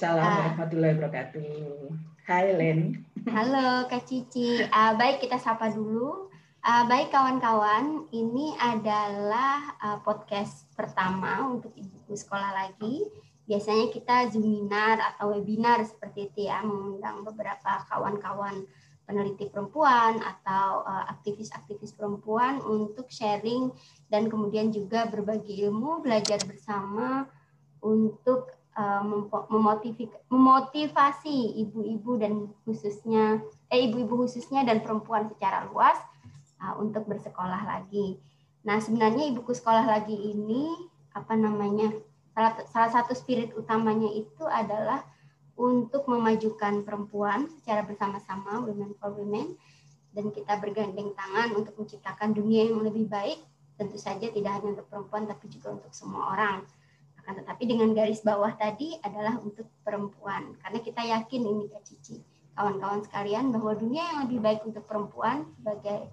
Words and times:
Waalaikumsalam 0.00 0.32
uh, 0.32 0.40
warahmatullahi 0.40 0.92
wabarakatuh. 0.96 1.52
Hai 2.24 2.56
Len. 2.56 3.04
Halo 3.28 3.84
Kak 3.84 4.08
Cici. 4.08 4.64
Uh, 4.72 4.96
baik 4.96 5.20
kita 5.20 5.36
sapa 5.36 5.68
dulu. 5.68 6.32
Uh, 6.64 6.88
baik 6.88 7.12
kawan-kawan, 7.12 8.08
ini 8.08 8.56
adalah 8.56 9.76
uh, 9.76 10.00
podcast 10.00 10.72
pertama 10.72 11.52
untuk 11.52 11.76
ibu 11.76 12.16
sekolah 12.16 12.48
lagi. 12.48 13.12
Biasanya 13.44 13.92
kita 13.92 14.32
zoominar 14.32 15.04
atau 15.04 15.36
webinar 15.36 15.84
seperti 15.84 16.32
itu 16.32 16.48
ya, 16.48 16.64
mengundang 16.64 17.20
beberapa 17.20 17.84
kawan-kawan 17.92 18.64
peneliti 19.04 19.52
perempuan 19.52 20.16
atau 20.22 20.86
aktivis-aktivis 21.12 21.92
perempuan 21.92 22.62
untuk 22.64 23.10
sharing 23.12 23.68
dan 24.08 24.32
kemudian 24.32 24.72
juga 24.72 25.04
berbagi 25.10 25.60
ilmu, 25.66 26.00
belajar 26.00 26.40
bersama 26.48 27.28
untuk 27.82 28.48
uh, 28.48 28.59
memotivasi 30.30 31.36
ibu-ibu 31.66 32.16
dan 32.16 32.48
khususnya 32.64 33.42
eh 33.68 33.90
ibu-ibu 33.90 34.24
khususnya 34.24 34.62
dan 34.62 34.80
perempuan 34.80 35.26
secara 35.28 35.66
luas 35.68 35.98
uh, 36.62 36.78
untuk 36.78 37.04
bersekolah 37.10 37.66
lagi. 37.66 38.16
Nah, 38.64 38.78
sebenarnya 38.78 39.28
ibuku 39.32 39.56
sekolah 39.56 39.84
lagi 39.88 40.14
ini 40.14 40.70
apa 41.16 41.34
namanya? 41.34 41.90
Salah, 42.30 42.52
salah 42.70 42.90
satu 42.94 43.12
spirit 43.16 43.52
utamanya 43.58 44.06
itu 44.14 44.46
adalah 44.46 45.02
untuk 45.58 46.08
memajukan 46.08 46.86
perempuan 46.86 47.50
secara 47.60 47.84
bersama-sama 47.84 48.64
Women 48.64 48.96
for 48.96 49.12
Women 49.12 49.58
dan 50.16 50.32
kita 50.32 50.56
bergandeng 50.56 51.12
tangan 51.12 51.52
untuk 51.52 51.76
menciptakan 51.76 52.32
dunia 52.32 52.70
yang 52.70 52.80
lebih 52.80 53.06
baik 53.06 53.44
tentu 53.76 53.96
saja 53.96 54.28
tidak 54.28 54.60
hanya 54.60 54.76
untuk 54.76 54.88
perempuan 54.88 55.24
tapi 55.28 55.48
juga 55.52 55.76
untuk 55.76 55.92
semua 55.92 56.36
orang 56.36 56.64
akan 57.30 57.46
tetapi 57.46 57.62
dengan 57.62 57.94
garis 57.94 58.26
bawah 58.26 58.50
tadi 58.58 58.98
adalah 59.06 59.38
untuk 59.38 59.70
perempuan 59.86 60.58
karena 60.58 60.78
kita 60.82 60.98
yakin 61.06 61.46
ini 61.46 61.70
Kak 61.70 61.86
Cici 61.86 62.18
kawan-kawan 62.58 63.06
sekalian 63.06 63.54
bahwa 63.54 63.78
dunia 63.78 64.02
yang 64.02 64.18
lebih 64.26 64.42
baik 64.42 64.66
untuk 64.66 64.82
perempuan 64.90 65.46
sebagai 65.54 66.10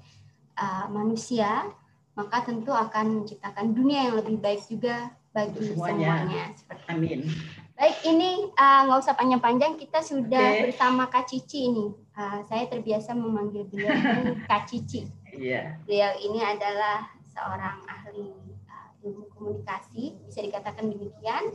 uh, 0.61 0.85
manusia 0.93 1.73
maka 2.13 2.45
tentu 2.45 2.69
akan 2.69 3.25
menciptakan 3.25 3.73
dunia 3.73 4.13
yang 4.13 4.15
lebih 4.21 4.37
baik 4.37 4.61
juga 4.69 5.09
bagi 5.33 5.73
semuanya. 5.73 6.25
semuanya. 6.25 6.43
Seperti 6.57 6.85
Amin. 6.89 7.19
Baik, 7.77 7.97
ini 8.09 8.29
uh, 8.57 8.79
nggak 8.89 8.99
usah 9.05 9.13
panjang-panjang, 9.13 9.77
kita 9.77 10.01
sudah 10.01 10.47
okay. 10.49 10.61
bersama 10.65 11.05
Kak 11.13 11.29
Cici 11.29 11.69
ini. 11.69 11.93
Uh, 12.17 12.41
saya 12.49 12.65
terbiasa 12.65 13.13
memanggil 13.13 13.69
beliau 13.69 13.93
ini 13.93 14.33
Kak 14.49 14.65
Cici. 14.65 15.05
Iya. 15.29 15.45
Yeah. 15.45 15.65
Beliau 15.85 16.11
ini 16.25 16.41
adalah 16.41 17.05
seorang 17.37 17.85
ahli 17.85 18.33
uh, 18.33 18.56
komunikasi, 19.37 20.17
bisa 20.25 20.39
dikatakan 20.43 20.89
demikian. 20.89 21.53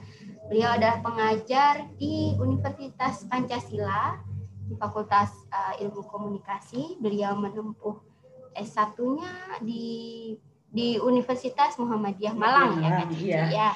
Beliau 0.49 0.79
adalah 0.79 1.03
pengajar 1.03 1.91
di 1.99 2.39
Universitas 2.39 3.27
Pancasila 3.27 4.23
di 4.71 4.75
Fakultas 4.79 5.31
uh, 5.51 5.75
Ilmu 5.83 6.07
Komunikasi. 6.07 7.03
Beliau 7.03 7.35
menempuh 7.37 7.99
S1-nya 8.57 9.61
di 9.61 9.85
di 10.73 10.97
Universitas 10.97 11.77
Muhammadiyah 11.77 12.33
Malang 12.33 12.81
ya 12.81 12.91
Kak 12.97 13.07
Cici 13.13 13.29
iya. 13.29 13.45
ya. 13.53 13.71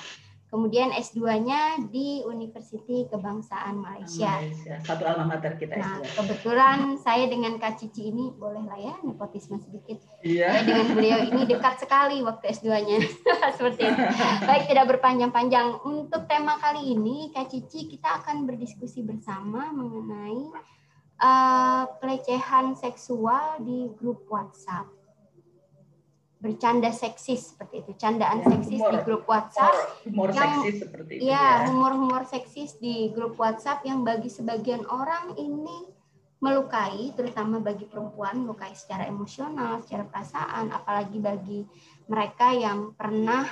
Kemudian 0.56 0.88
S2-nya 0.88 1.84
di 1.92 2.24
Universiti 2.24 3.04
Kebangsaan 3.12 3.76
Malaysia. 3.76 4.40
Malaysia. 4.40 4.80
Satu 4.88 5.04
alma 5.04 5.36
mater 5.36 5.60
kita 5.60 5.76
nah, 5.76 6.00
S2. 6.00 6.16
kebetulan 6.16 6.96
saya 6.96 7.28
dengan 7.28 7.60
Kak 7.60 7.76
Cici 7.76 8.08
ini 8.08 8.32
boleh 8.32 8.64
lah 8.64 8.80
ya 8.80 8.96
nepotisme 9.04 9.60
sedikit. 9.60 10.00
Iya. 10.24 10.56
Saya 10.56 10.62
dengan 10.64 10.96
beliau 10.96 11.18
ini 11.28 11.44
dekat 11.44 11.84
sekali 11.84 12.24
waktu 12.24 12.56
S2-nya. 12.56 13.04
Seperti 13.60 13.84
itu. 13.84 14.02
Baik, 14.48 14.64
tidak 14.72 14.96
berpanjang-panjang. 14.96 15.76
Untuk 15.84 16.24
tema 16.24 16.56
kali 16.56 16.96
ini 16.96 17.28
Kak 17.36 17.52
Cici 17.52 17.92
kita 17.92 18.24
akan 18.24 18.48
berdiskusi 18.48 19.04
bersama 19.04 19.68
mengenai 19.76 20.40
uh, 21.20 21.84
pelecehan 22.00 22.72
seksual 22.80 23.60
di 23.60 23.92
grup 23.92 24.24
WhatsApp 24.32 24.95
bercanda 26.36 26.92
seksis 26.92 27.56
seperti 27.56 27.80
itu, 27.80 27.92
candaan 27.96 28.44
ya, 28.44 28.46
seksis 28.52 28.80
humor, 28.80 28.92
di 28.92 28.98
grup 29.08 29.24
WhatsApp 29.24 29.74
humor, 30.04 30.28
humor 30.28 30.30
yang 30.30 30.52
seksis 30.52 30.76
seperti 30.84 31.12
itu 31.16 31.22
ya, 31.32 31.32
ya. 31.32 31.48
humor-humor 31.72 32.22
seksis 32.28 32.70
di 32.76 32.96
grup 33.16 33.34
WhatsApp 33.40 33.80
yang 33.88 34.04
bagi 34.04 34.28
sebagian 34.28 34.84
orang 34.84 35.32
ini 35.40 35.96
melukai, 36.36 37.16
terutama 37.16 37.64
bagi 37.64 37.88
perempuan 37.88 38.44
melukai 38.44 38.76
secara 38.76 39.08
emosional, 39.08 39.80
secara 39.80 40.04
perasaan, 40.04 40.68
apalagi 40.68 41.16
bagi 41.16 41.64
mereka 42.06 42.52
yang 42.52 42.92
pernah 42.92 43.48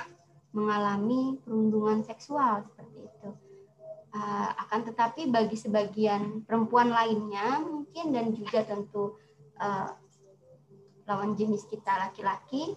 mengalami 0.53 1.35
perundungan 1.41 2.05
seksual 2.05 2.61
seperti 2.63 3.09
itu. 3.09 3.29
Uh, 4.15 4.47
akan 4.63 4.87
tetapi 4.87 5.27
bagi 5.27 5.59
sebagian 5.59 6.45
perempuan 6.47 6.87
lainnya 6.87 7.59
mungkin 7.59 8.15
dan 8.15 8.31
juga 8.31 8.63
tentu 8.63 9.19
uh, 9.59 9.91
lawan 11.05 11.37
jenis 11.37 11.69
kita 11.69 11.95
laki-laki 12.09 12.73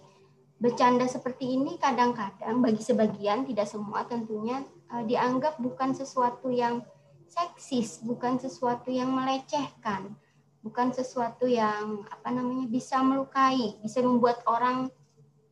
bercanda 0.59 1.07
seperti 1.07 1.55
ini 1.55 1.79
kadang-kadang 1.79 2.59
bagi 2.59 2.83
sebagian 2.83 3.47
tidak 3.47 3.65
semua 3.65 4.03
tentunya 4.03 4.59
uh, 4.91 5.03
dianggap 5.07 5.55
bukan 5.57 5.95
sesuatu 5.95 6.51
yang 6.51 6.83
seksis, 7.29 8.03
bukan 8.03 8.41
sesuatu 8.41 8.91
yang 8.91 9.07
melecehkan, 9.13 10.17
bukan 10.59 10.91
sesuatu 10.91 11.47
yang 11.47 12.03
apa 12.09 12.33
namanya 12.33 12.67
bisa 12.67 12.99
melukai, 12.99 13.79
bisa 13.79 14.03
membuat 14.03 14.43
orang 14.49 14.91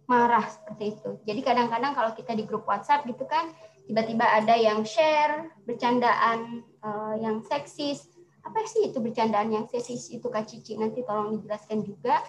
marah 0.09 0.44
seperti 0.44 0.97
itu. 0.99 1.09
Jadi 1.23 1.39
kadang-kadang 1.45 1.94
kalau 1.95 2.11
kita 2.11 2.35
di 2.35 2.44
grup 2.44 2.67
WhatsApp 2.67 3.07
gitu 3.07 3.23
kan 3.23 3.53
tiba-tiba 3.88 4.27
ada 4.27 4.59
yang 4.59 4.83
share 4.83 5.55
bercandaan 5.63 6.67
uh, 6.83 7.15
yang 7.15 7.39
seksis. 7.47 8.11
Apa 8.44 8.63
sih 8.63 8.91
itu 8.91 8.99
bercandaan 9.03 9.51
yang 9.51 9.67
seksis 9.67 10.07
itu 10.11 10.27
Kak 10.27 10.47
Cici? 10.47 10.75
Nanti 10.79 11.03
tolong 11.03 11.39
dijelaskan 11.39 11.83
juga 11.83 12.23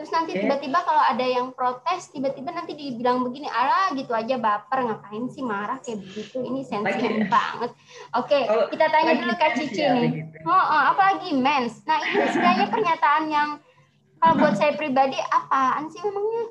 Terus 0.00 0.16
nanti 0.16 0.32
tiba-tiba 0.32 0.80
kalau 0.80 1.04
ada 1.04 1.20
yang 1.20 1.52
protes, 1.52 2.08
tiba-tiba 2.08 2.56
nanti 2.56 2.72
dibilang 2.72 3.20
begini, 3.20 3.44
ala 3.52 3.92
gitu 3.92 4.16
aja 4.16 4.40
baper, 4.40 4.88
ngapain 4.88 5.28
sih 5.28 5.44
marah 5.44 5.76
kayak 5.84 6.00
begitu? 6.00 6.40
Ini 6.40 6.64
sensitif 6.64 7.28
banget. 7.28 7.76
Oke, 8.16 8.32
okay, 8.32 8.48
kita 8.72 8.88
tanya 8.88 9.12
dulu 9.20 9.36
Kak 9.36 9.60
Cici 9.60 9.84
ya, 9.84 9.92
nih. 9.92 10.24
Oh, 10.48 10.56
oh, 10.56 10.82
apalagi 10.96 11.36
mens. 11.36 11.84
Nah 11.84 12.00
ini 12.00 12.24
sebenarnya 12.32 12.72
pernyataan 12.72 13.24
yang 13.28 13.48
kalau 14.16 14.40
buat 14.40 14.56
saya 14.56 14.72
pribadi 14.72 15.20
apaan 15.20 15.92
sih 15.92 16.00
memangnya? 16.00 16.44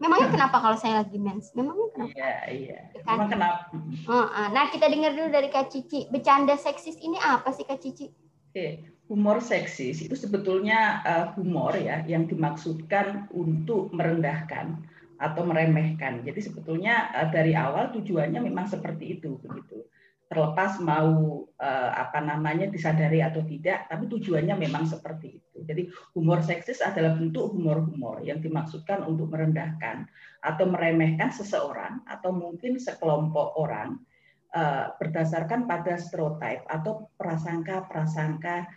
Memangnya 0.00 0.28
kenapa 0.32 0.56
kalau 0.56 0.76
saya 0.80 1.04
lagi 1.04 1.20
mens? 1.20 1.52
Memangnya 1.52 1.92
kenapa? 1.92 2.12
Iya, 2.16 2.34
iya. 2.48 2.78
Ya 2.96 3.00
kan? 3.04 3.20
Memang 3.20 3.28
kenapa? 3.28 3.62
Oh, 4.08 4.16
oh. 4.16 4.46
Nah 4.48 4.64
kita 4.72 4.88
dengar 4.88 5.12
dulu 5.12 5.28
dari 5.28 5.52
Kak 5.52 5.68
Cici. 5.68 6.08
Bercanda 6.08 6.56
seksis 6.56 6.96
ini 7.04 7.20
apa 7.20 7.52
sih 7.52 7.68
Kak 7.68 7.84
Cici? 7.84 8.08
Oke, 8.48 8.96
humor 9.08 9.40
seksis 9.40 10.04
itu 10.04 10.12
sebetulnya 10.12 11.00
uh, 11.02 11.26
humor 11.34 11.72
ya 11.80 12.04
yang 12.04 12.28
dimaksudkan 12.28 13.26
untuk 13.32 13.88
merendahkan 13.96 14.84
atau 15.18 15.42
meremehkan. 15.48 16.22
Jadi 16.22 16.40
sebetulnya 16.44 17.10
uh, 17.16 17.28
dari 17.32 17.56
awal 17.56 17.90
tujuannya 17.96 18.44
memang 18.44 18.68
seperti 18.68 19.18
itu 19.18 19.40
begitu. 19.40 19.82
Terlepas 20.28 20.76
mau 20.84 21.48
uh, 21.56 21.90
apa 21.96 22.20
namanya 22.20 22.68
disadari 22.68 23.24
atau 23.24 23.40
tidak, 23.48 23.88
tapi 23.88 24.12
tujuannya 24.12 24.60
memang 24.60 24.84
seperti 24.84 25.40
itu. 25.40 25.64
Jadi 25.64 25.88
humor 26.12 26.44
seksis 26.44 26.84
adalah 26.84 27.16
bentuk 27.16 27.56
humor-humor 27.56 28.20
yang 28.20 28.44
dimaksudkan 28.44 29.08
untuk 29.08 29.32
merendahkan 29.32 30.04
atau 30.44 30.68
meremehkan 30.68 31.32
seseorang 31.32 32.04
atau 32.04 32.28
mungkin 32.28 32.76
sekelompok 32.76 33.56
orang 33.56 34.04
uh, 34.52 34.92
berdasarkan 35.00 35.64
pada 35.64 35.96
stereotip 35.96 36.60
atau 36.68 37.08
prasangka-prasangka 37.16 38.68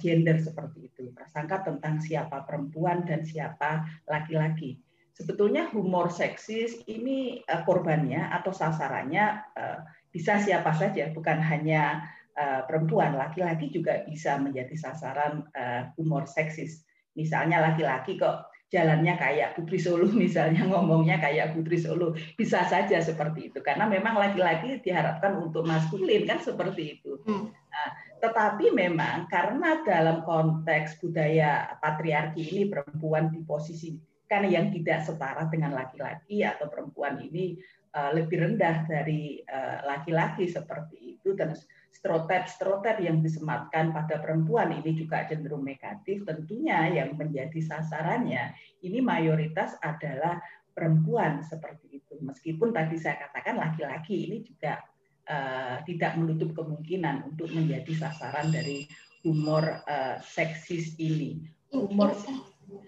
gender 0.00 0.40
seperti 0.40 0.88
itu, 0.88 1.12
prasangka 1.12 1.60
tentang 1.68 2.00
siapa 2.00 2.48
perempuan 2.48 3.04
dan 3.04 3.28
siapa 3.28 3.84
laki-laki. 4.08 4.80
Sebetulnya 5.12 5.68
humor 5.72 6.12
seksis 6.12 6.80
ini 6.88 7.40
eh, 7.44 7.62
korbannya 7.64 8.32
atau 8.32 8.52
sasarannya 8.52 9.24
eh, 9.56 9.78
bisa 10.08 10.40
siapa 10.40 10.72
saja, 10.72 11.12
bukan 11.12 11.40
hanya 11.44 12.08
perempuan, 12.36 13.16
laki-laki 13.16 13.72
juga 13.72 14.04
bisa 14.04 14.36
menjadi 14.36 14.76
sasaran 14.76 15.48
humor 15.96 16.28
seksis. 16.28 16.84
Misalnya 17.16 17.64
laki-laki 17.64 18.20
kok 18.20 18.52
jalannya 18.66 19.14
kayak 19.14 19.54
Putri 19.54 19.78
Solo 19.78 20.10
misalnya 20.24 20.66
ngomongnya 20.66 21.22
kayak 21.22 21.54
Putri 21.54 21.78
Solo 21.78 22.18
bisa 22.34 22.66
saja 22.66 22.98
seperti 22.98 23.50
itu 23.52 23.58
karena 23.62 23.86
memang 23.86 24.18
laki-laki 24.18 24.82
diharapkan 24.82 25.38
untuk 25.38 25.62
maskulin 25.66 26.26
kan 26.26 26.42
seperti 26.42 26.98
itu. 26.98 27.22
Hmm. 27.24 27.50
Nah, 27.54 27.88
tetapi 28.16 28.72
memang 28.72 29.28
karena 29.28 29.84
dalam 29.84 30.24
konteks 30.24 30.96
budaya 31.04 31.76
patriarki 31.78 32.42
ini 32.48 32.62
perempuan 32.68 33.28
di 33.28 33.44
posisi 33.44 33.92
kan 34.26 34.42
yang 34.42 34.74
tidak 34.74 35.06
setara 35.06 35.46
dengan 35.46 35.76
laki-laki 35.76 36.42
atau 36.42 36.66
perempuan 36.66 37.22
ini 37.22 37.54
uh, 37.94 38.10
lebih 38.10 38.42
rendah 38.42 38.84
dari 38.84 39.40
uh, 39.46 39.86
laki-laki 39.86 40.50
seperti 40.50 41.16
itu. 41.18 41.32
Dan 41.38 41.54
stereotip-stereotip 41.94 43.00
yang 43.00 43.22
disematkan 43.22 43.94
pada 43.94 44.18
perempuan 44.18 44.74
ini 44.74 44.98
juga 44.98 45.24
cenderung 45.30 45.62
negatif. 45.62 46.26
Tentunya 46.26 46.90
yang 46.90 47.14
menjadi 47.14 47.56
sasarannya 47.62 48.52
ini 48.82 48.98
mayoritas 48.98 49.78
adalah 49.80 50.42
perempuan 50.74 51.40
seperti 51.46 52.02
itu. 52.02 52.18
Meskipun 52.20 52.74
tadi 52.74 52.98
saya 52.98 53.30
katakan 53.30 53.56
laki-laki 53.56 54.28
ini 54.28 54.42
juga 54.42 54.82
uh, 55.26 55.82
tidak 55.84 56.16
menutup 56.18 56.54
kemungkinan 56.56 57.26
untuk 57.30 57.50
menjadi 57.52 58.08
sasaran 58.08 58.50
dari 58.50 58.86
humor 59.26 59.82
uh, 59.86 60.22
seksis 60.22 60.94
ini. 60.98 61.42
Humor 61.74 62.14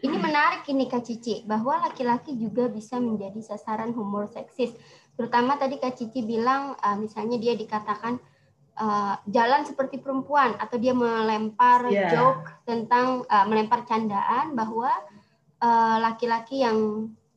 ini 0.02 0.16
menarik 0.18 0.66
ini 0.66 0.90
Kak 0.90 1.06
Cici 1.06 1.46
bahwa 1.46 1.78
laki-laki 1.86 2.34
juga 2.34 2.66
bisa 2.66 2.98
menjadi 2.98 3.38
sasaran 3.42 3.94
humor 3.94 4.26
seksis. 4.26 4.74
Terutama 5.14 5.54
tadi 5.54 5.78
Kak 5.78 5.94
Cici 5.98 6.22
bilang 6.26 6.74
uh, 6.78 6.98
misalnya 6.98 7.38
dia 7.38 7.54
dikatakan 7.54 8.18
uh, 8.78 9.14
jalan 9.26 9.62
seperti 9.66 10.02
perempuan 10.02 10.54
atau 10.58 10.78
dia 10.78 10.94
melempar 10.94 11.90
yeah. 11.90 12.10
joke 12.10 12.46
tentang 12.66 13.22
uh, 13.26 13.46
melempar 13.46 13.86
candaan 13.86 14.54
bahwa 14.54 14.90
laki-laki 15.98 16.62
uh, 16.62 16.70
yang 16.70 16.78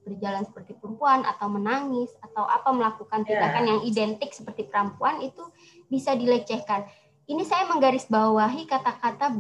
berjalan 0.02 0.44
seperti 0.46 0.74
perempuan 0.78 1.22
atau 1.24 1.48
menangis 1.48 2.10
atau 2.22 2.46
apa 2.46 2.70
melakukan 2.74 3.22
iya. 3.24 3.28
tindakan 3.30 3.64
yeah. 3.64 3.70
yang 3.70 3.82
identik 3.86 4.30
seperti 4.34 4.68
perempuan 4.68 5.22
itu 5.22 5.44
bisa 5.88 6.18
dilecehkan. 6.18 6.90
Ini 7.30 7.44
saya 7.46 7.70
menggarisbawahi 7.70 8.68
kata-kata 8.68 9.32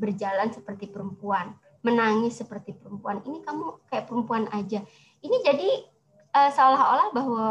berjalan 0.00 0.48
seperti 0.50 0.90
perempuan, 0.90 1.54
menangis 1.84 2.40
seperti 2.40 2.74
perempuan. 2.74 3.22
Ini 3.22 3.44
kamu 3.44 3.86
kayak 3.86 4.10
perempuan 4.10 4.48
aja. 4.50 4.82
Ini 5.22 5.36
jadi 5.44 5.70
uh, 6.34 6.50
seolah-olah 6.50 7.08
bahwa 7.14 7.44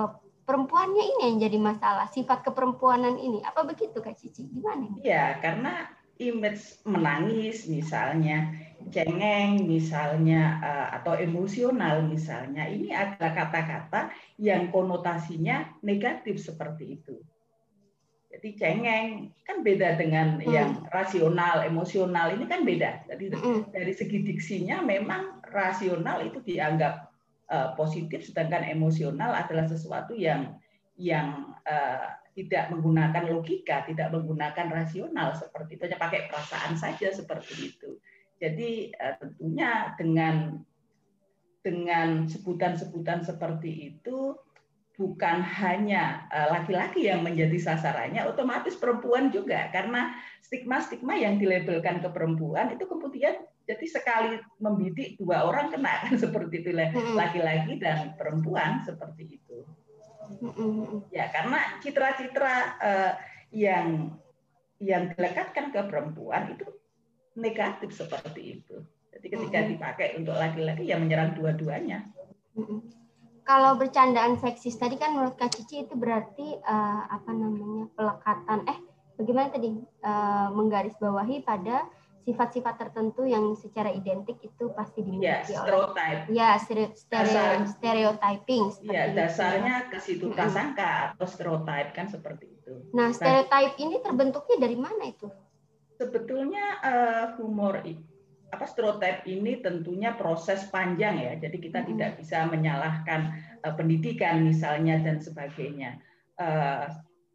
perempuannya 0.44 1.04
ini 1.04 1.22
yang 1.32 1.38
jadi 1.40 1.58
masalah, 1.62 2.08
sifat 2.12 2.44
keperempuanan 2.44 3.16
ini. 3.20 3.40
Apa 3.44 3.64
begitu 3.64 4.00
Kak 4.00 4.18
Cici? 4.18 4.48
Gimana? 4.48 4.92
Iya, 5.00 5.40
karena 5.40 5.88
image 6.18 6.82
menangis 6.84 7.70
misalnya 7.70 8.50
cengeng 8.94 9.68
misalnya 9.68 10.62
eh, 10.64 10.88
atau 11.02 11.18
emosional 11.18 12.06
misalnya 12.06 12.70
ini 12.70 12.94
adalah 12.94 13.34
kata-kata 13.34 14.14
yang 14.40 14.70
konotasinya 14.72 15.78
negatif 15.84 16.40
seperti 16.40 17.02
itu. 17.02 17.18
Jadi 18.28 18.54
cengeng 18.60 19.34
kan 19.48 19.64
beda 19.64 19.98
dengan 19.98 20.38
hmm. 20.38 20.52
yang 20.52 20.70
rasional, 20.92 21.64
emosional 21.64 22.36
ini 22.36 22.46
kan 22.46 22.62
beda. 22.68 23.08
Jadi 23.10 23.34
hmm. 23.34 23.74
dari 23.74 23.94
segi 23.96 24.22
diksinya 24.22 24.84
memang 24.84 25.42
rasional 25.48 26.22
itu 26.22 26.44
dianggap 26.44 27.08
uh, 27.50 27.74
positif, 27.80 28.28
sedangkan 28.28 28.68
emosional 28.68 29.32
adalah 29.32 29.66
sesuatu 29.66 30.14
yang 30.14 30.60
yang 31.00 31.56
uh, 31.66 32.14
tidak 32.38 32.70
menggunakan 32.70 33.26
logika, 33.26 33.82
tidak 33.90 34.14
menggunakan 34.14 34.70
rasional 34.70 35.34
seperti 35.34 35.74
itu, 35.74 35.90
hanya 35.90 35.98
pakai 35.98 36.30
perasaan 36.30 36.78
saja 36.78 37.10
seperti 37.10 37.74
itu. 37.74 37.98
Jadi 38.38 38.94
uh, 38.96 39.16
tentunya 39.20 39.94
dengan 39.98 40.62
dengan 41.66 42.24
sebutan-sebutan 42.30 43.28
seperti 43.28 43.92
itu 43.92 44.40
bukan 44.98 45.46
hanya 45.46 46.26
laki-laki 46.32 47.06
yang 47.06 47.22
menjadi 47.22 47.60
sasarannya, 47.60 48.26
otomatis 48.26 48.74
perempuan 48.74 49.30
juga. 49.30 49.70
Karena 49.70 50.16
stigma-stigma 50.42 51.14
yang 51.20 51.38
dilabelkan 51.38 52.02
ke 52.02 52.10
perempuan 52.10 52.74
itu 52.74 52.88
kemudian 52.88 53.46
jadi 53.68 53.86
sekali 53.86 54.40
membidik 54.64 55.20
dua 55.20 55.44
orang 55.44 55.68
kena 55.70 56.08
kan 56.08 56.16
seperti 56.24 56.64
itu. 56.64 56.72
Laki-laki 57.14 57.78
dan 57.78 58.16
perempuan 58.16 58.82
seperti 58.88 59.38
itu. 59.38 59.68
Ya, 61.12 61.32
karena 61.32 61.80
citra-citra 61.84 62.56
uh, 62.80 63.14
yang 63.52 64.16
yang 64.78 65.12
dilekatkan 65.12 65.74
ke 65.74 65.82
perempuan 65.90 66.54
itu 66.54 66.68
negatif 67.38 67.94
seperti 67.94 68.60
itu. 68.60 68.82
Jadi 69.14 69.28
ketika 69.30 69.60
dipakai 69.66 70.08
untuk 70.18 70.34
laki-laki 70.34 70.90
ya 70.90 70.98
menyerang 70.98 71.38
dua-duanya. 71.38 72.10
Kalau 73.48 73.80
bercandaan 73.80 74.36
seksis 74.42 74.76
tadi 74.76 75.00
kan 75.00 75.16
menurut 75.16 75.40
Kak 75.40 75.56
Cici 75.56 75.88
itu 75.88 75.96
berarti 75.96 76.58
uh, 76.60 77.02
apa 77.08 77.32
namanya 77.32 77.88
pelekatan 77.96 78.60
eh 78.68 78.78
bagaimana 79.16 79.48
tadi 79.54 79.72
uh, 80.04 80.50
menggarisbawahi 80.52 81.48
pada 81.48 81.88
sifat-sifat 82.28 82.76
tertentu 82.76 83.24
yang 83.24 83.56
secara 83.56 83.88
identik 83.88 84.36
itu 84.44 84.68
pasti 84.76 85.00
dimiliki 85.00 85.32
ya, 85.32 85.48
stereotype. 85.48 86.22
ya 86.28 86.50
stereo, 86.60 86.92
stereo, 86.92 87.64
stereotyping 87.72 88.64
ya 88.84 89.16
dasarnya 89.16 89.88
ke 89.88 89.96
situ 90.04 90.28
prasangka 90.36 90.92
hmm. 90.92 91.08
atau 91.16 91.24
stereotype 91.24 91.96
kan 91.96 92.12
seperti 92.12 92.52
itu 92.52 92.84
nah 92.92 93.16
stereotype 93.16 93.80
nah, 93.80 93.84
ini 93.88 93.96
terbentuknya 94.04 94.60
dari 94.60 94.76
mana 94.76 95.08
itu 95.08 95.32
sebetulnya 95.98 96.66
uh, 96.86 97.26
humor 97.42 97.82
apa 98.48 98.64
stereotype 98.64 99.28
ini 99.28 99.60
tentunya 99.60 100.16
proses 100.16 100.72
panjang 100.72 101.20
ya. 101.20 101.34
Jadi 101.36 101.58
kita 101.60 101.84
hmm. 101.84 101.88
tidak 101.94 102.12
bisa 102.22 102.48
menyalahkan 102.48 103.36
uh, 103.66 103.74
pendidikan 103.76 104.46
misalnya 104.46 105.02
dan 105.04 105.20
sebagainya. 105.20 106.00
Uh, 106.38 106.88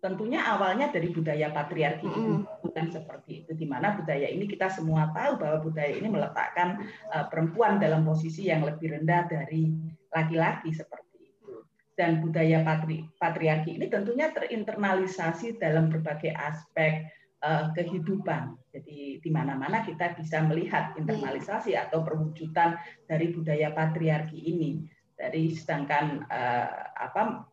tentunya 0.02 0.42
awalnya 0.42 0.90
dari 0.90 1.14
budaya 1.14 1.54
patriarki 1.54 2.10
itu 2.10 2.42
bukan 2.42 2.86
seperti 2.90 3.46
itu 3.46 3.54
di 3.54 3.66
mana 3.70 3.94
budaya 3.94 4.26
ini 4.26 4.50
kita 4.50 4.66
semua 4.66 5.14
tahu 5.14 5.38
bahwa 5.38 5.62
budaya 5.62 5.94
ini 5.94 6.08
meletakkan 6.10 6.82
uh, 7.12 7.28
perempuan 7.28 7.78
dalam 7.78 8.02
posisi 8.02 8.48
yang 8.48 8.64
lebih 8.66 8.98
rendah 8.98 9.28
dari 9.28 9.68
laki-laki 10.10 10.72
seperti 10.72 11.28
itu. 11.28 11.66
Dan 11.92 12.24
budaya 12.24 12.64
patri, 12.64 13.04
patriarki 13.20 13.76
ini 13.76 13.86
tentunya 13.92 14.32
terinternalisasi 14.32 15.60
dalam 15.60 15.92
berbagai 15.92 16.32
aspek 16.32 17.04
uh, 17.42 17.74
kehidupan 17.74 18.56
jadi 18.72 19.20
di 19.20 19.30
mana-mana 19.30 19.84
kita 19.84 20.16
bisa 20.16 20.40
melihat 20.46 20.96
internalisasi 20.96 21.76
atau 21.76 22.00
perwujudan 22.00 22.80
dari 23.04 23.34
budaya 23.34 23.74
patriarki 23.76 24.38
ini 24.38 24.80
dari 25.12 25.52
sedangkan 25.52 26.24
uh, 26.26 26.70
apa 26.96 27.52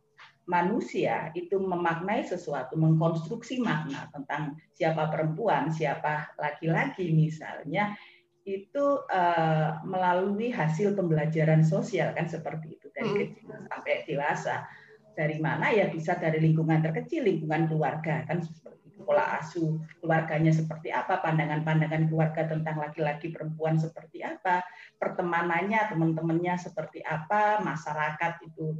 manusia 0.49 1.29
itu 1.37 1.61
memaknai 1.61 2.25
sesuatu, 2.25 2.73
mengkonstruksi 2.73 3.61
makna 3.61 4.09
tentang 4.09 4.57
siapa 4.73 5.05
perempuan, 5.13 5.69
siapa 5.69 6.33
laki-laki 6.41 7.13
misalnya, 7.13 7.93
itu 8.41 9.05
uh, 9.05 9.77
melalui 9.85 10.49
hasil 10.49 10.97
pembelajaran 10.97 11.61
sosial 11.61 12.17
kan 12.17 12.25
seperti 12.25 12.81
itu 12.81 12.89
dari 12.89 13.09
hmm. 13.13 13.19
kecil 13.21 13.47
sampai 13.69 13.93
dewasa. 14.09 14.65
Dari 15.13 15.37
mana 15.37 15.69
ya 15.69 15.85
bisa 15.93 16.17
dari 16.17 16.41
lingkungan 16.41 16.81
terkecil, 16.81 17.29
lingkungan 17.29 17.69
keluarga 17.69 18.25
kan 18.25 18.41
seperti 18.41 18.88
itu. 18.88 18.88
Pola 19.09 19.41
asuh 19.41 19.81
keluarganya 19.97 20.53
seperti 20.53 20.93
apa, 20.93 21.17
pandangan-pandangan 21.17 22.13
keluarga 22.13 22.45
tentang 22.45 22.77
laki-laki 22.77 23.33
perempuan 23.33 23.81
seperti 23.81 24.21
apa, 24.21 24.61
pertemanannya 25.01 25.89
teman-temannya 25.89 26.53
seperti 26.61 27.01
apa, 27.01 27.57
masyarakat 27.57 28.37
itu 28.45 28.77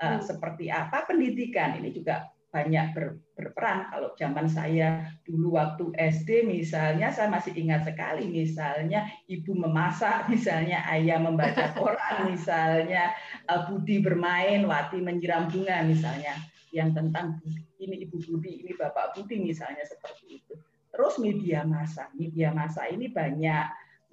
uh, 0.00 0.24
seperti 0.24 0.72
apa 0.72 1.04
pendidikan. 1.04 1.76
Ini 1.76 1.92
juga 1.92 2.24
banyak 2.56 2.86
ber, 2.96 3.20
berperan. 3.36 3.92
Kalau 3.92 4.16
zaman 4.16 4.48
saya 4.48 5.12
dulu 5.28 5.60
waktu 5.60 5.92
SD 5.92 6.48
misalnya, 6.48 7.12
saya 7.12 7.28
masih 7.28 7.52
ingat 7.52 7.84
sekali. 7.84 8.32
Misalnya 8.32 9.04
ibu 9.28 9.52
memasak, 9.52 10.24
misalnya 10.32 10.88
ayah 10.88 11.20
membaca 11.20 11.68
Quran, 11.76 12.32
misalnya 12.32 13.12
uh, 13.44 13.68
Budi 13.68 14.00
bermain, 14.00 14.64
Wati 14.64 15.04
menyiram 15.04 15.52
bunga 15.52 15.84
misalnya, 15.84 16.32
yang 16.76 16.92
tentang 16.92 17.40
ini 17.80 18.04
ibu 18.04 18.20
Budi, 18.20 18.60
ini 18.60 18.76
bapak 18.76 19.16
Budi 19.16 19.40
misalnya 19.40 19.82
seperti 19.88 20.44
itu. 20.44 20.54
Terus 20.92 21.16
media 21.16 21.64
massa, 21.64 22.12
media 22.12 22.52
massa 22.52 22.84
ini 22.88 23.08
banyak 23.08 23.64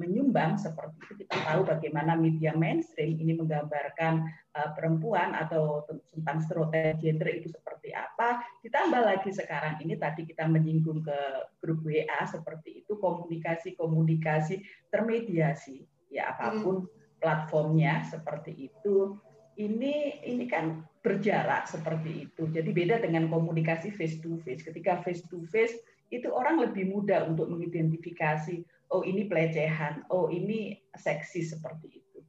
menyumbang 0.01 0.58
seperti 0.58 0.98
itu 1.05 1.13
kita 1.22 1.38
tahu 1.46 1.62
bagaimana 1.70 2.17
media 2.17 2.50
mainstream 2.58 3.13
ini 3.13 3.38
menggambarkan 3.38 4.25
uh, 4.58 4.74
perempuan 4.74 5.38
atau 5.38 5.86
tentang 6.10 6.41
stereotip 6.41 6.98
gender 6.98 7.29
itu 7.29 7.53
seperti 7.53 7.93
apa 7.93 8.41
ditambah 8.65 9.05
lagi 9.05 9.29
sekarang 9.29 9.77
ini 9.86 9.93
tadi 9.93 10.25
kita 10.25 10.50
menyinggung 10.50 11.05
ke 11.05 11.20
grup 11.62 11.86
WA 11.86 12.25
seperti 12.25 12.82
itu 12.82 12.98
komunikasi-komunikasi 12.98 14.65
termediasi 14.89 15.86
ya 16.10 16.34
apa 16.34 16.58
pun 16.58 16.89
hmm. 16.89 17.22
platformnya 17.22 18.01
seperti 18.10 18.74
itu 18.74 19.13
ini 19.62 20.25
ini 20.25 20.50
kan 20.50 20.82
berjarak 21.03 21.67
seperti 21.67 22.31
itu 22.31 22.48
jadi 22.48 22.69
beda 22.72 22.95
dengan 23.03 23.27
komunikasi 23.27 23.91
face 23.91 24.24
to 24.24 24.39
face 24.48 24.63
ketika 24.63 25.03
face 25.03 25.22
to 25.27 25.43
face 25.51 25.75
itu 26.10 26.31
orang 26.31 26.63
lebih 26.63 26.88
mudah 26.88 27.27
untuk 27.27 27.51
mengidentifikasi 27.51 28.63
oh 28.93 29.01
ini 29.01 29.25
pelecehan, 29.25 30.05
oh 30.13 30.29
ini 30.29 30.77
seksi 30.93 31.41
seperti 31.41 32.00
itu. 32.00 32.22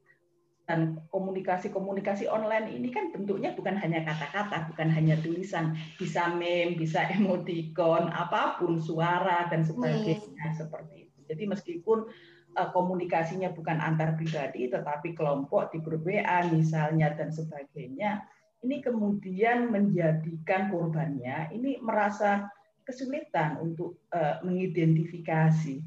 Dan 0.64 0.96
komunikasi-komunikasi 1.12 2.24
online 2.24 2.72
ini 2.72 2.88
kan 2.88 3.12
bentuknya 3.12 3.52
bukan 3.52 3.76
hanya 3.76 4.00
kata-kata, 4.00 4.72
bukan 4.72 4.88
hanya 4.88 5.20
tulisan, 5.20 5.76
bisa 6.00 6.32
meme, 6.32 6.80
bisa 6.80 7.04
emoticon, 7.20 8.08
apa 8.08 8.56
pun 8.56 8.80
suara 8.80 9.44
dan 9.52 9.60
sebagainya 9.60 10.48
hmm. 10.48 10.56
seperti 10.56 11.04
itu. 11.04 11.18
Jadi 11.28 11.44
meskipun 11.44 12.08
uh, 12.56 12.68
komunikasinya 12.72 13.52
bukan 13.52 13.76
antar 13.76 14.16
pribadi 14.16 14.72
tetapi 14.72 15.12
kelompok 15.12 15.68
di 15.76 15.84
grup 15.84 16.08
WA 16.08 16.48
misalnya 16.48 17.12
dan 17.12 17.28
sebagainya, 17.28 18.24
ini 18.64 18.80
kemudian 18.80 19.68
menjadikan 19.68 20.72
korbannya 20.72 21.52
ini 21.52 21.76
merasa 21.84 22.48
kesulitan 22.88 23.60
untuk 23.60 24.00
uh, 24.12 24.40
mengidentifikasi 24.40 25.84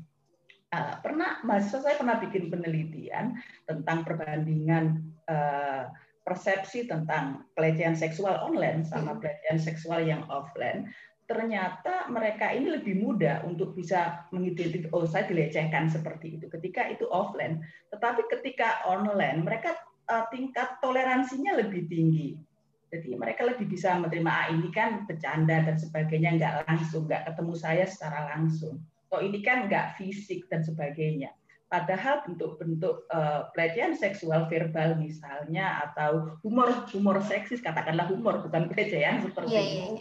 Uh, 0.68 1.00
pernah 1.00 1.40
mahasiswa 1.48 1.80
saya 1.80 1.96
pernah 1.96 2.20
bikin 2.20 2.52
penelitian 2.52 3.40
tentang 3.64 4.04
perbandingan 4.04 5.00
uh, 5.32 5.88
persepsi 6.28 6.92
tentang 6.92 7.48
pelecehan 7.56 7.96
seksual 7.96 8.36
online 8.44 8.84
sama 8.84 9.16
hmm. 9.16 9.24
pelecehan 9.24 9.64
seksual 9.64 10.04
yang 10.04 10.28
offline, 10.28 10.92
ternyata 11.24 12.12
mereka 12.12 12.52
ini 12.52 12.76
lebih 12.76 13.00
mudah 13.00 13.48
untuk 13.48 13.80
bisa 13.80 14.28
mengidentifikasi 14.36 14.92
oh 14.92 15.08
saya 15.08 15.24
dilecehkan 15.32 15.88
seperti 15.88 16.36
itu 16.36 16.52
ketika 16.52 16.92
itu 16.92 17.08
offline. 17.08 17.64
Tetapi 17.96 18.28
ketika 18.28 18.84
online 18.92 19.48
mereka 19.48 19.72
uh, 20.12 20.28
tingkat 20.36 20.84
toleransinya 20.84 21.64
lebih 21.64 21.88
tinggi. 21.88 22.36
Jadi 22.88 23.20
mereka 23.20 23.44
lebih 23.44 23.68
bisa 23.68 24.00
menerima 24.00 24.32
ah, 24.32 24.48
ini 24.48 24.72
kan 24.72 25.04
bercanda 25.04 25.60
dan 25.60 25.76
sebagainya 25.76 26.40
nggak 26.40 26.54
langsung, 26.64 27.04
nggak 27.04 27.28
ketemu 27.28 27.54
saya 27.60 27.84
secara 27.84 28.32
langsung. 28.32 28.80
Oh 29.12 29.20
ini 29.20 29.44
kan 29.44 29.68
nggak 29.68 30.00
fisik 30.00 30.48
dan 30.48 30.64
sebagainya. 30.64 31.36
Padahal 31.68 32.24
bentuk-bentuk 32.24 33.12
uh, 33.12 33.52
pelecehan 33.52 33.92
seksual 33.92 34.48
verbal 34.48 34.96
misalnya 34.96 35.84
atau 35.84 36.40
humor 36.40 36.88
humor 36.96 37.20
seksis 37.20 37.60
katakanlah 37.60 38.08
humor 38.08 38.40
bukan 38.40 38.72
pelecehan 38.72 39.20
seperti 39.20 39.52
yeah, 39.52 39.68
ini. 39.68 39.84
Yeah. 39.84 39.96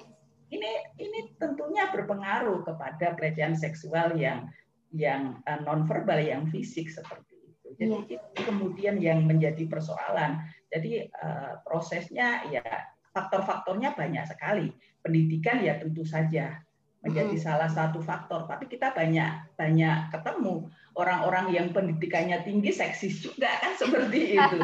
Ini 0.47 0.71
ini 1.03 1.19
tentunya 1.43 1.91
berpengaruh 1.91 2.63
kepada 2.63 3.19
pelecehan 3.19 3.59
seksual 3.59 4.15
yang 4.15 4.47
yang 4.95 5.43
uh, 5.43 5.59
eh, 5.59 5.83
verbal 5.91 6.23
yang 6.23 6.47
fisik 6.55 6.87
seperti 6.87 7.35
itu. 7.35 7.69
Jadi 7.83 8.15
yeah. 8.15 8.23
itu 8.31 8.41
kemudian 8.47 8.95
yang 9.03 9.27
menjadi 9.27 9.67
persoalan. 9.67 10.47
Jadi 10.77 11.09
uh, 11.09 11.65
prosesnya 11.65 12.45
ya 12.53 12.65
faktor-faktornya 13.17 13.97
banyak 13.97 14.29
sekali. 14.29 14.69
Pendidikan 15.01 15.65
ya 15.65 15.81
tentu 15.81 16.05
saja 16.05 16.61
menjadi 17.07 17.37
hmm. 17.39 17.45
salah 17.45 17.71
satu 17.71 18.03
faktor. 18.03 18.45
Tapi 18.51 18.69
kita 18.69 18.93
banyak 18.93 19.57
banyak 19.57 20.11
ketemu 20.13 20.69
orang-orang 20.99 21.53
yang 21.55 21.67
pendidikannya 21.71 22.43
tinggi 22.43 22.75
seksis 22.75 23.23
juga 23.23 23.49
kan 23.63 23.73
seperti 23.83 24.35
itu. 24.35 24.59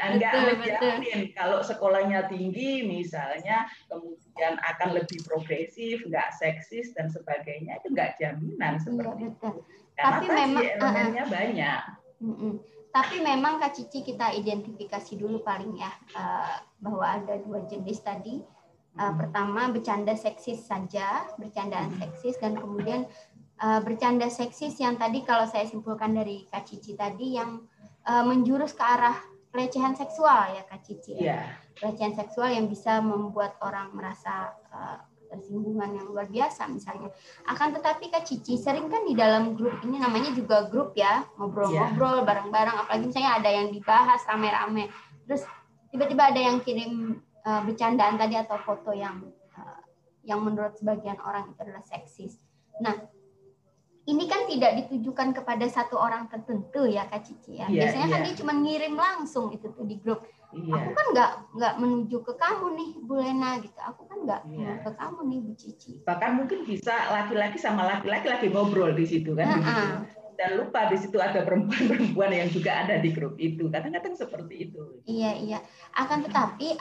Enggak 0.00 0.32
nah, 0.32 0.42
menjamin 0.56 1.20
kalau 1.36 1.60
sekolahnya 1.60 2.26
tinggi 2.32 2.88
misalnya 2.88 3.68
kemudian 3.92 4.56
akan 4.62 4.96
lebih 4.96 5.20
progresif, 5.28 6.02
enggak 6.08 6.32
seksis 6.38 6.96
dan 6.96 7.12
sebagainya 7.12 7.78
itu 7.82 7.92
enggak 7.92 8.16
jaminan 8.16 8.78
iya, 8.78 8.82
seperti 8.82 9.22
itu. 9.28 9.50
Karena 9.92 10.08
Tapi 10.18 10.26
memang 10.26 10.64
elemennya 10.64 11.22
uh, 11.22 11.30
banyak. 11.30 11.80
Uh, 12.22 12.56
Tapi 12.92 13.24
memang 13.24 13.56
Kak 13.56 13.72
Cici 13.72 14.04
kita 14.04 14.36
identifikasi 14.36 15.16
dulu 15.16 15.40
paling 15.40 15.80
ya 15.80 15.90
uh, 16.12 16.60
bahwa 16.76 17.04
ada 17.08 17.40
dua 17.40 17.64
jenis 17.64 18.04
tadi 18.04 18.44
Uh, 18.92 19.08
pertama 19.16 19.72
bercanda 19.72 20.12
seksis 20.12 20.68
saja, 20.68 21.24
bercandaan 21.40 21.96
seksis 21.96 22.36
dan 22.36 22.52
kemudian 22.52 23.08
uh, 23.56 23.80
bercanda 23.80 24.28
seksis 24.28 24.76
yang 24.76 25.00
tadi 25.00 25.24
kalau 25.24 25.48
saya 25.48 25.64
simpulkan 25.64 26.12
dari 26.12 26.44
Kak 26.52 26.68
Cici 26.68 26.92
tadi 26.92 27.40
yang 27.40 27.64
uh, 28.04 28.20
menjurus 28.20 28.76
ke 28.76 28.84
arah 28.84 29.16
pelecehan 29.48 29.96
seksual 29.96 30.52
ya 30.52 30.68
Kak 30.68 30.84
Cici. 30.84 31.16
Yeah. 31.16 31.24
Ya. 31.24 31.24
Iya. 31.24 31.40
Pelecehan 31.80 32.14
seksual 32.20 32.52
yang 32.52 32.68
bisa 32.68 33.00
membuat 33.00 33.56
orang 33.64 33.96
merasa 33.96 34.52
uh, 34.76 35.00
tersinggungan 35.32 35.96
yang 35.96 36.06
luar 36.12 36.28
biasa 36.28 36.68
misalnya. 36.68 37.08
Akan 37.48 37.72
tetapi 37.72 38.12
Kak 38.12 38.28
Cici 38.28 38.60
sering 38.60 38.92
kan 38.92 39.08
di 39.08 39.16
dalam 39.16 39.56
grup 39.56 39.80
ini 39.80 39.96
namanya 39.96 40.36
juga 40.36 40.68
grup 40.68 40.92
ya, 40.92 41.24
ngobrol-ngobrol 41.40 42.20
yeah. 42.20 42.26
bareng-bareng 42.28 42.76
apalagi 42.84 43.04
misalnya 43.08 43.40
ada 43.40 43.50
yang 43.50 43.72
dibahas 43.72 44.20
rame-rame. 44.28 44.92
Terus 45.24 45.48
tiba-tiba 45.88 46.28
ada 46.28 46.40
yang 46.40 46.60
kirim 46.60 47.24
uh, 47.48 47.60
bercandaan 47.64 48.20
tadi 48.20 48.36
atau 48.36 48.60
foto 48.60 48.92
yang 48.92 49.24
uh, 49.56 49.82
yang 50.28 50.44
menurut 50.44 50.76
sebagian 50.76 51.16
orang 51.24 51.48
itu 51.48 51.58
adalah 51.64 51.82
seksis. 51.82 52.36
Nah, 52.84 52.94
ini 54.02 54.24
kan 54.26 54.50
tidak 54.50 54.72
ditujukan 54.82 55.30
kepada 55.30 55.62
satu 55.70 55.94
orang 55.94 56.26
tertentu 56.26 56.90
ya 56.90 57.06
Kak 57.06 57.22
Cici 57.22 57.62
ya. 57.62 57.70
Yeah, 57.70 57.86
Biasanya 57.86 58.06
yeah. 58.06 58.12
kan 58.12 58.20
iya. 58.20 58.26
dia 58.26 58.34
cuma 58.42 58.52
ngirim 58.58 58.94
langsung 58.98 59.46
itu 59.54 59.70
tuh 59.70 59.86
di 59.86 59.96
grup. 60.02 60.26
Yeah. 60.52 60.76
Aku 60.76 60.90
kan 60.92 61.06
nggak 61.16 61.30
nggak 61.56 61.74
menuju 61.80 62.16
ke 62.28 62.32
kamu 62.36 62.66
nih 62.76 62.90
Bu 63.08 63.14
Lena 63.16 63.56
gitu. 63.64 63.78
Aku 63.80 64.04
kan 64.04 64.18
nggak 64.24 64.40
yeah. 64.52 64.76
ke 64.84 64.90
kamu 64.92 65.20
nih 65.32 65.38
Bu 65.40 65.52
Cici. 65.56 65.92
Bahkan 66.04 66.30
mungkin 66.36 66.68
bisa 66.68 66.92
laki-laki 67.08 67.56
sama 67.56 67.88
laki-laki 67.88 68.28
lagi 68.28 68.46
ngobrol 68.52 68.92
di 68.92 69.04
situ 69.08 69.32
kan. 69.32 69.48
Uh 69.48 69.64
-uh. 69.64 69.92
Dan 70.36 70.60
lupa 70.60 70.88
di 70.92 70.96
situ 71.00 71.16
ada 71.20 71.44
perempuan-perempuan 71.44 72.32
yang 72.32 72.48
juga 72.52 72.84
ada 72.84 73.00
di 73.00 73.12
grup 73.12 73.36
itu. 73.40 73.68
Kadang-kadang 73.72 74.16
seperti 74.16 74.68
itu. 74.68 75.00
Iya 75.08 75.32
iya. 75.40 75.58
Akan 75.96 76.24
tetapi 76.24 76.76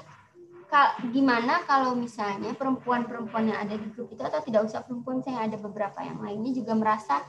gimana 1.11 1.67
kalau 1.67 1.91
misalnya 1.91 2.55
perempuan-perempuan 2.55 3.51
yang 3.51 3.59
ada 3.59 3.75
di 3.75 3.91
grup 3.91 4.07
itu 4.15 4.23
atau 4.23 4.39
tidak 4.39 4.71
usah 4.71 4.79
perempuan 4.87 5.19
saya 5.19 5.43
ada 5.51 5.59
beberapa 5.59 5.99
yang 5.99 6.23
lainnya 6.23 6.55
juga 6.55 6.71
merasa 6.79 7.19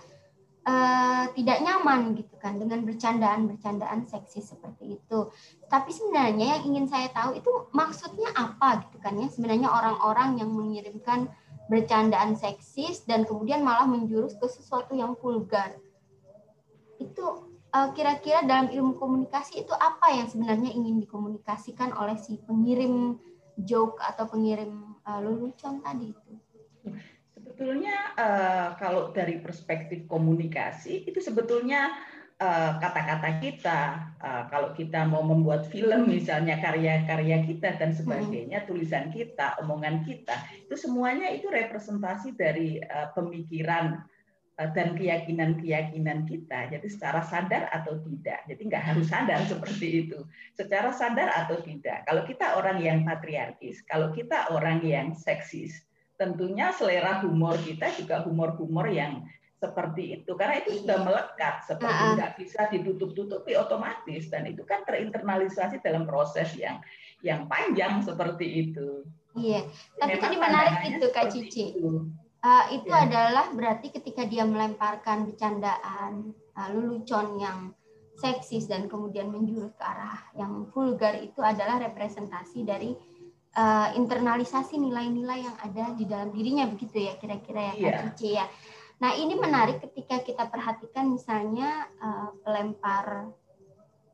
uh, 0.66 1.24
tidak 1.34 1.58
nyaman 1.62 2.14
gitu 2.14 2.34
kan 2.38 2.58
dengan 2.58 2.86
bercandaan-bercandaan 2.86 4.06
seksi 4.06 4.42
seperti 4.42 4.98
itu. 4.98 5.18
Tapi 5.66 5.90
sebenarnya 5.90 6.58
yang 6.58 6.62
ingin 6.74 6.86
saya 6.86 7.10
tahu 7.10 7.38
itu 7.38 7.50
maksudnya 7.74 8.30
apa 8.34 8.86
gitu 8.88 8.98
kan 9.02 9.18
ya 9.18 9.28
sebenarnya 9.30 9.68
orang-orang 9.70 10.38
yang 10.38 10.50
mengirimkan 10.50 11.30
bercandaan 11.70 12.34
seksis 12.36 13.06
dan 13.06 13.24
kemudian 13.24 13.62
malah 13.62 13.86
menjurus 13.86 14.36
ke 14.36 14.46
sesuatu 14.50 14.92
yang 14.92 15.14
vulgar. 15.16 15.78
Itu 16.98 17.48
eh, 17.72 17.88
kira-kira 17.96 18.44
dalam 18.44 18.68
ilmu 18.70 18.98
komunikasi 18.98 19.64
itu 19.64 19.72
apa 19.72 20.12
yang 20.12 20.28
sebenarnya 20.28 20.70
ingin 20.74 21.00
dikomunikasikan 21.00 21.94
oleh 21.96 22.18
si 22.18 22.36
pengirim 22.44 23.16
joke 23.56 24.00
atau 24.00 24.24
pengirim 24.32 24.96
uh, 25.04 25.20
lelucon 25.20 25.84
tadi 25.84 26.16
itu? 26.16 26.32
Sebetulnya 27.52 28.16
uh, 28.16 28.68
kalau 28.80 29.12
dari 29.12 29.36
perspektif 29.44 30.08
komunikasi 30.08 31.04
itu 31.04 31.20
sebetulnya 31.20 31.92
eh, 32.40 32.72
kata-kata 32.80 33.28
uh, 33.28 33.38
kita 33.44 33.80
uh, 34.24 34.42
kalau 34.48 34.72
kita 34.72 35.04
mau 35.04 35.20
membuat 35.20 35.68
film 35.68 36.08
misalnya 36.08 36.56
karya-karya 36.64 37.44
kita 37.44 37.76
dan 37.76 37.92
sebagainya, 37.92 38.64
hmm. 38.64 38.68
tulisan 38.72 39.12
kita, 39.12 39.60
omongan 39.60 40.00
kita 40.00 40.32
itu 40.64 40.80
semuanya 40.80 41.28
itu 41.28 41.52
representasi 41.52 42.32
dari 42.32 42.80
uh, 42.80 43.12
pemikiran 43.12 44.00
dan 44.72 44.96
keyakinan-keyakinan 44.96 46.24
kita. 46.24 46.72
Jadi 46.72 46.88
secara 46.88 47.20
sadar 47.20 47.68
atau 47.68 48.00
tidak. 48.00 48.48
Jadi 48.48 48.62
nggak 48.64 48.84
harus 48.96 49.12
sadar 49.12 49.44
seperti 49.52 50.08
itu. 50.08 50.24
Secara 50.56 50.88
sadar 50.88 51.28
atau 51.36 51.60
tidak. 51.60 52.08
Kalau 52.08 52.24
kita 52.24 52.56
orang 52.56 52.80
yang 52.80 53.04
patriarkis, 53.04 53.84
kalau 53.84 54.08
kita 54.08 54.48
orang 54.56 54.80
yang 54.80 55.12
seksis, 55.12 55.84
tentunya 56.22 56.70
selera 56.70 57.18
humor 57.26 57.58
kita 57.58 57.90
juga 57.98 58.22
humor-humor 58.22 58.86
yang 58.86 59.26
seperti 59.58 60.22
itu 60.22 60.34
karena 60.38 60.62
itu 60.62 60.82
sudah 60.82 61.02
melekat 61.02 61.62
seperti 61.66 62.02
nggak 62.18 62.32
bisa 62.38 62.60
ditutup-tutupi 62.70 63.58
otomatis 63.58 64.30
dan 64.30 64.46
itu 64.46 64.62
kan 64.62 64.86
terinternalisasi 64.86 65.82
dalam 65.82 66.06
proses 66.06 66.54
yang 66.54 66.78
yang 67.22 67.46
panjang 67.46 68.02
seperti 68.02 68.70
itu. 68.70 69.06
Iya, 69.38 69.62
tapi 69.98 70.18
tadi 70.18 70.36
menarik 70.38 70.98
itu 70.98 71.06
Kak 71.14 71.30
Cici. 71.30 71.78
Itu 71.78 72.10
uh, 72.42 72.64
itu 72.74 72.90
yeah. 72.90 73.06
adalah 73.06 73.46
berarti 73.54 73.94
ketika 73.94 74.26
dia 74.26 74.42
melemparkan 74.42 75.30
bercandaan 75.30 76.34
uh, 76.58 76.68
lelucon 76.74 77.38
yang 77.38 77.58
seksis 78.18 78.68
dan 78.68 78.86
kemudian 78.86 79.32
menjurus 79.32 79.72
ke 79.74 79.82
arah 79.82 80.20
yang 80.36 80.68
vulgar 80.70 81.16
itu 81.18 81.40
adalah 81.40 81.80
representasi 81.80 82.62
dari 82.62 82.92
uh, 83.56 83.88
internalisasi 83.96 84.80
nilai-nilai 84.80 85.44
yang 85.44 85.56
ada 85.60 85.92
di 85.96 86.04
dalam 86.08 86.32
dirinya 86.32 86.68
begitu 86.68 87.08
ya 87.08 87.16
kira-kira 87.20 87.72
ya 87.72 87.74
yeah. 87.76 87.92
Kak 87.92 88.02
Cici 88.16 88.28
ya. 88.36 88.46
Nah 89.02 89.18
ini 89.18 89.34
menarik 89.34 89.82
ketika 89.82 90.22
kita 90.22 90.46
perhatikan 90.46 91.10
misalnya 91.10 91.90
uh, 91.98 92.30
pelempar 92.46 93.34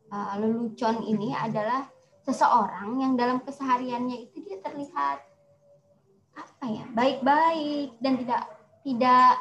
uh, 0.08 0.34
lelucon 0.40 1.04
ini 1.04 1.36
adalah 1.36 1.86
seseorang 2.24 3.00
yang 3.00 3.12
dalam 3.16 3.40
kesehariannya 3.40 4.28
itu 4.28 4.44
dia 4.44 4.60
terlihat 4.60 5.24
apa 6.38 6.64
ya 6.68 6.84
baik-baik 6.92 7.98
dan 7.98 8.14
tidak 8.20 8.42
tidak 8.84 9.32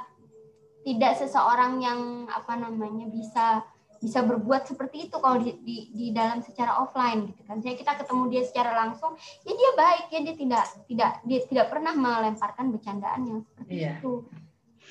tidak 0.87 1.13
seseorang 1.19 1.83
yang 1.83 2.25
apa 2.31 2.55
namanya 2.55 3.11
bisa 3.11 3.61
bisa 3.97 4.21
berbuat 4.21 4.69
seperti 4.69 5.09
itu 5.09 5.15
kalau 5.17 5.41
di, 5.41 5.57
di, 5.61 5.77
di 5.93 6.07
dalam 6.13 6.41
secara 6.45 6.77
offline 6.81 7.29
gitu 7.33 7.41
kan. 7.45 7.57
Jadi 7.61 7.75
kita 7.81 7.93
ketemu 7.97 8.23
dia 8.29 8.43
secara 8.45 8.71
langsung, 8.77 9.17
ya 9.45 9.53
dia 9.53 9.71
baik 9.73 10.05
ya 10.13 10.19
dia 10.25 10.35
tidak 10.37 10.63
tidak 10.85 11.11
dia 11.25 11.39
tidak 11.49 11.67
pernah 11.73 11.93
melemparkan 11.97 12.69
bercandaan 12.73 13.21
yang 13.25 13.39
seperti 13.45 13.73
yeah. 13.73 13.97
itu. 13.97 14.25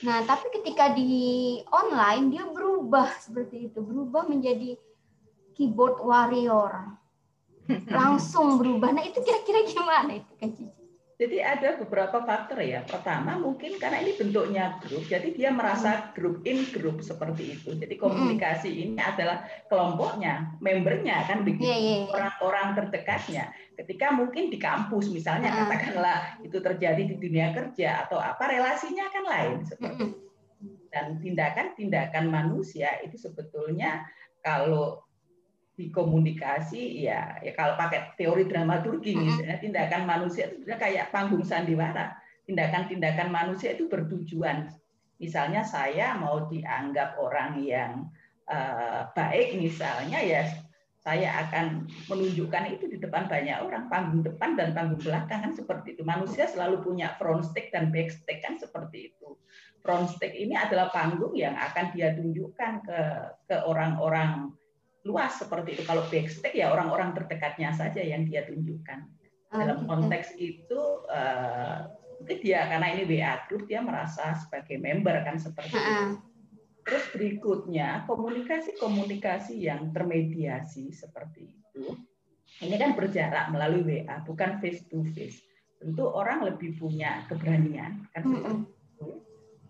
Nah, 0.04 0.20
tapi 0.28 0.52
ketika 0.52 0.92
di 0.92 1.56
online 1.72 2.28
dia 2.28 2.44
berubah 2.44 3.08
seperti 3.16 3.72
itu, 3.72 3.80
berubah 3.80 4.28
menjadi 4.28 4.76
keyboard 5.56 6.04
warrior. 6.04 6.92
Langsung 7.98 8.60
berubah. 8.60 8.92
Nah, 8.92 9.02
itu 9.02 9.18
kira-kira 9.25 9.64
gimana 9.66 10.20
itu 10.20 10.32
kan 10.36 10.52
Cici? 10.52 10.86
Jadi 11.16 11.40
ada 11.40 11.80
beberapa 11.80 12.20
faktor 12.28 12.61
ya. 12.61 12.85
Pertama 12.85 13.40
mungkin 13.40 13.80
karena 13.80 14.04
ini 14.04 14.20
bentuknya 14.20 14.76
grup, 14.85 15.00
jadi 15.08 15.32
dia 15.32 15.49
merasa 15.49 16.12
grup 16.12 16.44
in 16.44 16.68
grup 16.76 17.00
seperti 17.00 17.56
itu. 17.56 17.73
Jadi 17.73 17.96
komunikasi 17.96 18.68
ini 18.68 19.00
adalah 19.00 19.49
kelompoknya, 19.73 20.61
membernya 20.61 21.25
kan 21.25 21.40
begitu, 21.40 21.73
iya, 21.73 21.78
iya, 21.80 21.96
iya. 22.04 22.12
orang-orang 22.12 22.76
terdekatnya. 22.76 23.49
Ketika 23.80 24.12
mungkin 24.12 24.52
di 24.52 24.61
kampus 24.61 25.08
misalnya 25.08 25.56
katakanlah 25.56 26.37
itu 26.44 26.61
terjadi 26.61 27.00
di 27.08 27.16
dunia 27.16 27.49
kerja 27.56 28.04
atau 28.04 28.20
apa, 28.20 28.52
relasinya 28.52 29.08
kan 29.08 29.25
lain 29.25 29.64
seperti 29.64 30.12
itu. 30.12 30.20
Dan 30.92 31.16
tindakan-tindakan 31.25 32.28
manusia 32.28 32.92
itu 33.00 33.16
sebetulnya 33.16 34.04
kalau 34.44 35.05
di 35.76 35.92
komunikasi 35.92 37.04
ya 37.04 37.37
ya 37.45 37.52
kalau 37.52 37.76
pakai 37.76 38.16
teori 38.16 38.49
dramaturgi 38.49 39.12
misalnya 39.12 39.61
tindakan 39.61 40.09
manusia 40.09 40.49
itu 40.49 40.64
sebenarnya 40.64 40.80
kayak 40.80 41.06
panggung 41.12 41.45
sandiwara. 41.45 42.16
Tindakan-tindakan 42.49 43.28
manusia 43.28 43.76
itu 43.76 43.85
bertujuan. 43.90 44.73
Misalnya 45.21 45.66
saya 45.66 46.16
mau 46.16 46.49
dianggap 46.49 47.21
orang 47.21 47.61
yang 47.61 48.09
uh, 48.49 49.11
baik 49.12 49.59
misalnya 49.61 50.23
ya 50.23 50.47
saya 51.02 51.42
akan 51.47 51.87
menunjukkan 52.09 52.73
itu 52.73 52.87
di 52.88 52.99
depan 53.02 53.28
banyak 53.28 53.61
orang. 53.61 53.92
Panggung 53.92 54.25
depan 54.25 54.56
dan 54.56 54.73
panggung 54.73 55.02
belakang 55.02 55.45
kan 55.45 55.52
seperti 55.52 55.99
itu. 55.99 56.02
Manusia 56.06 56.49
selalu 56.49 56.80
punya 56.87 57.12
front 57.21 57.45
stage 57.45 57.68
dan 57.75 57.92
back 57.92 58.09
stage 58.09 58.40
kan 58.40 58.56
seperti 58.56 59.12
itu. 59.12 59.37
Front 59.85 60.09
stage 60.16 60.38
ini 60.38 60.56
adalah 60.56 60.88
panggung 60.88 61.37
yang 61.37 61.52
akan 61.52 61.92
dia 61.92 62.16
tunjukkan 62.16 62.73
ke 62.87 63.00
ke 63.45 63.56
orang-orang 63.66 64.56
luas 65.06 65.38
seperti 65.38 65.78
itu. 65.78 65.82
Kalau 65.86 66.02
backstage 66.10 66.58
ya 66.58 66.75
orang-orang 66.75 67.14
terdekatnya 67.14 67.70
saja 67.70 68.02
yang 68.02 68.26
dia 68.26 68.42
tunjukkan. 68.42 69.06
Oh, 69.54 69.62
Dalam 69.62 69.86
gitu. 69.86 69.88
konteks 69.88 70.28
itu 70.42 70.80
uh, 71.06 71.86
mungkin 72.18 72.38
dia 72.42 72.66
karena 72.66 72.86
ini 72.90 73.02
WA 73.06 73.46
group 73.46 73.70
dia 73.70 73.78
merasa 73.78 74.34
sebagai 74.34 74.82
member 74.82 75.14
kan 75.22 75.38
seperti 75.38 75.78
itu. 75.78 76.18
Terus 76.86 77.04
berikutnya 77.14 78.06
komunikasi-komunikasi 78.10 79.54
yang 79.62 79.94
termediasi 79.94 80.90
seperti 80.90 81.54
itu. 81.54 81.94
Ini 82.62 82.75
kan 82.78 82.94
berjarak 82.94 83.50
melalui 83.54 83.82
WA, 83.86 84.22
bukan 84.26 84.58
face 84.58 84.86
to 84.90 85.06
face. 85.14 85.38
Tentu 85.78 86.08
orang 86.08 86.46
lebih 86.46 86.78
punya 86.78 87.26
keberanian 87.30 88.06
kan. 88.10 88.22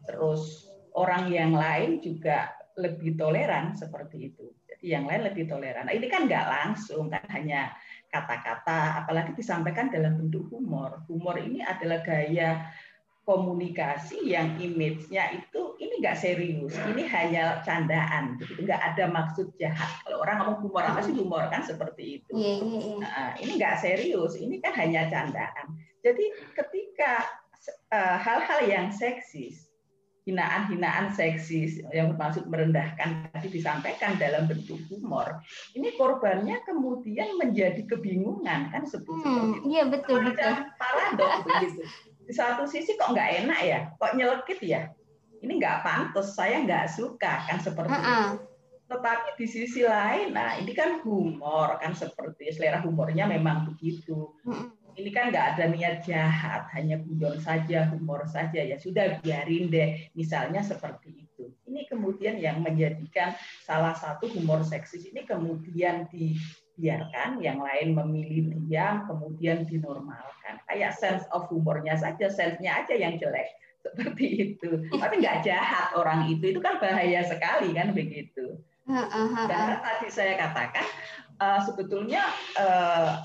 Terus 0.06 0.70
orang 0.96 1.28
yang 1.28 1.52
lain 1.52 2.00
juga 2.00 2.52
lebih 2.76 3.16
toleran 3.16 3.72
seperti 3.72 4.32
itu 4.32 4.55
yang 4.82 5.08
lain 5.08 5.28
lebih 5.28 5.48
toleran. 5.48 5.86
Nah, 5.88 5.94
ini 5.94 6.06
kan 6.08 6.26
nggak 6.28 6.46
langsung, 6.46 7.08
kan 7.08 7.24
hanya 7.32 7.72
kata-kata, 8.10 9.04
apalagi 9.04 9.36
disampaikan 9.36 9.92
dalam 9.92 10.16
bentuk 10.16 10.48
humor. 10.48 11.04
Humor 11.10 11.36
ini 11.40 11.60
adalah 11.60 12.00
gaya 12.00 12.70
komunikasi 13.26 14.22
yang 14.22 14.54
image-nya 14.62 15.34
itu 15.34 15.74
ini 15.82 15.98
nggak 15.98 16.14
serius, 16.14 16.78
ini 16.94 17.02
hanya 17.10 17.58
candaan, 17.66 18.38
begitu 18.38 18.62
nggak 18.62 18.94
ada 18.94 19.10
maksud 19.10 19.50
jahat. 19.58 19.90
Kalau 20.06 20.22
orang 20.22 20.46
ngomong 20.46 20.58
humor 20.62 20.86
apa 20.86 21.02
sih 21.02 21.10
humor 21.10 21.50
kan 21.50 21.66
seperti 21.66 22.22
itu. 22.22 22.30
Yeah, 22.30 22.62
yeah, 22.62 22.82
yeah. 22.86 22.98
Nah, 23.02 23.30
ini 23.42 23.52
nggak 23.58 23.82
serius, 23.82 24.38
ini 24.38 24.62
kan 24.62 24.78
hanya 24.78 25.10
candaan. 25.10 25.74
Jadi 26.06 26.54
ketika 26.54 27.26
eh, 27.90 28.16
hal-hal 28.22 28.62
uh, 28.62 28.70
yang 28.70 28.94
seksis 28.94 29.65
hinaan-hinaan 30.26 31.14
seksis 31.14 31.78
yang 31.94 32.10
bermaksud 32.10 32.50
merendahkan 32.50 33.30
tadi 33.30 33.46
disampaikan 33.46 34.18
dalam 34.18 34.50
bentuk 34.50 34.82
humor, 34.90 35.38
ini 35.78 35.94
korbannya 35.94 36.58
kemudian 36.66 37.38
menjadi 37.38 37.86
kebingungan 37.86 38.74
kan 38.74 38.82
seperti 38.82 39.22
hmm, 39.22 39.38
itu. 39.38 39.58
Iya 39.70 39.82
betul 39.86 40.18
Ada 40.18 40.26
betul. 40.34 40.52
Paradok 40.82 41.32
begitu. 41.46 41.82
Di 42.26 42.34
satu 42.34 42.66
sisi 42.66 42.98
kok 42.98 43.14
nggak 43.14 43.46
enak 43.46 43.60
ya, 43.62 43.78
kok 43.94 44.18
nyelekit 44.18 44.58
ya. 44.66 44.90
Ini 45.46 45.62
nggak 45.62 45.86
pantas, 45.86 46.34
saya 46.34 46.58
nggak 46.66 46.90
suka 46.90 47.46
kan 47.46 47.62
seperti 47.62 47.94
uh 47.94 48.02
-uh. 48.02 48.26
itu. 48.34 48.36
Tetapi 48.86 49.28
di 49.38 49.46
sisi 49.46 49.82
lain, 49.86 50.34
nah 50.34 50.58
ini 50.58 50.74
kan 50.74 51.02
humor 51.06 51.78
kan 51.78 51.94
seperti 51.94 52.50
selera 52.50 52.82
humornya 52.82 53.30
memang 53.30 53.70
begitu. 53.70 54.34
Uh 54.42 54.74
ini 54.96 55.10
kan 55.12 55.28
nggak 55.28 55.46
ada 55.56 55.64
niat 55.68 56.08
jahat, 56.08 56.72
hanya 56.72 56.96
guyon 57.04 57.36
saja, 57.38 57.84
humor 57.92 58.24
saja 58.24 58.64
ya 58.64 58.80
sudah 58.80 59.20
biarin 59.20 59.68
deh, 59.68 60.08
misalnya 60.16 60.64
seperti 60.64 61.12
itu. 61.12 61.52
Ini 61.68 61.84
kemudian 61.84 62.40
yang 62.40 62.64
menjadikan 62.64 63.36
salah 63.62 63.92
satu 63.92 64.26
humor 64.32 64.64
seksis 64.64 65.04
ini 65.04 65.28
kemudian 65.28 66.08
dibiarkan, 66.08 67.44
yang 67.44 67.60
lain 67.60 67.92
memilih 67.92 68.56
diam, 68.64 69.04
kemudian 69.04 69.68
dinormalkan. 69.68 70.64
Kayak 70.64 70.96
sense 70.96 71.28
of 71.36 71.44
humornya 71.52 72.00
saja, 72.00 72.32
sense-nya 72.32 72.80
aja 72.80 72.96
yang 72.96 73.20
jelek 73.20 73.52
seperti 73.84 74.56
itu. 74.56 74.88
Tapi 74.96 75.14
nggak 75.20 75.44
jahat 75.44 75.92
orang 75.92 76.32
itu, 76.32 76.56
itu 76.56 76.60
kan 76.64 76.80
bahaya 76.80 77.20
sekali 77.22 77.76
kan 77.76 77.92
begitu. 77.92 78.56
Karena 78.86 79.82
tadi 79.82 80.08
saya 80.08 80.38
katakan 80.38 80.86
uh, 81.42 81.60
sebetulnya 81.66 82.22
uh, 82.56 83.18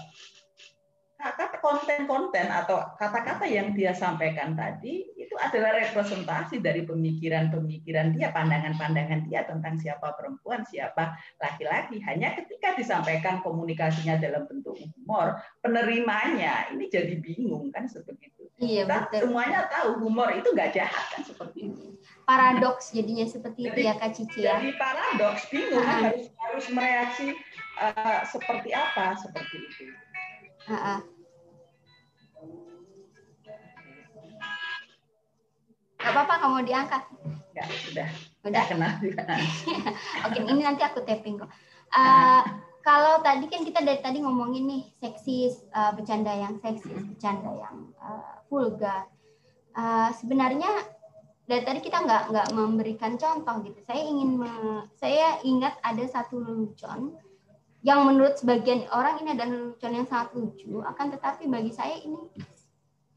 konten-konten 1.62 2.50
atau 2.50 2.82
kata-kata 2.98 3.46
yang 3.46 3.72
dia 3.78 3.94
sampaikan 3.94 4.58
tadi 4.58 5.06
itu 5.14 5.38
adalah 5.38 5.78
representasi 5.78 6.60
dari 6.60 6.84
pemikiran-pemikiran 6.84 8.18
dia, 8.18 8.34
pandangan-pandangan 8.34 9.30
dia 9.30 9.46
tentang 9.46 9.78
siapa 9.78 10.18
perempuan, 10.18 10.66
siapa 10.66 11.16
laki-laki. 11.38 12.02
Hanya 12.04 12.36
ketika 12.36 12.74
disampaikan 12.76 13.40
komunikasinya 13.46 14.18
dalam 14.18 14.50
bentuk 14.50 14.76
humor, 14.76 15.40
penerimanya 15.62 16.68
ini 16.74 16.90
jadi 16.90 17.16
bingung 17.22 17.70
kan 17.70 17.86
seperti 17.86 18.34
itu. 18.34 18.44
Iya, 18.62 18.86
betul. 18.86 19.30
Semuanya 19.30 19.70
tahu 19.70 20.04
humor 20.04 20.34
itu 20.36 20.52
nggak 20.52 20.74
jahat 20.76 21.06
kan 21.16 21.22
seperti 21.24 21.72
itu. 21.72 21.98
Paradoks 22.26 22.94
jadinya 22.94 23.26
seperti 23.26 23.66
jadi, 23.66 23.74
itu 23.74 23.80
ya 23.88 23.94
Kak 23.98 24.12
Cici 24.14 24.40
ya. 24.46 24.58
Jadi 24.58 24.70
paradoks 24.78 25.44
bingung 25.50 25.86
kan 25.86 25.98
harus 26.12 26.26
harus 26.34 26.66
mereaksi 26.70 27.28
uh, 27.82 28.22
seperti 28.28 28.70
apa 28.74 29.18
seperti 29.18 29.58
itu. 29.66 29.86
Uh 30.70 31.02
Gak 36.02 36.18
apa-apa 36.18 36.36
kamu 36.42 36.66
diangkat. 36.66 37.04
Ya, 37.54 37.64
sudah. 37.86 38.10
Udah 38.42 38.64
kenal 38.66 38.90
Oke, 40.26 40.40
ini 40.42 40.62
nanti 40.66 40.82
aku 40.82 41.06
tapping 41.06 41.38
kok. 41.38 41.52
Uh, 41.94 42.42
kalau 42.82 43.22
tadi 43.22 43.46
kan 43.46 43.62
kita 43.62 43.86
dari 43.86 44.02
tadi 44.02 44.18
ngomongin 44.18 44.66
nih 44.66 44.84
seksis, 44.98 45.62
uh, 45.78 45.94
bercanda 45.94 46.34
yang 46.34 46.58
seksis, 46.58 46.98
bercanda 47.06 47.54
yang 47.54 47.94
uh, 48.02 48.42
vulgar. 48.50 49.06
Uh, 49.78 50.10
sebenarnya 50.18 50.90
dari 51.46 51.62
tadi 51.62 51.80
kita 51.86 52.02
nggak 52.02 52.34
nggak 52.34 52.48
memberikan 52.58 53.14
contoh 53.22 53.62
gitu. 53.62 53.78
Saya 53.86 54.02
ingin 54.02 54.42
me, 54.42 54.52
saya 54.98 55.38
ingat 55.46 55.78
ada 55.86 56.02
satu 56.10 56.42
lelucon 56.42 57.14
yang 57.82 58.06
menurut 58.06 58.38
sebagian 58.38 58.86
orang 58.94 59.26
ini 59.26 59.34
adalah 59.34 59.50
lelucon 59.58 59.94
yang 59.98 60.06
sangat 60.06 60.38
lucu, 60.38 60.86
akan 60.86 61.06
tetapi 61.18 61.50
bagi 61.50 61.74
saya 61.74 61.98
ini 61.98 62.30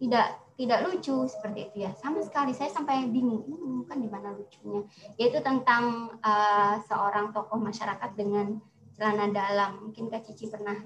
tidak 0.00 0.40
tidak 0.56 0.88
lucu 0.88 1.28
seperti 1.28 1.68
itu 1.68 1.76
ya. 1.84 1.92
Sama 2.00 2.24
sekali 2.24 2.56
saya 2.56 2.72
sampai 2.72 3.04
bingung 3.10 3.44
ini 3.44 3.56
menemukan 3.60 3.98
di 4.00 4.08
mana 4.08 4.28
lucunya. 4.32 4.80
Yaitu 5.20 5.44
tentang 5.44 6.16
uh, 6.22 6.80
seorang 6.88 7.34
tokoh 7.36 7.60
masyarakat 7.60 8.10
dengan 8.16 8.56
celana 8.96 9.28
dalam. 9.28 9.90
Mungkin 9.90 10.08
kak 10.08 10.24
Cici 10.24 10.48
pernah 10.48 10.78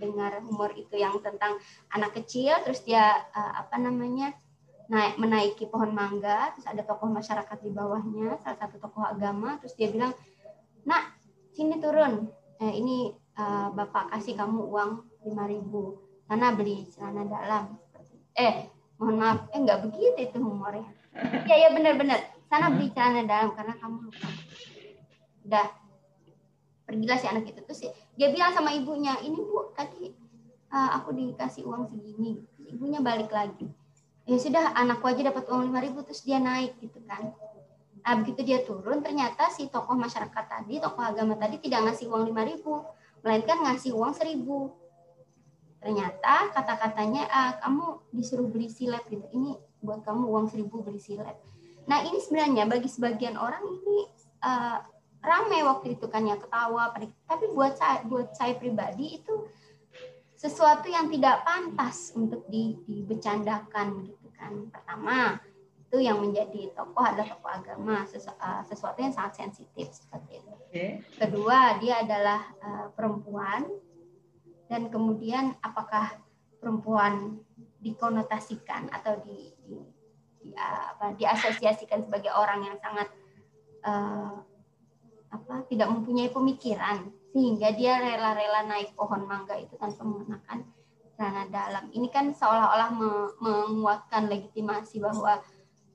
dengar 0.00 0.40
humor 0.40 0.72
itu 0.72 0.96
yang 0.96 1.20
tentang 1.20 1.60
anak 1.92 2.16
kecil 2.16 2.56
terus 2.64 2.80
dia 2.80 3.20
uh, 3.36 3.52
apa 3.60 3.76
namanya 3.76 4.32
naik 4.88 5.20
menaiki 5.20 5.68
pohon 5.68 5.92
mangga 5.92 6.56
terus 6.56 6.66
ada 6.66 6.80
tokoh 6.82 7.12
masyarakat 7.12 7.58
di 7.60 7.70
bawahnya 7.70 8.40
salah 8.40 8.58
satu 8.64 8.80
tokoh 8.80 9.04
agama 9.04 9.60
terus 9.60 9.76
dia 9.76 9.92
bilang 9.92 10.16
nak 10.88 11.14
sini 11.52 11.76
turun 11.78 12.32
eh, 12.60 12.72
ini 12.76 13.10
uh, 13.40 13.72
bapak 13.72 14.12
kasih 14.14 14.36
kamu 14.36 14.60
uang 14.68 14.90
lima 15.24 15.44
ribu. 15.48 15.96
Sana 16.28 16.54
beli 16.54 16.86
celana 16.92 17.26
dalam. 17.26 17.64
Eh 18.36 18.68
mohon 19.00 19.16
maaf. 19.18 19.48
Eh 19.50 19.58
nggak 19.58 19.88
begitu 19.88 20.18
itu 20.20 20.38
humornya. 20.38 20.86
Ya 21.48 21.56
ya 21.66 21.68
benar-benar 21.74 22.20
sana 22.46 22.70
beli 22.70 22.92
celana 22.92 23.24
dalam 23.24 23.56
karena 23.56 23.74
kamu 23.80 23.96
lupa. 24.06 24.28
Udah. 25.48 25.68
Pergilah 26.84 27.18
si 27.22 27.26
anak 27.30 27.46
itu 27.46 27.60
terus 27.62 27.86
dia 28.18 28.28
bilang 28.34 28.50
sama 28.50 28.74
ibunya 28.74 29.14
ini 29.22 29.38
bu 29.38 29.70
tadi 29.78 30.10
uh, 30.74 30.90
aku 31.00 31.16
dikasih 31.16 31.64
uang 31.64 31.88
segini. 31.90 32.44
Ibunya 32.70 33.00
balik 33.02 33.32
lagi. 33.32 33.66
Ya 34.28 34.38
sudah 34.38 34.76
anakku 34.78 35.10
aja 35.10 35.26
dapat 35.26 35.48
uang 35.48 35.70
lima 35.70 35.80
ribu 35.82 36.04
terus 36.06 36.22
dia 36.22 36.38
naik 36.38 36.78
gitu 36.78 37.02
kan 37.08 37.34
nah 38.00 38.14
begitu 38.16 38.40
dia 38.42 38.64
turun 38.64 39.04
ternyata 39.04 39.52
si 39.52 39.68
tokoh 39.68 39.92
masyarakat 39.92 40.44
tadi 40.48 40.80
tokoh 40.80 41.04
agama 41.04 41.36
tadi 41.36 41.60
tidak 41.60 41.90
ngasih 41.90 42.08
uang 42.08 42.24
lima 42.32 42.42
ribu 42.48 42.80
melainkan 43.24 43.60
ngasih 43.64 43.92
uang 43.96 44.12
seribu. 44.16 44.72
Ternyata 45.80 46.52
kata-katanya 46.52 47.24
ah, 47.32 47.52
kamu 47.60 48.12
disuruh 48.12 48.48
beli 48.48 48.68
silet 48.68 49.00
gitu 49.08 49.24
ini 49.32 49.56
buat 49.80 50.04
kamu 50.04 50.28
uang 50.28 50.46
seribu 50.52 50.84
beli 50.84 51.00
silet. 51.00 51.36
Nah 51.88 52.04
ini 52.04 52.20
sebenarnya 52.20 52.68
bagi 52.68 52.88
sebagian 52.88 53.40
orang 53.40 53.64
ini 53.64 54.04
uh, 54.44 54.78
ramai 55.24 55.64
waktu 55.64 55.96
itu 55.96 56.06
kan 56.12 56.28
ya 56.28 56.36
ketawa 56.36 56.92
tapi 57.24 57.44
buat 57.56 57.80
saya 57.80 58.04
buat 58.04 58.36
saya 58.36 58.60
pribadi 58.60 59.20
itu 59.20 59.48
sesuatu 60.36 60.88
yang 60.88 61.08
tidak 61.12 61.44
pantas 61.44 62.12
untuk 62.12 62.44
di, 62.48 62.76
dibecandakan 62.84 64.04
gitu 64.04 64.28
kan. 64.36 64.68
Pertama 64.68 65.40
itu 65.90 66.06
yang 66.06 66.22
menjadi 66.22 66.70
tokoh 66.70 67.02
adalah 67.02 67.34
tokoh 67.34 67.50
agama 67.50 68.06
sesu, 68.06 68.30
uh, 68.38 68.62
sesuatu 68.62 69.02
yang 69.02 69.10
sangat 69.10 69.42
sensitif 69.42 69.90
seperti 69.90 70.38
itu. 70.38 70.54
Kedua 71.18 71.82
dia 71.82 72.06
adalah 72.06 72.46
uh, 72.62 72.86
perempuan. 72.94 73.66
Dan 74.70 74.86
kemudian 74.86 75.58
apakah 75.66 76.14
perempuan 76.62 77.42
dikonotasikan 77.82 78.86
atau 78.94 79.18
di, 79.26 79.50
di, 79.66 79.82
di 80.38 80.54
apa 80.54 81.10
diasosiasikan 81.18 82.06
sebagai 82.06 82.30
orang 82.38 82.70
yang 82.70 82.78
sangat 82.78 83.10
uh, 83.82 84.46
apa 85.26 85.66
tidak 85.66 85.90
mempunyai 85.90 86.30
pemikiran 86.30 87.10
sehingga 87.34 87.74
dia 87.74 87.98
rela-rela 87.98 88.62
naik 88.70 88.94
pohon 88.94 89.26
mangga 89.26 89.58
itu 89.58 89.74
tanpa 89.74 90.06
menggunakan 90.06 90.62
celana 91.18 91.50
dalam. 91.50 91.90
Ini 91.90 92.06
kan 92.14 92.30
seolah-olah 92.30 92.94
menguatkan 93.42 94.30
legitimasi 94.30 95.02
bahwa 95.02 95.42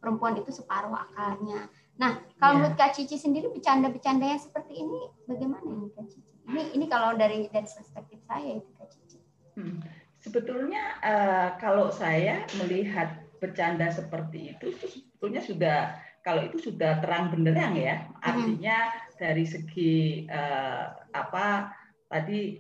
perempuan 0.06 0.38
itu 0.38 0.54
separuh 0.54 0.94
akalnya. 0.94 1.65
Nah, 1.98 2.22
kalau 2.38 2.54
yeah. 2.54 2.60
menurut 2.62 2.78
Kak 2.78 2.94
Cici 2.94 3.18
sendiri 3.18 3.50
bercanda-bercandanya 3.50 4.38
seperti 4.38 4.86
ini 4.86 5.10
bagaimana 5.26 5.65
ini 5.65 5.89
Kak 5.98 6.06
Cici? 6.13 6.30
Ini 6.46 6.78
ini 6.78 6.86
kalau 6.86 7.18
dari 7.18 7.50
dari 7.50 7.65
perspektif 7.65 8.22
saya 8.30 8.62
itu 8.62 8.70
Kak 8.78 8.94
Cici. 8.94 9.18
Hmm. 9.58 9.82
Sebetulnya 10.22 11.02
uh, 11.02 11.50
kalau 11.58 11.89
saya 11.89 12.46
melihat 12.62 13.26
bercanda 13.41 13.89
seperti 13.89 14.54
itu, 14.54 14.78
itu 14.78 14.86
sebetulnya 14.86 15.41
sudah 15.41 15.78
kalau 16.22 16.46
itu 16.46 16.58
sudah 16.70 17.02
terang 17.02 17.34
benderang 17.34 17.78
ya, 17.78 18.10
artinya 18.22 18.89
dari 19.18 19.46
segi 19.46 20.26
uh, 20.30 20.94
apa 21.13 21.72
tadi 22.10 22.58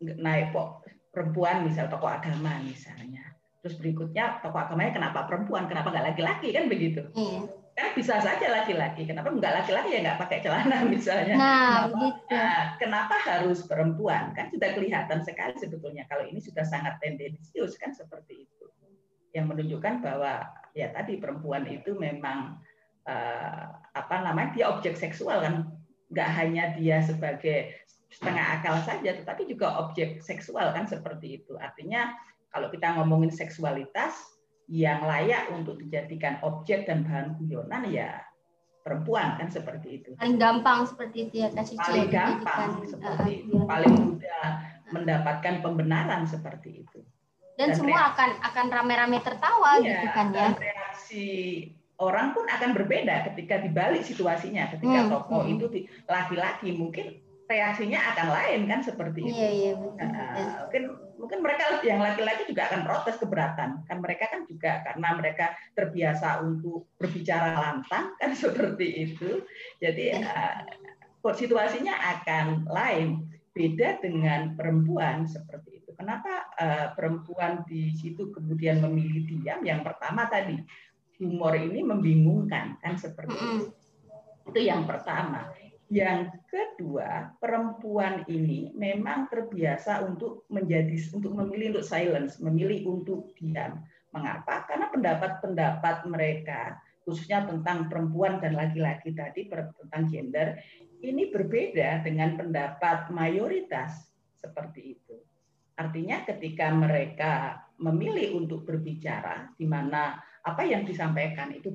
naik 0.00 0.56
kok 0.56 0.84
perempuan 1.12 1.68
misal 1.68 1.86
tokoh 1.92 2.08
agama 2.08 2.56
misalnya, 2.64 3.29
terus 3.60 3.76
berikutnya 3.76 4.40
tokoh 4.40 4.60
agamanya 4.60 4.96
kenapa 4.96 5.28
perempuan, 5.28 5.68
kenapa 5.68 5.92
nggak 5.92 6.06
laki-laki 6.12 6.48
kan 6.56 6.64
begitu? 6.66 7.04
Iya. 7.12 7.40
Kan 7.76 7.88
bisa 7.96 8.20
saja 8.20 8.46
laki-laki, 8.50 9.08
kenapa 9.08 9.32
nggak 9.32 9.54
laki-laki 9.62 9.88
ya 9.96 10.00
nggak 10.04 10.20
pakai 10.20 10.38
celana 10.40 10.84
misalnya? 10.94 11.34
Nah, 11.36 11.88
kenapa, 11.88 11.96
gitu. 12.00 12.32
Nah, 12.32 12.60
kenapa 12.80 13.14
harus 13.28 13.60
perempuan? 13.68 14.32
Kan 14.32 14.48
sudah 14.48 14.72
kelihatan 14.72 15.20
sekali 15.24 15.54
sebetulnya 15.60 16.04
kalau 16.08 16.24
ini 16.24 16.40
sudah 16.40 16.64
sangat 16.64 16.96
tendensius 17.04 17.76
kan 17.76 17.92
seperti 17.92 18.48
itu 18.48 18.66
yang 19.30 19.46
menunjukkan 19.46 20.02
bahwa 20.02 20.42
ya 20.74 20.90
tadi 20.90 21.18
perempuan 21.18 21.62
itu 21.70 21.94
memang 21.94 22.58
uh, 23.06 23.64
apa 23.94 24.16
namanya 24.26 24.50
dia 24.54 24.66
objek 24.70 24.98
seksual 24.98 25.42
kan 25.42 25.54
nggak 26.10 26.30
hanya 26.34 26.74
dia 26.74 26.98
sebagai 27.02 27.70
setengah 28.10 28.58
akal 28.58 28.74
saja 28.82 29.14
tetapi 29.14 29.46
juga 29.46 29.86
objek 29.86 30.18
seksual 30.18 30.74
kan 30.74 30.90
seperti 30.90 31.42
itu 31.42 31.54
artinya 31.62 32.10
kalau 32.50 32.68
kita 32.70 32.98
ngomongin 32.98 33.30
seksualitas 33.30 34.14
yang 34.70 35.02
layak 35.02 35.50
untuk 35.50 35.78
dijadikan 35.82 36.38
objek 36.46 36.86
dan 36.86 37.02
bahan 37.02 37.34
guyonan 37.42 37.90
ya 37.90 38.22
perempuan 38.86 39.36
kan 39.36 39.50
seperti 39.50 40.02
itu 40.02 40.10
paling 40.16 40.38
gampang 40.38 40.86
seperti 40.86 41.28
itu 41.28 41.34
ya 41.42 41.48
kasih 41.50 41.76
paling 41.76 42.08
gampang 42.08 42.70
seperti 42.86 43.30
uh, 43.30 43.40
itu 43.42 43.54
paling 43.66 43.92
mudah 43.92 44.46
mendapatkan 44.90 45.54
pembenaran 45.62 46.22
seperti 46.24 46.86
itu 46.86 47.00
dan, 47.58 47.74
dan 47.74 47.76
semua 47.76 47.98
reaksi, 47.98 48.10
akan 48.14 48.30
akan 48.40 48.66
rame-rame 48.72 49.18
tertawa 49.20 49.70
iya, 49.82 50.00
gitu 50.00 50.08
kan 50.16 50.26
ya. 50.32 50.48
reaksi 50.56 51.26
orang 52.00 52.32
pun 52.32 52.48
akan 52.48 52.70
berbeda 52.72 53.28
ketika 53.30 53.60
dibalik 53.60 54.02
situasinya. 54.02 54.72
Ketika 54.72 55.06
hmm, 55.06 55.10
tokoh 55.12 55.44
hmm. 55.44 55.52
itu 55.54 55.64
laki-laki 56.08 56.72
mungkin 56.72 57.20
reaksinya 57.50 57.98
akan 58.14 58.28
lain 58.30 58.60
kan 58.70 58.80
seperti 58.86 59.26
itu. 59.26 59.34
Iya, 59.34 59.50
iya, 59.50 59.72
betul, 59.74 60.06
nah, 60.06 60.30
mungkin 60.62 60.82
mungkin 61.18 61.38
mereka 61.42 61.64
yang 61.82 61.98
laki-laki 61.98 62.46
juga 62.46 62.70
akan 62.70 62.80
protes 62.86 63.18
keberatan 63.18 63.70
kan 63.84 63.98
mereka 63.98 64.30
kan 64.30 64.46
juga 64.46 64.86
karena 64.86 65.08
mereka 65.18 65.46
terbiasa 65.74 66.46
untuk 66.46 66.86
berbicara 66.94 67.58
lantang 67.58 68.14
kan 68.22 68.30
seperti 68.32 69.10
itu. 69.10 69.42
Jadi 69.82 70.14
ya. 70.14 70.62
uh, 71.26 71.34
situasinya 71.34 71.92
akan 72.22 72.70
lain 72.70 73.26
beda 73.50 73.98
dengan 73.98 74.54
perempuan 74.54 75.26
seperti 75.26 75.82
itu. 75.82 75.90
Kenapa 75.98 76.48
uh, 76.54 76.94
perempuan 76.94 77.66
di 77.66 77.92
situ 77.98 78.30
kemudian 78.30 78.78
memilih 78.78 79.26
diam? 79.26 79.60
Yang 79.66 79.90
pertama 79.90 80.30
tadi 80.30 80.56
humor 81.20 81.52
ini 81.58 81.82
membingungkan 81.84 82.78
kan 82.80 82.94
seperti 82.96 83.34
itu. 83.36 83.68
Itu 84.48 84.60
yang 84.62 84.88
pertama. 84.88 85.52
Yang 85.90 86.38
kedua, 86.46 87.34
perempuan 87.42 88.22
ini 88.30 88.70
memang 88.78 89.26
terbiasa 89.26 90.06
untuk 90.06 90.46
menjadi 90.46 90.94
untuk 91.10 91.34
memilih 91.34 91.74
untuk 91.74 91.86
silence, 91.90 92.38
memilih 92.38 92.86
untuk 92.86 93.34
diam. 93.34 93.82
Mengapa? 94.14 94.70
Karena 94.70 94.86
pendapat-pendapat 94.94 96.06
mereka 96.06 96.78
khususnya 97.02 97.42
tentang 97.42 97.90
perempuan 97.90 98.38
dan 98.38 98.54
laki-laki 98.54 99.10
tadi 99.10 99.50
tentang 99.50 100.06
gender 100.06 100.62
ini 101.02 101.32
berbeda 101.34 102.06
dengan 102.06 102.38
pendapat 102.38 103.10
mayoritas 103.10 104.14
seperti 104.38 104.94
itu. 104.94 105.18
Artinya 105.74 106.22
ketika 106.22 106.70
mereka 106.70 107.66
memilih 107.80 108.38
untuk 108.38 108.68
berbicara, 108.68 109.50
di 109.56 109.64
mana 109.66 110.20
apa 110.44 110.62
yang 110.62 110.84
disampaikan 110.84 111.50
itu 111.50 111.72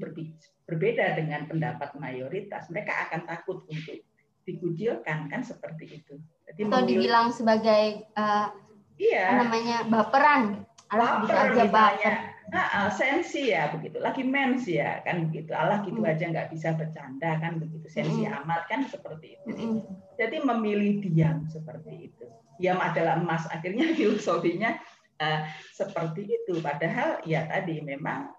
berbeda 0.65 1.17
dengan 1.17 1.45
pendapat 1.45 1.93
mayoritas, 1.97 2.67
mereka 2.73 3.09
akan 3.09 3.29
takut 3.29 3.65
untuk 3.69 4.01
dikucilkan 4.45 5.29
kan 5.29 5.41
seperti 5.41 6.01
itu. 6.01 6.17
Jadi 6.45 6.61
Atau 6.65 6.85
memilih, 6.85 6.89
dibilang 6.89 7.27
sebagai 7.33 8.05
uh, 8.13 8.49
iya, 8.97 9.41
namanya 9.41 9.85
baperan, 9.89 10.65
Allah 10.93 11.25
bisa 11.25 11.37
aja 11.49 11.65
baper. 11.69 12.15
Nah, 12.45 12.93
sensi 12.93 13.49
ya 13.49 13.73
begitu, 13.73 13.97
lagi 13.97 14.21
mens 14.21 14.69
ya 14.69 15.01
kan 15.01 15.33
begitu. 15.33 15.49
Allah 15.57 15.81
gitu 15.81 15.97
hmm. 15.97 16.11
aja 16.13 16.29
nggak 16.29 16.49
bisa 16.53 16.77
bercanda 16.77 17.41
kan 17.41 17.57
begitu. 17.57 17.89
Sensi 17.89 18.21
hmm. 18.21 18.37
amat 18.45 18.69
kan 18.69 18.85
seperti 18.85 19.41
itu. 19.41 19.49
Hmm. 19.49 19.81
Jadi 20.13 20.45
memilih 20.45 21.01
diam 21.01 21.49
seperti 21.49 22.13
itu 22.13 22.25
diam 22.59 22.79
adalah 22.79 23.19
emas. 23.19 23.47
Akhirnya 23.51 23.91
filosofinya 23.97 24.79
uh, 25.19 25.39
seperti 25.75 26.27
itu. 26.27 26.59
Padahal 26.59 27.21
ya 27.27 27.45
tadi 27.47 27.83
memang 27.83 28.31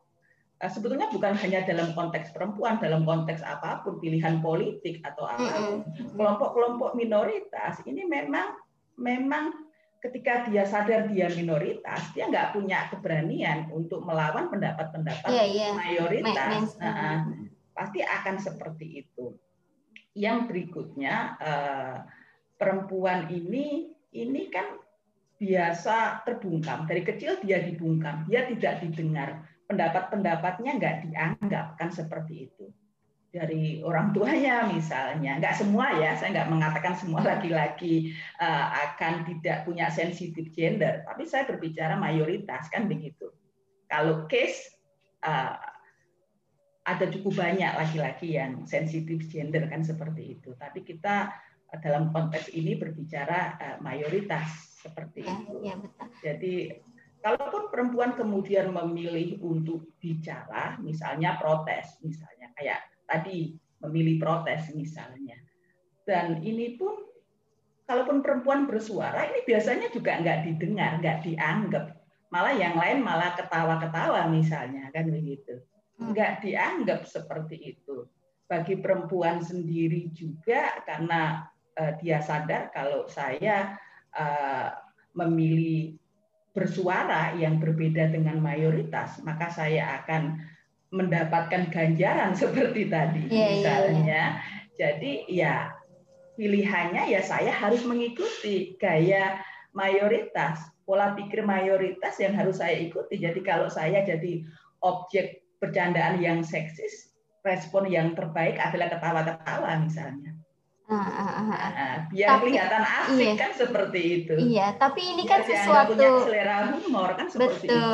sebetulnya 0.65 1.13
bukan 1.13 1.37
hanya 1.37 1.69
dalam 1.69 1.93
konteks 1.93 2.33
perempuan, 2.33 2.81
dalam 2.81 3.05
konteks 3.05 3.45
apa 3.45 3.85
pun 3.85 4.01
pilihan 4.01 4.41
politik 4.41 5.05
atau 5.05 5.29
apa 5.29 5.53
pun 5.61 5.77
kelompok-kelompok 6.17 6.97
minoritas 6.97 7.85
ini 7.85 8.09
memang 8.09 8.57
memang 8.97 9.67
ketika 10.01 10.47
dia 10.49 10.65
sadar 10.65 11.11
dia 11.11 11.29
minoritas, 11.35 12.13
dia 12.15 12.31
nggak 12.31 12.55
punya 12.57 12.89
keberanian 12.89 13.69
untuk 13.75 14.07
melawan 14.07 14.49
pendapat-pendapat 14.49 15.29
yeah, 15.29 15.49
yeah. 15.49 15.73
mayoritas. 15.75 16.79
Nah, 16.79 17.27
pasti 17.75 18.01
akan 18.01 18.37
seperti 18.39 19.05
itu. 19.05 19.35
Yang 20.17 20.49
berikutnya, 20.49 21.37
uh, 21.37 21.97
perempuan 22.57 23.29
ini 23.29 23.93
ini 24.17 24.49
kan 24.49 24.81
biasa 25.37 26.25
terbungkam. 26.25 26.89
Dari 26.89 27.05
kecil 27.05 27.37
dia 27.45 27.61
dibungkam, 27.61 28.25
dia 28.25 28.49
tidak 28.49 28.81
didengar. 28.81 29.45
Pendapat-pendapatnya 29.67 30.71
nggak 30.79 30.97
dianggap, 31.11 31.67
kan 31.79 31.91
seperti 31.91 32.51
itu. 32.51 32.71
Dari 33.35 33.83
orang 33.85 34.15
tuanya 34.17 34.65
misalnya, 34.71 35.37
nggak 35.43 35.59
semua 35.59 35.93
ya, 35.99 36.17
saya 36.17 36.33
nggak 36.33 36.51
mengatakan 36.51 36.95
semua 36.97 37.21
laki-laki 37.37 38.15
uh, 38.39 38.67
akan 38.91 39.27
tidak 39.27 39.67
punya 39.67 39.91
sensitif 39.91 40.55
gender, 40.55 41.03
tapi 41.05 41.27
saya 41.27 41.45
berbicara 41.45 41.99
mayoritas, 41.99 42.71
kan 42.71 42.87
begitu. 42.87 43.29
Kalau 43.91 44.25
case 44.31 44.71
uh, 45.27 45.59
ada 46.87 47.07
cukup 47.11 47.35
banyak 47.43 47.73
laki-laki 47.75 48.39
yang 48.39 48.63
sensitif 48.63 49.27
gender 49.27 49.67
kan 49.67 49.83
seperti 49.83 50.39
itu. 50.39 50.55
Tapi 50.55 50.87
kita 50.87 51.35
dalam 51.83 52.15
konteks 52.15 52.55
ini 52.55 52.79
berbicara 52.79 53.59
uh, 53.59 53.77
mayoritas 53.83 54.47
seperti 54.79 55.27
ya, 55.27 55.35
itu. 55.35 55.55
Ya, 55.67 55.75
betul. 55.75 56.07
Jadi 56.23 56.55
kalaupun 57.21 57.69
perempuan 57.73 58.15
kemudian 58.15 58.73
memilih 58.73 59.41
untuk 59.43 59.87
bicara, 59.99 60.77
misalnya 60.81 61.37
protes, 61.41 61.99
misalnya 62.01 62.53
kayak 62.57 62.81
tadi 63.07 63.57
memilih 63.85 64.21
protes 64.21 64.73
misalnya, 64.73 65.37
dan 66.07 66.41
ini 66.41 66.79
pun 66.79 67.07
kalaupun 67.87 68.23
perempuan 68.23 68.67
bersuara, 68.71 69.27
ini 69.31 69.43
biasanya 69.47 69.91
juga 69.91 70.19
nggak 70.23 70.39
didengar, 70.47 70.99
nggak 71.03 71.19
dianggap, 71.27 71.87
malah 72.31 72.55
yang 72.55 72.79
lain 72.79 73.03
malah 73.03 73.35
ketawa-ketawa 73.35 74.31
misalnya 74.31 74.91
kan 74.95 75.11
begitu, 75.11 75.63
hmm. 75.99 76.15
nggak 76.15 76.43
dianggap 76.47 77.07
seperti 77.07 77.77
itu. 77.77 78.07
Bagi 78.47 78.79
perempuan 78.79 79.43
sendiri 79.43 80.15
juga 80.15 80.79
karena 80.87 81.51
uh, 81.75 81.93
dia 81.99 82.23
sadar 82.23 82.71
kalau 82.71 83.11
saya 83.11 83.75
uh, 84.15 84.71
memilih 85.19 85.99
bersuara 86.57 87.37
yang 87.37 87.61
berbeda 87.61 88.09
dengan 88.09 88.41
mayoritas, 88.41 89.21
maka 89.21 89.53
saya 89.53 90.01
akan 90.01 90.41
mendapatkan 90.89 91.69
ganjaran 91.69 92.33
seperti 92.41 92.89
tadi 92.89 93.29
yeah, 93.29 93.37
iya, 93.37 93.49
misalnya. 93.53 93.93
Yeah, 93.93 94.09
yeah. 94.09 94.31
Jadi 94.77 95.13
ya 95.29 95.55
pilihannya 96.41 97.13
ya 97.13 97.21
saya 97.21 97.53
harus 97.53 97.85
mengikuti 97.85 98.77
gaya 98.81 99.41
mayoritas, 99.77 100.65
pola 100.89 101.13
pikir 101.13 101.45
mayoritas 101.45 102.17
yang 102.17 102.33
harus 102.33 102.61
saya 102.61 102.81
ikuti. 102.81 103.21
Jadi 103.21 103.45
kalau 103.45 103.69
saya 103.69 104.01
jadi 104.05 104.45
objek 104.81 105.45
bercandaan 105.61 106.21
yang 106.21 106.41
seksis, 106.41 107.13
respon 107.45 107.89
yang 107.89 108.17
terbaik 108.17 108.57
adalah 108.57 108.89
ketawa-ketawa 108.93 109.71
misalnya. 109.81 110.33
Ah, 110.87 111.03
ah, 111.03 111.31
ah, 111.43 111.51
ah. 111.51 111.97
biar 112.15 112.29
tapi, 112.39 112.55
kelihatan 112.55 112.83
asik 112.87 113.19
iya. 113.19 113.35
kan 113.35 113.53
seperti 113.59 114.01
itu. 114.07 114.35
Iya, 114.39 114.67
tapi 114.79 115.01
ini 115.03 115.23
biar 115.27 115.31
kan 115.35 115.41
sesuatu 115.43 115.93
punya 115.99 116.11
selera 116.23 116.59
humor 116.71 117.11
kan 117.19 117.27
seperti 117.27 117.67
betul. 117.67 117.75
itu. 117.75 117.91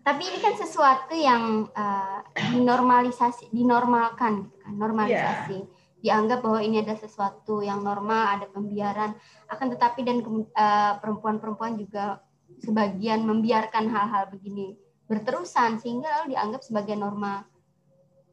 Tapi 0.00 0.22
ini 0.24 0.38
kan 0.40 0.54
sesuatu 0.56 1.12
yang 1.12 1.68
uh, 1.76 2.24
dinormalisasi, 2.56 3.52
dinormalkan, 3.52 4.48
kan, 4.48 4.72
normalisasi. 4.72 5.60
Yeah. 5.60 5.78
dianggap 6.00 6.40
bahwa 6.40 6.64
ini 6.64 6.80
ada 6.80 6.96
sesuatu 6.96 7.60
yang 7.60 7.84
normal, 7.84 8.40
ada 8.40 8.48
pembiaran. 8.48 9.12
Akan 9.52 9.68
tetapi 9.68 10.00
dan 10.00 10.24
uh, 10.24 10.96
perempuan-perempuan 10.96 11.76
juga 11.76 12.24
sebagian 12.64 13.20
membiarkan 13.28 13.84
hal-hal 13.92 14.32
begini 14.32 14.80
berterusan 15.10 15.76
sehingga 15.76 16.08
lalu 16.08 16.32
dianggap 16.32 16.64
sebagai 16.64 16.96
norma 16.96 17.44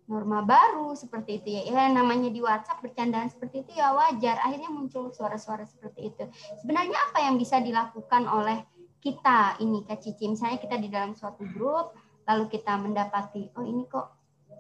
norma 0.08 0.40
baru 0.42 0.96
seperti 0.96 1.44
itu 1.44 1.48
ya. 1.60 1.62
Ya 1.68 1.84
namanya 1.92 2.32
di 2.32 2.40
WhatsApp 2.40 2.80
bercandaan 2.80 3.28
seperti 3.28 3.68
itu 3.68 3.72
ya 3.76 3.92
wajar. 3.92 4.40
Akhirnya 4.42 4.72
muncul 4.72 5.12
suara-suara 5.12 5.68
seperti 5.68 6.16
itu. 6.16 6.24
Sebenarnya 6.64 6.98
apa 7.12 7.28
yang 7.28 7.36
bisa 7.36 7.60
dilakukan 7.60 8.24
oleh 8.26 8.64
kita 9.04 9.60
ini 9.60 9.84
Kak 9.84 10.00
Cici? 10.00 10.32
Misalnya 10.32 10.58
kita 10.58 10.80
di 10.80 10.88
dalam 10.88 11.12
suatu 11.14 11.44
grup 11.52 11.94
lalu 12.28 12.52
kita 12.52 12.76
mendapati 12.76 13.52
oh 13.56 13.64
ini 13.64 13.88
kok 13.88 14.16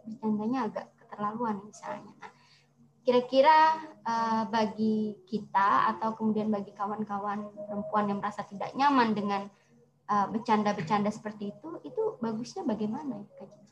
bercandanya 0.07 0.71
agak 0.71 0.85
keterlaluan 1.03 1.63
misalnya. 1.63 2.11
Nah, 2.19 2.31
kira-kira 3.07 3.75
uh, 4.03 4.43
bagi 4.51 5.15
kita 5.27 5.95
atau 5.95 6.11
kemudian 6.15 6.51
bagi 6.51 6.75
kawan-kawan 6.75 7.47
perempuan 7.55 8.11
yang 8.11 8.19
merasa 8.19 8.43
tidak 8.43 8.75
nyaman 8.75 9.15
dengan 9.15 9.47
uh, 10.11 10.27
bercanda-bercanda 10.27 11.07
seperti 11.11 11.55
itu, 11.55 11.67
itu 11.87 12.19
bagusnya 12.19 12.67
bagaimana 12.67 13.23
ya, 13.23 13.27
Kak 13.39 13.47
Cici? 13.51 13.66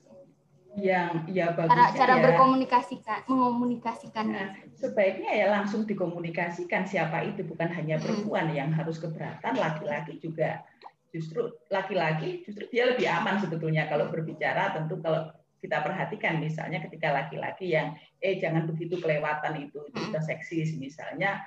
Yang 0.76 1.32
ya 1.32 1.56
bagusnya 1.56 1.88
cara, 1.88 1.96
cara 1.96 2.14
ya, 2.20 2.24
berkomunikasikan, 2.28 3.20
mengomunikasikan. 3.32 4.26
Nah, 4.28 4.50
sebaiknya 4.76 5.32
ya 5.32 5.48
langsung 5.48 5.88
dikomunikasikan 5.88 6.84
siapa 6.84 7.24
itu 7.24 7.48
bukan 7.48 7.72
hanya 7.72 7.96
perempuan 7.96 8.52
hmm. 8.52 8.58
yang 8.60 8.70
harus 8.76 9.00
keberatan, 9.00 9.56
laki-laki 9.56 10.20
juga 10.20 10.68
justru 11.16 11.48
laki-laki 11.72 12.44
justru 12.44 12.68
dia 12.68 12.92
lebih 12.92 13.08
aman 13.08 13.40
sebetulnya 13.40 13.88
kalau 13.88 14.12
berbicara. 14.12 14.76
Tentu 14.76 15.00
kalau 15.00 15.32
kita 15.64 15.80
perhatikan 15.80 16.44
misalnya 16.44 16.84
ketika 16.84 17.10
laki-laki 17.10 17.72
yang 17.72 17.96
eh 18.20 18.38
jangan 18.38 18.68
begitu 18.68 19.00
kelewatan 19.00 19.66
itu 19.66 19.80
itu 19.96 20.20
seksis 20.22 20.76
misalnya 20.76 21.42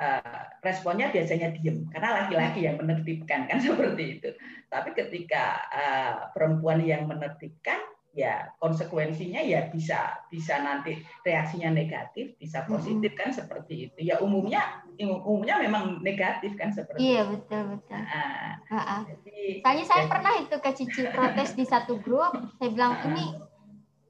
uh, 0.00 0.42
responnya 0.64 1.12
biasanya 1.12 1.52
diem 1.54 1.86
karena 1.92 2.24
laki-laki 2.24 2.64
yang 2.64 2.80
menertibkan 2.80 3.46
kan 3.46 3.60
seperti 3.64 4.18
itu. 4.18 4.30
Tapi 4.72 4.96
ketika 4.96 5.60
uh, 5.68 6.14
perempuan 6.32 6.80
yang 6.80 7.04
menertibkan 7.04 7.91
ya 8.12 8.52
konsekuensinya 8.60 9.40
ya 9.40 9.72
bisa 9.72 10.20
bisa 10.28 10.60
nanti 10.60 11.00
reaksinya 11.24 11.72
negatif 11.72 12.36
bisa 12.36 12.60
positif 12.68 13.16
kan 13.16 13.32
seperti 13.32 13.88
itu 13.88 14.12
ya 14.12 14.20
umumnya 14.20 14.84
umumnya 15.00 15.56
memang 15.64 16.04
negatif 16.04 16.52
kan 16.60 16.68
seperti 16.68 17.00
iya 17.00 17.24
betul 17.24 17.76
betul 17.76 17.96
nah, 17.96 18.60
uh, 18.68 18.76
uh. 18.76 19.02
Jadi, 19.08 19.64
Tanya 19.64 19.84
saya 19.88 20.04
jadi, 20.04 20.12
pernah 20.12 20.32
itu 20.44 20.56
ke 20.60 20.70
Cici 20.76 21.02
protes 21.08 21.50
di 21.56 21.64
satu 21.64 21.96
grup 22.04 22.36
saya 22.60 22.68
bilang 22.68 23.00
uh, 23.00 23.04
ini 23.08 23.24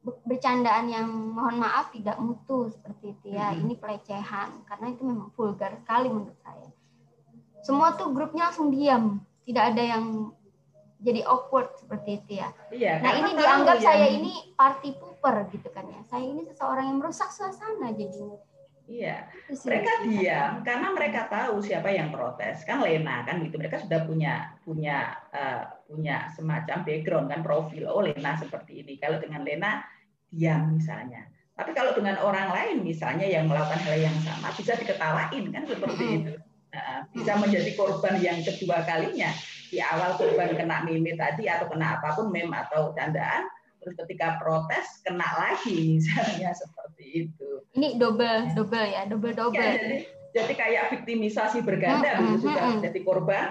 bercandaan 0.02 0.90
yang 0.90 1.06
mohon 1.06 1.62
maaf 1.62 1.94
tidak 1.94 2.18
mutu 2.18 2.66
seperti 2.74 3.14
itu 3.14 3.26
ya. 3.38 3.54
Ini 3.54 3.78
pelecehan 3.78 4.66
karena 4.66 4.86
itu 4.90 5.02
memang 5.06 5.30
vulgar 5.38 5.78
sekali 5.78 6.10
menurut 6.10 6.38
saya. 6.42 6.68
Semua 7.62 7.94
tuh 7.94 8.10
grupnya 8.10 8.50
langsung 8.50 8.74
diam, 8.74 9.22
tidak 9.46 9.74
ada 9.74 9.82
yang 9.82 10.34
jadi 11.02 11.20
awkward 11.26 11.74
seperti 11.76 12.22
itu 12.22 12.30
ya. 12.38 12.48
Iya, 12.70 12.92
nah 13.02 13.12
ini 13.18 13.30
dianggap 13.34 13.78
yang... 13.82 13.84
saya 13.84 14.06
ini 14.08 14.32
party 14.54 14.90
pooper 14.96 15.50
gitu 15.50 15.68
kan 15.74 15.84
ya. 15.90 16.00
Saya 16.06 16.24
ini 16.24 16.46
seseorang 16.46 16.88
yang 16.88 16.98
merusak 17.02 17.28
suasana 17.34 17.90
jadinya. 17.92 18.38
Iya, 18.82 19.30
mereka 19.62 19.92
diam 20.04 20.52
karena 20.66 20.88
mereka 20.90 21.20
tahu 21.30 21.62
siapa 21.62 21.90
yang 21.94 22.10
protes. 22.10 22.66
Kan 22.66 22.82
Lena 22.82 23.22
kan 23.22 23.38
gitu, 23.42 23.54
mereka 23.58 23.78
sudah 23.78 24.02
punya 24.02 24.58
punya 24.66 25.16
uh, 25.30 25.70
punya 25.86 26.26
semacam 26.34 26.82
background 26.82 27.26
kan 27.30 27.40
profil. 27.46 27.86
Oh 27.90 28.02
Lena 28.02 28.34
seperti 28.34 28.82
ini. 28.82 28.98
Kalau 28.98 29.22
dengan 29.22 29.46
Lena 29.46 29.82
diam 30.30 30.74
misalnya. 30.74 31.30
Tapi 31.52 31.76
kalau 31.76 31.94
dengan 31.94 32.18
orang 32.24 32.50
lain 32.50 32.76
misalnya 32.82 33.28
yang 33.28 33.46
melakukan 33.46 33.78
hal 33.86 33.96
yang 33.96 34.16
sama 34.24 34.50
bisa 34.56 34.74
diketawain 34.74 35.44
kan 35.52 35.62
seperti 35.68 36.04
itu. 36.18 36.32
Nah, 36.72 37.04
bisa 37.12 37.36
menjadi 37.36 37.70
korban 37.76 38.16
yang 38.18 38.40
kedua 38.40 38.82
kalinya. 38.88 39.28
Di 39.72 39.80
awal 39.80 40.20
korban 40.20 40.52
kena 40.52 40.85
meme 40.85 41.16
tadi 41.16 41.48
atau 41.48 41.64
kena 41.72 41.96
apa 41.96 42.12
pun 42.12 42.28
meme 42.28 42.52
atau 42.52 42.92
candaan, 42.92 43.48
terus 43.80 43.96
ketika 44.04 44.37
protes 44.37 45.00
kena 45.00 45.24
lagi 45.40 45.96
misalnya 45.96 46.52
seperti 46.61 47.24
itu. 47.24 47.64
Ini 47.72 47.96
double 47.96 48.52
double 48.52 48.85
ya, 48.85 49.08
double 49.08 49.32
double. 49.32 49.56
Ya, 49.56 49.80
jadi, 49.80 49.96
jadi 50.37 50.52
kayak 50.52 50.85
viktimisasi 50.92 51.64
berganda 51.64 52.20
hmm, 52.20 52.37
gitu 52.37 52.52
sudah 52.52 52.85
jadi 52.85 53.00
korban 53.00 53.44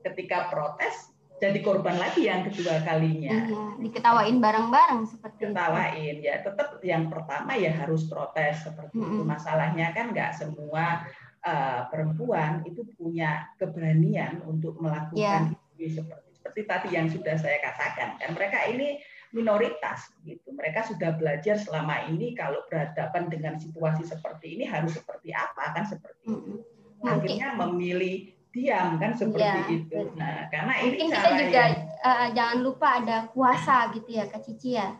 ketika 0.00 0.48
protes 0.48 1.12
jadi 1.42 1.58
korban 1.58 1.98
lagi 1.98 2.30
yang 2.30 2.46
kedua 2.46 2.86
kalinya. 2.86 3.34
Iya, 3.34 3.64
diketawain 3.82 4.38
bareng-bareng 4.38 5.10
seperti 5.10 5.50
Ketawain 5.50 6.22
itu. 6.22 6.30
ya, 6.30 6.38
tetap 6.38 6.78
yang 6.86 7.10
pertama 7.10 7.58
ya 7.58 7.74
harus 7.74 8.06
protes 8.06 8.62
seperti 8.62 8.94
-hmm. 8.94 9.10
itu. 9.10 9.22
Masalahnya 9.26 9.90
kan 9.90 10.14
nggak 10.14 10.38
semua 10.38 11.02
uh, 11.46 11.86
perempuan 11.90 12.62
itu 12.66 12.86
punya 12.96 13.50
keberanian 13.58 14.42
untuk 14.46 14.78
melakukan 14.78 15.54
yeah. 15.76 15.90
seperti 15.92 16.32
seperti 16.42 16.66
tadi 16.66 16.88
yang 16.98 17.06
sudah 17.06 17.38
saya 17.38 17.62
katakan 17.62 18.18
kan 18.18 18.34
mereka 18.34 18.66
ini 18.66 18.98
minoritas 19.30 20.10
gitu. 20.26 20.50
Mereka 20.52 20.90
sudah 20.90 21.14
belajar 21.14 21.54
selama 21.54 22.10
ini 22.10 22.34
kalau 22.34 22.66
berhadapan 22.66 23.30
dengan 23.30 23.54
situasi 23.62 24.02
seperti 24.02 24.58
ini 24.58 24.66
harus 24.66 24.98
seperti 24.98 25.30
apa 25.30 25.70
kan 25.70 25.86
seperti 25.86 26.34
itu. 26.34 26.66
Akhirnya 27.06 27.54
memilih 27.54 28.34
diam 28.52 29.00
kan 29.00 29.16
seperti 29.16 29.48
ya, 29.48 29.64
itu. 29.70 29.98
Nah, 30.18 30.50
karena 30.52 30.74
ini 30.84 30.96
kita 31.08 31.30
juga 31.40 31.62
yang... 31.72 31.74
uh, 32.04 32.28
jangan 32.36 32.58
lupa 32.60 32.88
ada 33.00 33.16
kuasa 33.32 33.88
gitu 33.96 34.10
ya 34.12 34.28
Kak 34.28 34.42
Cici 34.44 34.76
ya. 34.76 34.92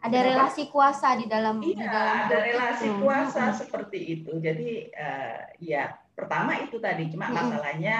Ada 0.00 0.16
Kenapa? 0.16 0.28
relasi 0.32 0.62
kuasa 0.72 1.08
di 1.20 1.26
dalam 1.28 1.60
iya, 1.60 1.76
di 1.76 1.84
dalam 1.84 2.16
ada 2.24 2.36
relasi 2.40 2.86
itu. 2.88 3.00
kuasa 3.04 3.44
hmm. 3.44 3.56
seperti 3.56 3.98
itu. 4.00 4.32
Jadi 4.40 4.68
uh, 4.96 5.40
ya 5.60 5.92
pertama 6.16 6.56
itu 6.56 6.80
tadi 6.80 7.12
cuma 7.12 7.28
hmm. 7.28 7.36
masalahnya 7.36 7.96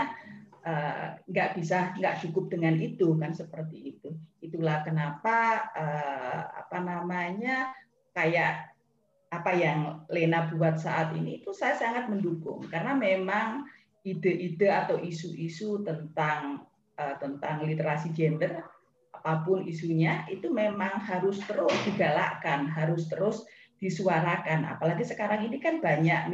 nggak 1.24 1.50
uh, 1.52 1.54
bisa 1.56 1.96
nggak 1.96 2.20
cukup 2.20 2.52
dengan 2.52 2.76
itu 2.80 3.16
kan 3.20 3.36
seperti 3.36 3.96
itu. 3.96 4.16
Itulah 4.40 4.80
kenapa 4.80 5.68
uh, 5.76 6.42
apa 6.64 6.78
namanya 6.80 7.72
kayak 8.16 8.72
apa 9.30 9.52
yang 9.54 10.02
Lena 10.10 10.50
buat 10.50 10.80
saat 10.80 11.14
ini 11.14 11.38
itu 11.38 11.54
saya 11.54 11.78
sangat 11.78 12.10
mendukung 12.10 12.66
karena 12.66 12.98
memang 12.98 13.62
ide-ide 14.02 14.72
atau 14.72 14.98
isu-isu 14.98 15.84
tentang 15.86 16.64
uh, 16.98 17.14
tentang 17.20 17.62
literasi 17.62 18.10
gender 18.10 18.64
apa 19.20 19.44
pun 19.44 19.68
isunya 19.68 20.24
itu 20.32 20.48
memang 20.48 20.96
harus 21.04 21.36
terus 21.44 21.76
digalakkan, 21.84 22.72
harus 22.72 23.04
terus 23.12 23.44
disuarakan. 23.76 24.64
Apalagi 24.64 25.04
sekarang 25.04 25.44
ini 25.44 25.60
kan 25.60 25.84
banyak 25.84 26.32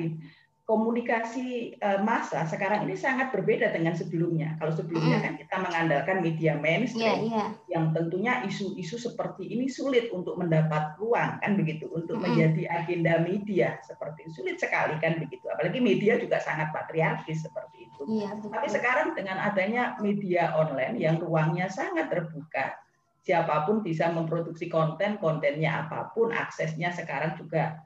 komunikasi 0.67 1.79
eh, 1.79 2.01
massa 2.03 2.43
sekarang 2.43 2.91
ini 2.91 2.99
sangat 2.99 3.31
berbeda 3.31 3.71
dengan 3.71 3.95
sebelumnya. 3.95 4.59
Kalau 4.59 4.75
sebelumnya 4.75 5.23
kan 5.23 5.39
kita 5.39 5.63
mengandalkan 5.63 6.27
media 6.27 6.59
mainstream 6.59 7.31
yeah, 7.31 7.47
yeah. 7.47 7.51
yang 7.71 7.95
tentunya 7.95 8.43
isu-isu 8.43 8.99
seperti 8.99 9.47
ini 9.47 9.71
sulit 9.71 10.11
untuk 10.11 10.35
mendapat 10.35 10.99
ruang 10.99 11.39
kan 11.39 11.55
begitu 11.55 11.87
untuk 11.95 12.19
menjadi 12.19 12.67
agenda 12.83 13.23
media 13.23 13.79
seperti 13.87 14.27
sulit 14.35 14.59
sekali 14.59 14.99
kan 14.99 15.23
begitu. 15.23 15.47
Apalagi 15.55 15.79
media 15.79 16.19
juga 16.19 16.43
sangat 16.43 16.75
patriarkis 16.75 17.47
seperti 17.47 17.87
itu. 17.87 18.03
Yeah, 18.11 18.35
Tapi 18.35 18.67
sekarang 18.67 19.15
dengan 19.15 19.39
adanya 19.39 19.95
media 20.03 20.51
online 20.59 20.99
yang 20.99 21.23
ruangnya 21.23 21.71
sangat 21.71 22.11
terbuka, 22.11 22.75
siapa 23.23 23.71
pun 23.71 23.87
bisa 23.87 24.11
memproduksi 24.11 24.67
konten, 24.67 25.23
kontennya 25.23 25.87
apa 25.87 26.11
pun, 26.11 26.35
aksesnya 26.35 26.91
sekarang 26.91 27.39
juga 27.39 27.86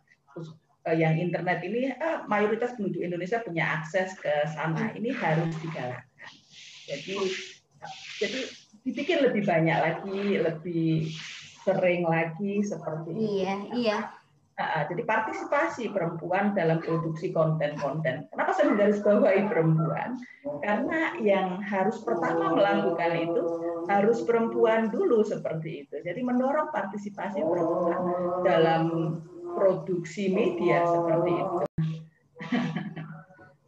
yang 0.89 1.21
internet 1.21 1.61
ini 1.61 1.93
eh, 1.93 2.19
mayoritas 2.25 2.73
penduduk 2.73 3.05
Indonesia 3.05 3.45
punya 3.45 3.81
akses 3.81 4.17
ke 4.17 4.33
sana 4.49 4.89
ini 4.97 5.13
harus 5.13 5.53
digalakkan. 5.61 6.33
Jadi 6.89 7.17
jadi 8.21 8.41
dipikir 8.85 9.19
lebih 9.21 9.45
banyak 9.45 9.77
lagi, 9.77 10.41
lebih 10.41 11.13
sering 11.61 12.09
lagi 12.09 12.65
seperti 12.65 13.13
Iya, 13.13 13.55
iya. 13.77 13.99
jadi 14.61 15.09
partisipasi 15.09 15.89
perempuan 15.89 16.53
dalam 16.53 16.85
produksi 16.85 17.33
konten-konten. 17.33 18.29
Kenapa 18.29 18.53
saya 18.53 18.69
menggarisbawahi 18.69 19.49
perempuan? 19.49 20.21
Karena 20.61 21.17
yang 21.17 21.65
harus 21.65 22.05
pertama 22.05 22.53
melakukan 22.53 23.13
itu 23.25 23.43
harus 23.89 24.21
perempuan 24.29 24.93
dulu 24.93 25.25
seperti 25.25 25.89
itu. 25.89 26.05
Jadi 26.05 26.21
mendorong 26.21 26.69
partisipasi 26.77 27.41
perempuan 27.41 28.01
dalam 28.45 28.83
produksi 29.55 30.31
media 30.31 30.87
seperti 30.87 31.31
itu. 31.35 31.59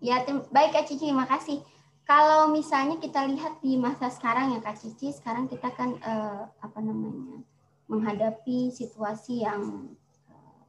Ya, 0.03 0.19
baik 0.27 0.75
Kak 0.75 0.91
Cici, 0.91 1.07
terima 1.15 1.31
kasih. 1.31 1.63
Kalau 2.03 2.51
misalnya 2.51 2.99
kita 2.99 3.23
lihat 3.23 3.63
di 3.63 3.79
masa 3.79 4.11
sekarang 4.11 4.51
ya 4.51 4.59
Kak 4.59 4.75
Cici, 4.75 5.15
sekarang 5.15 5.47
kita 5.47 5.71
kan 5.71 5.95
eh, 5.95 6.43
apa 6.59 6.79
namanya 6.83 7.39
menghadapi 7.87 8.75
situasi 8.75 9.47
yang 9.47 9.95
eh, 10.27 10.61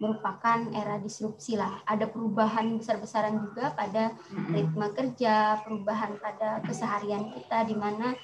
merupakan 0.00 0.72
era 0.72 0.96
disrupsi 0.96 1.60
lah. 1.60 1.84
Ada 1.84 2.08
perubahan 2.08 2.80
besar-besaran 2.80 3.36
juga 3.36 3.76
pada 3.76 4.16
ritme 4.48 4.88
kerja, 4.96 5.60
perubahan 5.60 6.16
pada 6.16 6.64
keseharian 6.64 7.28
kita 7.36 7.68
di 7.68 7.76
mana 7.76 8.16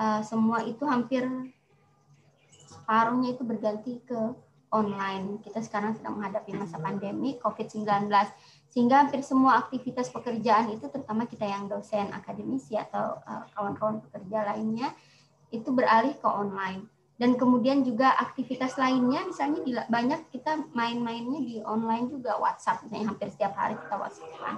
eh, 0.00 0.22
semua 0.24 0.64
itu 0.64 0.88
hampir 0.88 1.28
separuhnya 2.64 3.36
itu 3.36 3.44
berganti 3.44 4.00
ke 4.08 4.47
online. 4.70 5.40
Kita 5.40 5.60
sekarang 5.64 5.96
sedang 5.96 6.20
menghadapi 6.20 6.52
masa 6.56 6.76
pandemi 6.80 7.36
COVID-19 7.40 8.08
sehingga 8.68 9.04
hampir 9.04 9.24
semua 9.24 9.64
aktivitas 9.64 10.12
pekerjaan 10.12 10.68
itu 10.70 10.86
terutama 10.92 11.24
kita 11.24 11.48
yang 11.48 11.66
dosen 11.66 12.12
akademisi 12.12 12.76
atau 12.76 13.16
eh, 13.24 13.44
kawan-kawan 13.56 14.04
pekerja 14.04 14.54
lainnya 14.54 14.92
itu 15.48 15.72
beralih 15.72 16.12
ke 16.16 16.28
online. 16.28 16.84
Dan 17.18 17.34
kemudian 17.34 17.82
juga 17.82 18.14
aktivitas 18.14 18.78
lainnya 18.78 19.26
misalnya 19.26 19.60
di, 19.66 19.74
banyak 19.74 20.30
kita 20.30 20.70
main-mainnya 20.70 21.42
di 21.42 21.58
online 21.66 22.06
juga 22.06 22.38
WhatsApp. 22.38 22.86
Misalnya 22.86 23.10
hampir 23.10 23.26
setiap 23.34 23.58
hari 23.58 23.74
kita 23.74 23.98
WhatsAppan. 23.98 24.54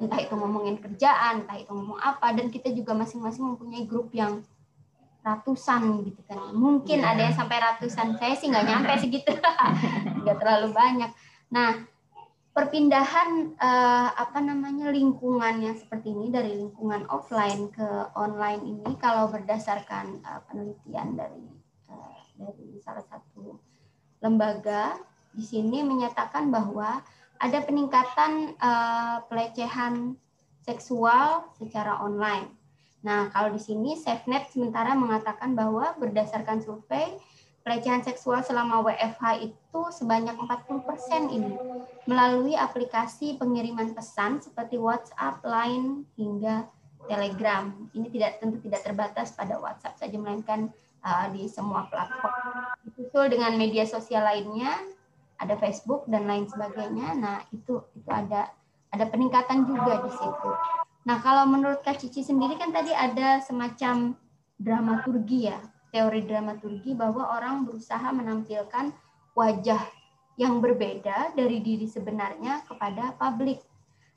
Entah 0.00 0.20
itu 0.24 0.32
ngomongin 0.32 0.80
kerjaan 0.80 1.44
entah 1.44 1.60
itu 1.60 1.68
ngomong 1.68 2.00
apa. 2.00 2.32
Dan 2.32 2.48
kita 2.48 2.72
juga 2.72 2.96
masing-masing 2.96 3.44
mempunyai 3.44 3.84
grup 3.84 4.08
yang 4.16 4.40
ratusan 5.22 6.02
gitu 6.06 6.20
kan. 6.26 6.50
Mungkin 6.52 6.98
yeah. 6.98 7.14
ada 7.14 7.20
yang 7.30 7.36
sampai 7.38 7.58
ratusan. 7.62 8.18
Saya 8.18 8.34
sih 8.34 8.50
nggak 8.50 8.66
nyampe 8.66 8.92
segitu. 8.98 9.32
Nggak 10.22 10.38
terlalu 10.38 10.74
banyak. 10.74 11.10
Nah 11.50 11.86
perpindahan 12.52 13.56
uh, 13.56 14.12
apa 14.12 14.38
namanya 14.44 14.92
lingkungan 14.92 15.64
yang 15.64 15.72
seperti 15.72 16.12
ini 16.12 16.28
dari 16.28 16.52
lingkungan 16.52 17.08
offline 17.08 17.72
ke 17.72 18.12
online 18.12 18.60
ini 18.60 18.92
kalau 19.00 19.32
berdasarkan 19.32 20.20
uh, 20.20 20.44
penelitian 20.44 21.16
dari 21.16 21.48
uh, 21.88 22.20
dari 22.36 22.76
salah 22.84 23.02
satu 23.08 23.56
lembaga 24.20 25.00
di 25.32 25.40
sini 25.40 25.80
menyatakan 25.80 26.52
bahwa 26.52 27.00
ada 27.40 27.58
peningkatan 27.64 28.52
uh, 28.60 29.24
pelecehan 29.32 30.20
seksual 30.62 31.48
secara 31.56 32.04
online 32.04 32.52
Nah, 33.02 33.30
kalau 33.34 33.50
di 33.50 33.60
sini 33.62 33.98
SafeNet 33.98 34.50
sementara 34.54 34.94
mengatakan 34.94 35.58
bahwa 35.58 35.94
berdasarkan 35.98 36.62
survei 36.62 37.18
pelecehan 37.62 38.02
seksual 38.02 38.42
selama 38.42 38.82
WFH 38.82 39.24
itu 39.42 39.80
sebanyak 39.94 40.34
40% 40.34 41.30
ini 41.30 41.54
melalui 42.06 42.58
aplikasi 42.58 43.38
pengiriman 43.38 43.94
pesan 43.94 44.42
seperti 44.42 44.78
WhatsApp, 44.78 45.42
Line, 45.46 46.06
hingga 46.18 46.66
Telegram. 47.06 47.70
Ini 47.94 48.06
tidak 48.10 48.42
tentu 48.42 48.58
tidak 48.62 48.82
terbatas 48.86 49.34
pada 49.34 49.58
WhatsApp 49.58 49.98
saja 49.98 50.14
melainkan 50.18 50.70
uh, 51.02 51.26
di 51.30 51.46
semua 51.46 51.86
platform. 51.90 52.34
Disusul 52.86 53.30
dengan 53.30 53.54
media 53.58 53.86
sosial 53.86 54.26
lainnya, 54.26 54.74
ada 55.38 55.58
Facebook 55.58 56.06
dan 56.06 56.26
lain 56.26 56.46
sebagainya. 56.46 57.14
Nah, 57.18 57.42
itu 57.50 57.82
itu 57.94 58.10
ada 58.10 58.50
ada 58.92 59.04
peningkatan 59.08 59.66
juga 59.66 60.02
di 60.02 60.10
situ. 60.14 60.50
Nah, 61.02 61.18
kalau 61.18 61.50
menurut 61.50 61.82
Kak 61.82 61.98
Cici 61.98 62.22
sendiri 62.22 62.54
kan 62.54 62.70
tadi 62.70 62.94
ada 62.94 63.42
semacam 63.42 64.14
dramaturgi 64.54 65.50
ya, 65.50 65.58
teori 65.90 66.22
dramaturgi 66.22 66.94
bahwa 66.94 67.26
orang 67.34 67.66
berusaha 67.66 68.06
menampilkan 68.14 68.94
wajah 69.34 69.82
yang 70.38 70.62
berbeda 70.62 71.34
dari 71.34 71.58
diri 71.58 71.90
sebenarnya 71.90 72.62
kepada 72.64 73.18
publik. 73.18 73.60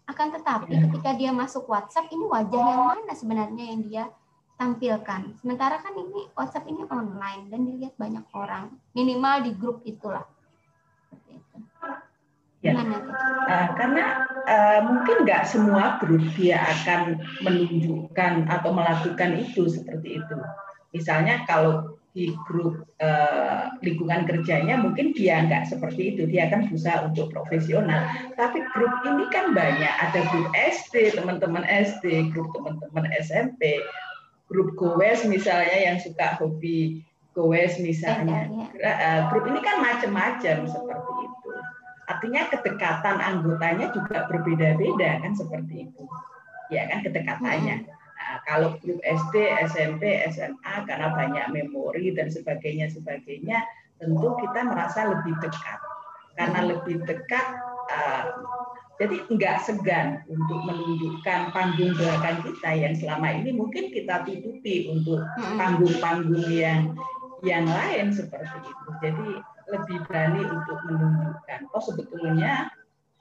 Akan 0.05 0.29
tetapi 0.29 0.69
ya. 0.69 0.81
ketika 0.85 1.11
dia 1.17 1.31
masuk 1.33 1.65
WhatsApp, 1.65 2.13
ini 2.13 2.29
wajah 2.29 2.61
yang 2.61 2.83
mana 2.85 3.13
sebenarnya 3.17 3.65
yang 3.73 3.81
dia 3.89 4.05
tampilkan. 4.55 5.35
Sementara 5.41 5.81
kan 5.81 5.97
ini 5.97 6.29
WhatsApp 6.37 6.69
ini 6.69 6.85
online 6.87 7.49
dan 7.49 7.65
dilihat 7.65 7.97
banyak 7.97 8.25
orang, 8.37 8.77
minimal 8.93 9.41
di 9.41 9.51
grup 9.57 9.81
itulah. 9.83 10.23
Ya. 12.65 12.73
Uh, 13.45 13.67
karena 13.77 14.25
uh, 14.49 14.79
mungkin 14.89 15.21
nggak 15.21 15.45
semua 15.45 16.01
grup 16.01 16.25
dia 16.33 16.57
akan 16.65 17.21
menunjukkan 17.45 18.49
atau 18.49 18.69
melakukan 18.73 19.37
itu 19.37 19.69
seperti 19.69 20.17
itu. 20.17 20.35
Misalnya 20.97 21.45
kalau 21.45 21.93
di 22.15 22.31
grup 22.47 22.87
uh, 23.03 23.75
lingkungan 23.83 24.23
kerjanya 24.23 24.79
mungkin 24.79 25.11
dia 25.11 25.43
nggak 25.45 25.67
seperti 25.67 26.15
itu, 26.15 26.25
dia 26.25 26.47
akan 26.47 26.71
berusaha 26.71 27.05
untuk 27.05 27.29
profesional. 27.29 28.07
Tapi 28.39 28.63
grup 28.71 29.03
ini 29.03 29.27
kan 29.29 29.51
banyak, 29.51 29.93
ada 29.99 30.23
grup 30.31 30.47
SD, 30.55 31.13
teman-teman 31.19 31.67
SD, 31.67 32.31
grup 32.31 32.55
teman-teman 32.55 33.11
SMP, 33.19 33.83
grup 34.47 34.73
gowes 34.79 35.27
misalnya 35.27 35.75
yang 35.91 35.97
suka 35.99 36.39
hobi 36.39 37.03
gowes 37.35 37.75
misalnya. 37.83 38.47
Uh, 38.79 39.27
grup 39.29 39.51
ini 39.51 39.59
kan 39.59 39.83
macam-macam 39.83 40.71
seperti 40.71 41.11
itu. 41.19 41.51
Artinya 42.05 42.47
kedekatan 42.53 43.17
anggotanya 43.17 43.89
juga 43.93 44.29
berbeda-beda 44.29 45.25
kan 45.25 45.33
seperti 45.33 45.89
itu. 45.89 46.03
Ya 46.69 46.89
kan 46.89 47.01
kedekatannya. 47.05 47.85
Nah, 47.89 48.35
kalau 48.47 48.77
grup 48.81 49.01
SD, 49.05 49.35
SMP, 49.69 50.23
SMA 50.33 50.73
karena 50.85 51.13
banyak 51.13 51.45
memori 51.53 52.13
dan 52.13 52.31
sebagainya 52.31 52.89
sebagainya, 52.89 53.61
tentu 54.01 54.33
kita 54.41 54.59
merasa 54.65 55.09
lebih 55.09 55.33
dekat. 55.41 55.79
Karena 56.35 56.59
lebih 56.67 57.05
dekat 57.05 57.45
uh, 57.89 58.23
jadi 58.95 59.27
enggak 59.27 59.59
segan 59.67 60.23
untuk 60.31 60.59
menunjukkan 60.63 61.51
panggung 61.51 61.91
belakang 61.99 62.39
kita 62.47 62.71
yang 62.71 62.93
selama 62.95 63.27
ini 63.43 63.51
mungkin 63.51 63.91
kita 63.91 64.23
tutupi 64.23 64.87
untuk 64.87 65.19
panggung-panggung 65.35 66.47
yang 66.47 66.95
yang 67.43 67.67
lain 67.67 68.15
seperti 68.15 68.55
itu. 68.63 68.89
Jadi 69.03 69.29
lebih 69.71 70.03
berani 70.05 70.41
untuk 70.45 70.77
menunjukkan. 70.85 71.59
Oh 71.73 71.83
sebetulnya 71.83 72.69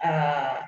eh, 0.03 0.59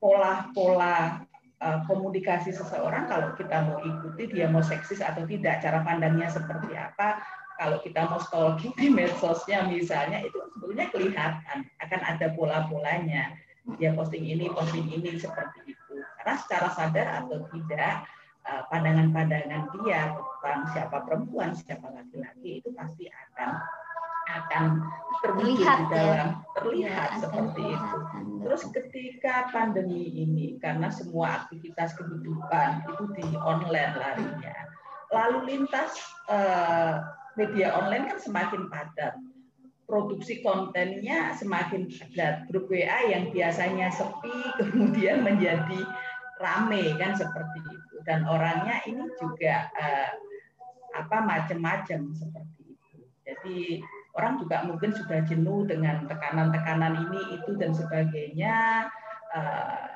pola-pola 0.00 1.28
uh, 1.60 1.78
komunikasi 1.84 2.50
seseorang 2.56 3.06
kalau 3.06 3.36
kita 3.36 3.68
mau 3.68 3.78
ikuti 3.84 4.32
dia 4.32 4.48
mau 4.48 4.64
seksis 4.64 5.04
atau 5.04 5.28
tidak 5.28 5.60
cara 5.60 5.84
pandangnya 5.84 6.32
seperti 6.32 6.72
apa 6.72 7.20
kalau 7.60 7.76
kita 7.84 8.08
mau 8.08 8.16
stalking 8.16 8.72
di 8.80 8.88
medsosnya 8.88 9.68
misalnya 9.68 10.24
itu 10.24 10.40
sebetulnya 10.40 10.88
kelihatan 10.88 11.68
akan 11.84 12.00
ada 12.00 12.32
pola-polanya. 12.32 13.36
Dia 13.76 13.92
posting 13.92 14.24
ini 14.24 14.48
posting 14.48 14.88
ini 14.88 15.20
seperti 15.20 15.76
itu. 15.76 16.00
Karena 16.16 16.40
secara 16.40 16.72
sadar 16.72 17.06
atau 17.20 17.44
tidak 17.52 18.08
eh, 18.48 18.62
pandangan-pandangan 18.72 19.68
dia 19.76 20.16
tentang 20.16 20.60
siapa 20.72 21.04
perempuan 21.04 21.52
siapa 21.52 21.84
laki-laki 21.92 22.64
itu 22.64 22.72
pasti 22.72 23.12
akan 23.12 23.60
akan 24.30 24.64
terlihat 25.20 25.78
di 25.78 25.86
dalam 25.92 26.28
ya. 26.40 26.52
terlihat 26.56 27.08
ya, 27.12 27.18
seperti 27.20 27.62
itu. 27.76 27.96
Terus 28.40 28.62
ketika 28.72 29.34
pandemi 29.52 30.04
ini 30.16 30.56
karena 30.58 30.88
semua 30.88 31.44
aktivitas 31.44 31.92
kehidupan 31.98 32.88
itu 32.88 33.04
di 33.18 33.26
online 33.36 33.94
larinya, 34.00 34.56
lalu 35.12 35.38
lintas 35.46 36.00
eh, 36.32 37.04
media 37.36 37.76
online 37.76 38.08
kan 38.10 38.18
semakin 38.18 38.72
padat. 38.72 39.14
Produksi 39.84 40.38
kontennya 40.40 41.34
semakin 41.34 41.90
padat. 41.90 42.46
Grup 42.48 42.70
WA 42.70 43.10
yang 43.10 43.34
biasanya 43.34 43.90
sepi 43.90 44.38
kemudian 44.62 45.26
menjadi 45.26 45.82
rame 46.40 46.96
kan 46.96 47.12
seperti 47.12 47.60
itu. 47.68 47.94
Dan 48.08 48.24
orangnya 48.24 48.80
ini 48.88 49.04
juga 49.20 49.68
eh, 49.76 50.10
apa 50.96 51.22
macam-macam 51.22 52.16
seperti 52.16 52.62
itu. 52.72 52.98
Jadi 53.22 53.58
orang 54.14 54.42
juga 54.42 54.66
mungkin 54.66 54.90
sudah 54.90 55.22
jenuh 55.26 55.66
dengan 55.66 56.06
tekanan-tekanan 56.10 57.08
ini 57.08 57.38
itu 57.38 57.50
dan 57.58 57.70
sebagainya. 57.70 58.88
Eh, 59.30 59.90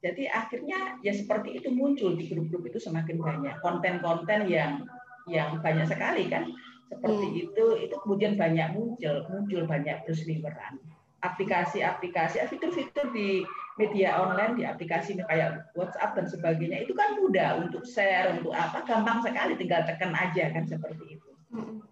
jadi 0.00 0.32
akhirnya 0.32 0.96
ya 1.04 1.12
seperti 1.12 1.60
itu 1.60 1.68
muncul 1.72 2.16
di 2.16 2.28
grup-grup 2.28 2.72
itu 2.72 2.78
semakin 2.80 3.20
banyak 3.20 3.54
konten-konten 3.60 4.48
yang 4.48 4.84
yang 5.28 5.60
banyak 5.60 5.84
sekali 5.84 6.32
kan 6.32 6.48
seperti 6.88 7.26
hmm. 7.28 7.44
itu 7.46 7.64
itu 7.86 7.94
kemudian 8.02 8.34
banyak 8.34 8.72
muncul 8.72 9.28
muncul 9.28 9.62
banyak 9.68 10.00
berseliweran 10.08 10.80
aplikasi-aplikasi 11.20 12.40
fitur-fitur 12.48 13.12
di 13.12 13.44
media 13.76 14.16
online 14.16 14.56
di 14.56 14.64
aplikasi 14.64 15.20
kayak 15.28 15.68
WhatsApp 15.76 16.16
dan 16.16 16.26
sebagainya 16.26 16.84
itu 16.88 16.96
kan 16.96 17.20
mudah 17.20 17.60
untuk 17.60 17.84
share 17.84 18.32
untuk 18.40 18.56
apa 18.56 18.82
gampang 18.88 19.20
sekali 19.20 19.54
tinggal 19.60 19.84
tekan 19.84 20.16
aja 20.16 20.48
kan 20.50 20.64
seperti 20.64 21.20
itu 21.20 21.29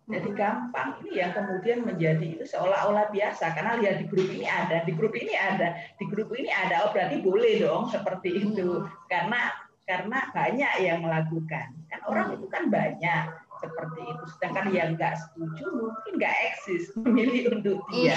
jadi 0.09 0.31
gampang. 0.39 1.03
Ini 1.03 1.13
yang 1.27 1.33
kemudian 1.35 1.79
menjadi 1.83 2.27
itu 2.39 2.45
seolah-olah 2.47 3.11
biasa 3.11 3.53
karena 3.59 3.77
lihat 3.83 4.01
di 4.01 4.07
grup 4.07 4.31
ini 4.31 4.47
ada, 4.47 4.87
di 4.87 4.93
grup 4.95 5.15
ini 5.19 5.35
ada, 5.35 5.69
di 5.99 6.05
grup 6.07 6.31
ini 6.33 6.49
ada. 6.49 6.87
Oh 6.87 6.91
berarti 6.95 7.19
boleh 7.21 7.59
dong 7.61 7.91
seperti 7.91 8.49
itu. 8.49 8.87
Karena 9.11 9.51
karena 9.83 10.31
banyak 10.31 10.73
yang 10.81 11.03
melakukan. 11.03 11.75
Kan 11.91 12.01
orang 12.07 12.39
itu 12.39 12.47
kan 12.47 12.71
banyak 12.71 13.25
seperti 13.59 14.01
itu. 14.07 14.25
Sedangkan 14.39 14.71
yang 14.71 14.95
nggak 14.95 15.19
setuju 15.19 15.65
mungkin 15.75 16.13
nggak 16.23 16.37
eksis 16.55 16.95
memilih 17.03 17.59
untuk 17.59 17.83
dia. 17.91 18.17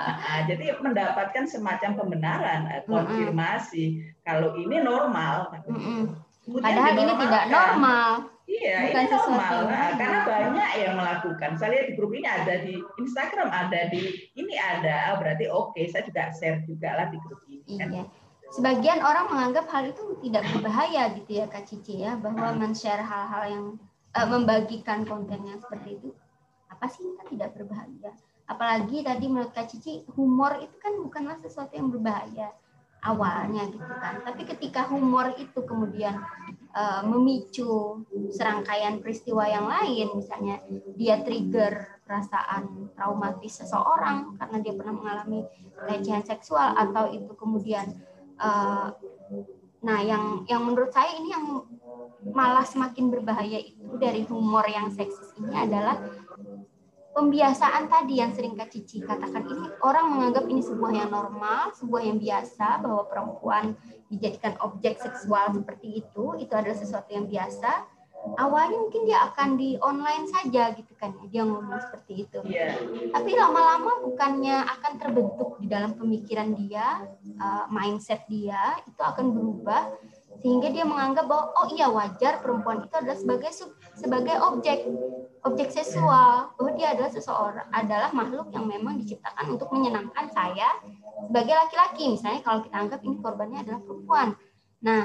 Nah, 0.00 0.48
jadi 0.48 0.80
mendapatkan 0.80 1.44
semacam 1.44 2.00
pembenaran, 2.00 2.60
eh, 2.72 2.82
konfirmasi 2.88 4.16
kalau 4.24 4.56
ini 4.56 4.80
normal. 4.80 5.52
Padahal 6.48 6.96
ini 6.96 7.12
tidak 7.28 7.44
normal. 7.52 8.31
Iya, 8.42 8.90
Bukan 8.90 9.04
ini 9.06 9.14
normal. 9.14 9.52
Nah, 9.70 9.90
karena 9.94 10.20
banyak 10.26 10.70
yang 10.82 10.94
melakukan. 10.98 11.50
Saya 11.56 11.68
lihat 11.78 11.86
di 11.88 11.94
grup 11.94 12.12
ini 12.12 12.26
ada 12.26 12.54
di 12.58 12.74
Instagram, 12.98 13.48
ada 13.48 13.80
di 13.88 14.00
ini 14.34 14.54
ada. 14.58 15.14
Oh, 15.14 15.16
berarti 15.22 15.46
oke, 15.46 15.72
okay. 15.72 15.86
saya 15.88 16.02
juga 16.04 16.34
share 16.34 16.60
juga 16.66 16.90
lah 16.98 17.06
di 17.08 17.18
grup 17.22 17.40
ini. 17.46 17.78
Kan? 17.78 17.88
Iya. 17.90 18.04
Sebagian 18.52 19.00
orang 19.00 19.32
menganggap 19.32 19.70
hal 19.72 19.94
itu 19.94 20.20
tidak 20.20 20.44
berbahaya 20.52 21.14
gitu 21.16 21.40
ya 21.40 21.46
Kak 21.48 21.64
Cici 21.70 22.04
ya, 22.04 22.18
bahwa 22.20 22.52
hmm. 22.52 22.58
men-share 22.60 23.00
hal-hal 23.00 23.44
yang 23.48 23.66
uh, 24.16 24.28
membagikan 24.28 25.08
konten 25.08 25.40
yang 25.44 25.58
seperti 25.60 25.96
itu 25.98 26.10
apa 26.72 26.86
sih 26.88 27.04
kan 27.14 27.26
tidak 27.28 27.54
berbahaya. 27.54 28.12
apalagi 28.50 29.06
tadi 29.06 29.30
menurut 29.30 29.54
Kak 29.54 29.70
Cici 29.70 30.02
humor 30.18 30.58
itu 30.60 30.76
kan 30.82 30.98
bukanlah 30.98 31.38
sesuatu 31.40 31.72
yang 31.72 31.88
berbahaya 31.88 32.50
awalnya 33.06 33.70
gitu 33.70 33.94
kan 34.02 34.18
tapi 34.26 34.42
ketika 34.44 34.90
humor 34.90 35.30
itu 35.38 35.56
kemudian 35.62 36.18
uh, 36.72 37.02
memicu 37.06 38.02
serangkaian 38.32 39.00
peristiwa 39.00 39.44
yang 39.48 39.68
lain. 39.68 40.16
Misalnya 40.16 40.60
dia 40.96 41.20
trigger 41.20 42.02
perasaan 42.02 42.92
traumatis 42.92 43.64
seseorang 43.64 44.36
karena 44.36 44.56
dia 44.60 44.74
pernah 44.76 44.94
mengalami 44.96 45.40
pelecehan 45.78 46.24
seksual 46.26 46.76
atau 46.76 47.08
itu 47.08 47.32
kemudian 47.38 47.88
uh, 48.36 48.92
nah 49.82 49.98
yang 49.98 50.46
yang 50.46 50.62
menurut 50.62 50.94
saya 50.94 51.18
ini 51.18 51.34
yang 51.34 51.64
malah 52.30 52.62
semakin 52.62 53.10
berbahaya 53.10 53.58
itu 53.58 53.98
dari 53.98 54.22
humor 54.28 54.62
yang 54.70 54.92
seksis 54.94 55.34
ini 55.40 55.56
adalah 55.58 55.98
pembiasaan 57.12 57.92
tadi 57.92 58.18
yang 58.18 58.32
sering 58.32 58.56
Kak 58.56 58.72
Cici 58.72 59.04
katakan 59.04 59.44
ini 59.44 59.68
orang 59.84 60.16
menganggap 60.16 60.44
ini 60.48 60.64
sebuah 60.64 60.92
yang 60.96 61.10
normal, 61.12 61.72
sebuah 61.76 62.02
yang 62.08 62.18
biasa 62.18 62.80
bahwa 62.80 63.02
perempuan 63.08 63.76
dijadikan 64.08 64.56
objek 64.64 65.00
seksual 65.00 65.52
seperti 65.52 66.04
itu, 66.04 66.24
itu 66.40 66.52
adalah 66.52 66.76
sesuatu 66.76 67.12
yang 67.12 67.28
biasa. 67.28 67.88
Awalnya 68.22 68.78
mungkin 68.78 69.02
dia 69.02 69.18
akan 69.34 69.58
di 69.58 69.74
online 69.82 70.30
saja 70.30 70.70
gitu 70.78 70.94
kan 70.94 71.10
ya, 71.10 71.26
dia 71.26 71.42
ngomong 71.42 71.82
seperti 71.82 72.22
itu. 72.22 72.38
Yeah. 72.46 72.78
Tapi 73.10 73.34
lama-lama 73.34 73.98
bukannya 73.98 74.62
akan 74.62 74.92
terbentuk 75.02 75.58
di 75.58 75.66
dalam 75.66 75.98
pemikiran 75.98 76.54
dia, 76.54 77.02
uh, 77.42 77.66
mindset 77.66 78.22
dia 78.30 78.78
itu 78.86 79.02
akan 79.02 79.34
berubah 79.34 79.90
sehingga 80.38 80.70
dia 80.74 80.86
menganggap 80.86 81.26
bahwa 81.26 81.54
oh 81.54 81.66
iya 81.74 81.86
wajar 81.90 82.42
perempuan 82.42 82.86
itu 82.86 82.94
adalah 82.94 83.18
sebagai 83.18 83.50
sebagai 83.94 84.36
objek 84.42 84.86
objek 85.42 85.68
seksual. 85.74 86.54
Bahwa 86.54 86.70
dia 86.74 86.94
adalah 86.94 87.10
seseorang 87.10 87.68
adalah 87.74 88.10
makhluk 88.14 88.48
yang 88.54 88.66
memang 88.66 88.98
diciptakan 89.02 89.58
untuk 89.58 89.68
menyenangkan 89.74 90.30
saya 90.30 90.78
sebagai 91.26 91.54
laki-laki. 91.54 92.14
Misalnya 92.14 92.40
kalau 92.42 92.60
kita 92.64 92.76
anggap 92.78 93.00
ini 93.02 93.16
korbannya 93.18 93.58
adalah 93.62 93.80
perempuan. 93.82 94.28
Nah 94.82 95.00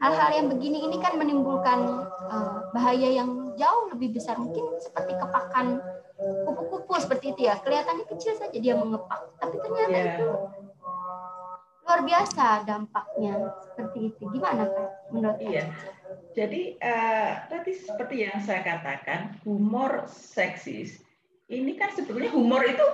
hal-hal 0.00 0.30
yang 0.32 0.46
begini 0.48 0.88
ini 0.88 0.96
kan 0.96 1.20
menimbulkan 1.20 2.08
uh, 2.28 2.72
bahaya 2.72 3.08
yang 3.08 3.52
jauh 3.56 3.92
lebih 3.92 4.16
besar. 4.16 4.36
Mungkin 4.36 4.80
seperti 4.80 5.16
kepakan 5.16 5.80
kupu-kupu 6.44 7.00
seperti 7.00 7.32
itu 7.32 7.48
ya. 7.48 7.56
Kelihatannya 7.60 8.04
kecil 8.08 8.36
saja 8.36 8.56
dia 8.56 8.76
mengepak 8.76 9.36
tapi 9.40 9.56
ternyata 9.60 9.96
yeah. 9.96 10.08
itu 10.16 10.28
luar 11.90 12.06
biasa 12.06 12.62
dampaknya 12.70 13.50
seperti 13.66 14.14
itu. 14.14 14.22
Gimana 14.30 14.62
kak 14.70 14.90
menurut 15.10 15.38
Iya. 15.42 15.66
Jadi 16.38 16.78
uh, 16.78 17.32
tadi 17.50 17.72
seperti 17.74 18.30
yang 18.30 18.38
saya 18.38 18.62
katakan, 18.62 19.34
humor 19.42 20.06
seksis 20.06 21.02
ini 21.50 21.74
kan 21.74 21.90
sebetulnya 21.90 22.30
humor 22.30 22.62
itu 22.62 22.86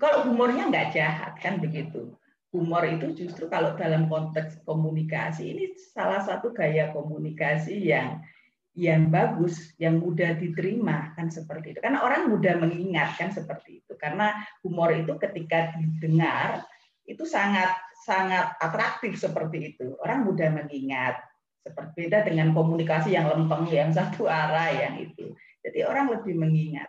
kalau 0.00 0.24
humornya 0.24 0.72
nggak 0.72 0.96
jahat 0.96 1.36
kan 1.36 1.60
begitu. 1.60 2.16
Humor 2.56 2.88
itu 2.88 3.12
justru 3.12 3.44
kalau 3.46 3.76
dalam 3.76 4.08
konteks 4.08 4.64
komunikasi 4.64 5.52
ini 5.52 5.64
salah 5.76 6.24
satu 6.24 6.50
gaya 6.56 6.96
komunikasi 6.96 7.76
yang 7.76 8.24
yang 8.72 9.12
bagus, 9.12 9.76
yang 9.76 10.00
mudah 10.00 10.40
diterima 10.40 11.12
kan 11.12 11.28
seperti 11.28 11.76
itu. 11.76 11.80
Karena 11.84 12.00
orang 12.00 12.32
mudah 12.32 12.56
mengingat 12.56 13.20
kan 13.20 13.28
seperti 13.36 13.84
itu. 13.84 13.92
Karena 14.00 14.32
humor 14.64 14.96
itu 14.96 15.12
ketika 15.20 15.76
didengar 15.76 16.64
itu 17.10 17.26
sangat 17.26 17.74
sangat 18.06 18.56
atraktif 18.62 19.18
seperti 19.18 19.74
itu. 19.74 19.98
Orang 20.00 20.24
mudah 20.24 20.48
mengingat. 20.54 21.20
Seperti 21.60 22.08
beda 22.08 22.24
dengan 22.24 22.56
komunikasi 22.56 23.12
yang 23.12 23.28
lempeng, 23.28 23.68
yang 23.68 23.92
satu 23.92 24.24
arah, 24.24 24.72
yang 24.72 24.96
itu. 24.96 25.36
Jadi 25.60 25.84
orang 25.84 26.08
lebih 26.08 26.40
mengingat. 26.40 26.88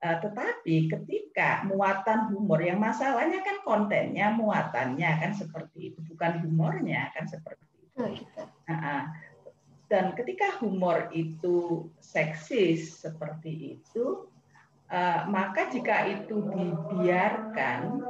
Eh, 0.00 0.16
tetapi 0.24 0.88
ketika 0.88 1.64
muatan 1.68 2.32
humor, 2.32 2.64
yang 2.64 2.80
masalahnya 2.80 3.44
kan 3.44 3.60
kontennya, 3.60 4.32
muatannya 4.32 5.10
kan 5.20 5.32
seperti 5.36 5.92
itu, 5.92 5.98
bukan 6.08 6.44
humornya 6.44 7.12
kan 7.12 7.28
seperti 7.28 7.64
itu. 7.80 8.24
Dan 9.86 10.18
ketika 10.18 10.58
humor 10.64 11.12
itu 11.14 11.88
seksis 12.00 13.04
seperti 13.04 13.80
itu, 13.80 14.32
eh, 14.88 15.20
maka 15.28 15.68
jika 15.68 16.08
itu 16.08 16.40
dibiarkan, 16.40 18.00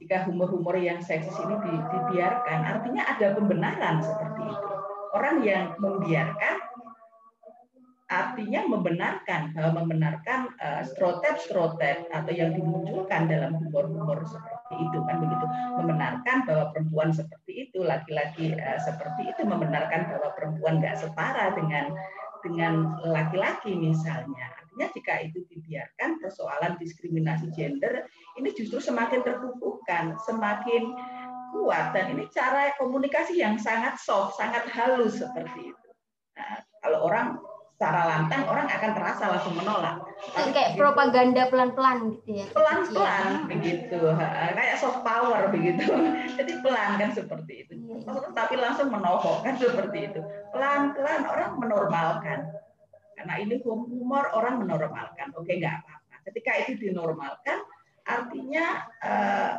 jika 0.00 0.24
humor-humor 0.24 0.80
yang 0.80 1.04
seksis 1.04 1.36
ini 1.44 1.60
dibiarkan, 1.60 2.58
artinya 2.64 3.04
ada 3.04 3.36
pembenaran 3.36 4.00
seperti 4.00 4.42
itu. 4.48 4.72
Orang 5.12 5.44
yang 5.44 5.76
membiarkan 5.76 6.56
artinya 8.10 8.66
membenarkan 8.66 9.54
bahwa 9.54 9.86
membenarkan 9.86 10.50
uh, 10.58 10.82
strotep-strotep 10.82 12.10
atau 12.10 12.32
yang 12.34 12.50
dimunculkan 12.58 13.30
dalam 13.30 13.54
humor-humor 13.54 14.26
seperti 14.26 14.82
itu 14.82 14.98
kan 15.06 15.22
begitu 15.22 15.46
membenarkan 15.78 16.42
bahwa 16.42 16.74
perempuan 16.74 17.14
seperti 17.14 17.70
itu 17.70 17.86
laki-laki 17.86 18.58
uh, 18.58 18.82
seperti 18.82 19.30
itu 19.30 19.46
membenarkan 19.46 20.10
bahwa 20.10 20.34
perempuan 20.34 20.82
nggak 20.82 20.98
setara 20.98 21.54
dengan 21.54 21.94
dengan 22.42 22.98
laki-laki 23.06 23.78
misalnya 23.78 24.50
Artinya 24.70 24.86
jika 24.94 25.14
itu 25.26 25.38
dibiarkan 25.50 26.22
persoalan 26.22 26.78
diskriminasi 26.78 27.50
gender 27.52 28.06
ini 28.40 28.50
justru 28.56 28.80
semakin 28.80 29.20
terkukuhkan, 29.20 30.16
semakin 30.24 30.96
kuat 31.52 31.92
dan 31.92 32.16
ini 32.16 32.24
cara 32.32 32.72
komunikasi 32.80 33.38
yang 33.38 33.60
sangat 33.60 34.00
soft, 34.00 34.40
sangat 34.40 34.64
halus 34.72 35.20
seperti 35.20 35.74
itu. 35.74 35.88
Nah, 36.38 36.64
kalau 36.80 37.04
orang 37.04 37.36
secara 37.80 38.04
lantang 38.12 38.44
orang 38.44 38.68
akan 38.68 38.92
terasa 38.92 39.24
langsung 39.32 39.56
menolak. 39.56 40.04
Tapi 40.36 40.52
kayak 40.52 40.76
begitu, 40.76 40.80
propaganda 40.84 41.42
pelan-pelan 41.48 41.98
gitu 42.12 42.44
ya. 42.44 42.46
Pelan-pelan 42.52 43.48
begitu, 43.48 44.00
kayak 44.52 44.76
soft 44.76 45.00
power 45.00 45.48
begitu. 45.48 45.88
Jadi 46.38 46.52
pelan 46.60 47.00
kan 47.00 47.10
seperti 47.16 47.64
itu. 47.64 47.72
Iya, 47.80 48.04
iya. 48.04 48.36
Tapi 48.36 48.54
langsung 48.60 48.92
menohok 48.92 49.48
kan 49.48 49.56
seperti 49.56 50.12
itu. 50.12 50.20
Pelan-pelan 50.52 51.24
orang 51.24 51.56
menormalkan. 51.56 52.52
Karena 53.16 53.34
ini 53.40 53.56
humor 53.64 54.28
orang 54.36 54.60
menormalkan. 54.60 55.32
Oke, 55.40 55.56
nggak 55.56 55.80
apa-apa. 55.80 56.20
Ketika 56.28 56.52
itu 56.60 56.84
dinormalkan, 56.84 57.64
artinya 58.06 58.86
uh, 59.04 59.52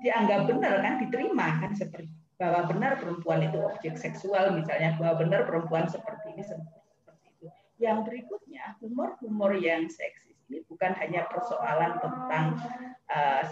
dianggap 0.00 0.48
benar 0.48 0.74
kan, 0.80 0.94
diterima 1.00 1.46
kan 1.60 1.72
seperti 1.76 2.10
bahwa 2.34 2.66
benar 2.66 2.98
perempuan 2.98 3.46
itu 3.46 3.58
objek 3.62 3.94
seksual 3.94 4.52
misalnya, 4.58 4.98
bahwa 4.98 5.22
benar 5.22 5.46
perempuan 5.46 5.86
seperti 5.86 6.34
ini 6.34 6.42
seperti 6.42 7.26
itu. 7.30 7.46
Yang 7.78 7.98
berikutnya, 8.10 8.74
humor-humor 8.82 9.54
yang 9.54 9.86
seksis 9.86 10.34
ini 10.50 10.66
bukan 10.66 10.92
hanya 10.98 11.24
persoalan 11.30 11.98
tentang 12.02 12.58
uh, 13.08 13.44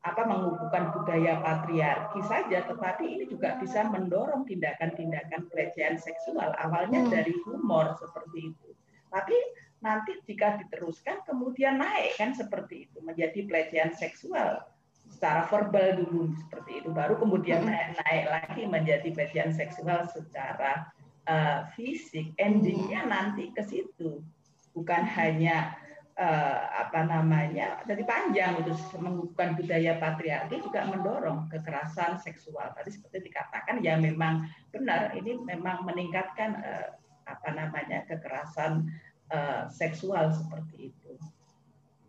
apa 0.00 0.22
mengukuhkan 0.24 0.96
budaya 0.96 1.44
patriarki 1.44 2.24
saja, 2.24 2.64
tetapi 2.64 3.04
ini 3.04 3.24
juga 3.28 3.60
bisa 3.60 3.84
mendorong 3.84 4.48
tindakan-tindakan 4.48 5.44
pelecehan 5.52 6.00
seksual 6.00 6.56
awalnya 6.56 7.04
hmm. 7.04 7.12
dari 7.12 7.36
humor 7.44 7.92
seperti 8.00 8.48
itu. 8.48 8.68
Tapi 9.12 9.36
nanti 9.80 10.12
jika 10.28 10.60
diteruskan 10.60 11.24
kemudian 11.24 11.80
naik 11.80 12.16
kan 12.20 12.36
seperti 12.36 12.88
itu. 12.88 13.00
Menjadi 13.00 13.44
pelecehan 13.48 13.92
seksual. 13.96 14.64
Secara 15.10 15.42
verbal 15.50 16.06
dulu 16.06 16.30
seperti 16.38 16.84
itu. 16.84 16.88
Baru 16.94 17.18
kemudian 17.18 17.66
naik, 17.66 17.98
naik 17.98 18.24
lagi 18.30 18.62
menjadi 18.68 19.08
pelecehan 19.10 19.50
seksual 19.50 20.06
secara 20.06 20.86
uh, 21.26 21.66
fisik. 21.74 22.30
Endingnya 22.38 23.08
nanti 23.08 23.50
ke 23.50 23.64
situ. 23.66 24.22
Bukan 24.70 25.02
hanya 25.18 25.74
uh, 26.14 26.86
apa 26.86 27.02
namanya 27.08 27.82
jadi 27.90 28.06
panjang 28.06 28.62
itu. 28.62 28.70
Mengukuhkan 29.02 29.58
budaya 29.58 29.98
patriarki 29.98 30.62
juga 30.62 30.86
mendorong 30.86 31.50
kekerasan 31.50 32.22
seksual. 32.22 32.70
Tadi 32.76 32.94
seperti 32.94 33.26
dikatakan 33.26 33.82
ya 33.82 33.98
memang 33.98 34.46
benar. 34.70 35.10
Ini 35.18 35.42
memang 35.42 35.82
meningkatkan 35.88 36.54
uh, 36.54 36.88
apa 37.26 37.48
namanya 37.54 38.06
kekerasan 38.06 38.90
uh, 39.30 39.66
seksual 39.70 40.34
seperti 40.34 40.92
itu. 40.94 41.10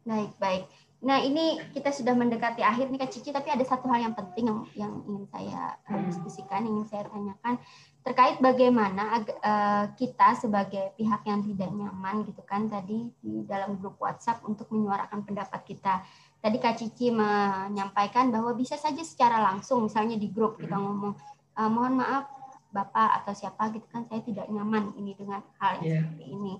Baik, 0.05 0.33
baik. 0.41 0.65
Nah, 1.01 1.17
ini 1.17 1.57
kita 1.73 1.89
sudah 1.89 2.13
mendekati 2.13 2.61
akhir 2.61 2.93
nih 2.93 3.01
Kak 3.01 3.09
Cici, 3.09 3.33
tapi 3.33 3.49
ada 3.49 3.65
satu 3.65 3.89
hal 3.89 4.05
yang 4.05 4.13
penting 4.13 4.45
yang, 4.45 4.61
yang 4.77 4.93
ingin 5.09 5.25
saya 5.33 5.73
eh, 5.89 5.97
hmm. 5.97 6.05
diskusikan, 6.13 6.61
ingin 6.61 6.85
saya 6.85 7.09
tanyakan 7.09 7.57
terkait 8.01 8.41
bagaimana 8.41 9.21
uh, 9.45 9.85
kita 9.93 10.33
sebagai 10.33 10.89
pihak 10.97 11.21
yang 11.21 11.45
tidak 11.45 11.69
nyaman 11.69 12.25
gitu 12.25 12.41
kan 12.49 12.65
tadi 12.65 13.13
di 13.21 13.45
dalam 13.45 13.77
grup 13.77 14.01
WhatsApp 14.01 14.41
untuk 14.45 14.69
menyuarakan 14.73 15.21
pendapat 15.21 15.61
kita. 15.65 16.01
Tadi 16.41 16.57
Kak 16.57 16.81
Cici 16.81 17.13
menyampaikan 17.13 18.33
bahwa 18.33 18.57
bisa 18.57 18.73
saja 18.77 19.01
secara 19.05 19.41
langsung 19.41 19.85
misalnya 19.85 20.17
di 20.17 20.29
grup 20.33 20.57
kita 20.57 20.77
hmm. 20.77 20.85
ngomong 20.85 21.13
uh, 21.57 21.69
mohon 21.69 21.97
maaf 21.97 22.40
bapak 22.71 23.21
atau 23.21 23.35
siapa 23.35 23.67
gitu 23.75 23.83
kan 23.91 24.07
saya 24.07 24.23
tidak 24.23 24.47
nyaman 24.47 24.95
ini 24.95 25.11
dengan 25.13 25.43
hal 25.59 25.83
yang 25.83 25.85
yeah. 25.85 26.01
seperti 26.07 26.25
ini. 26.31 26.53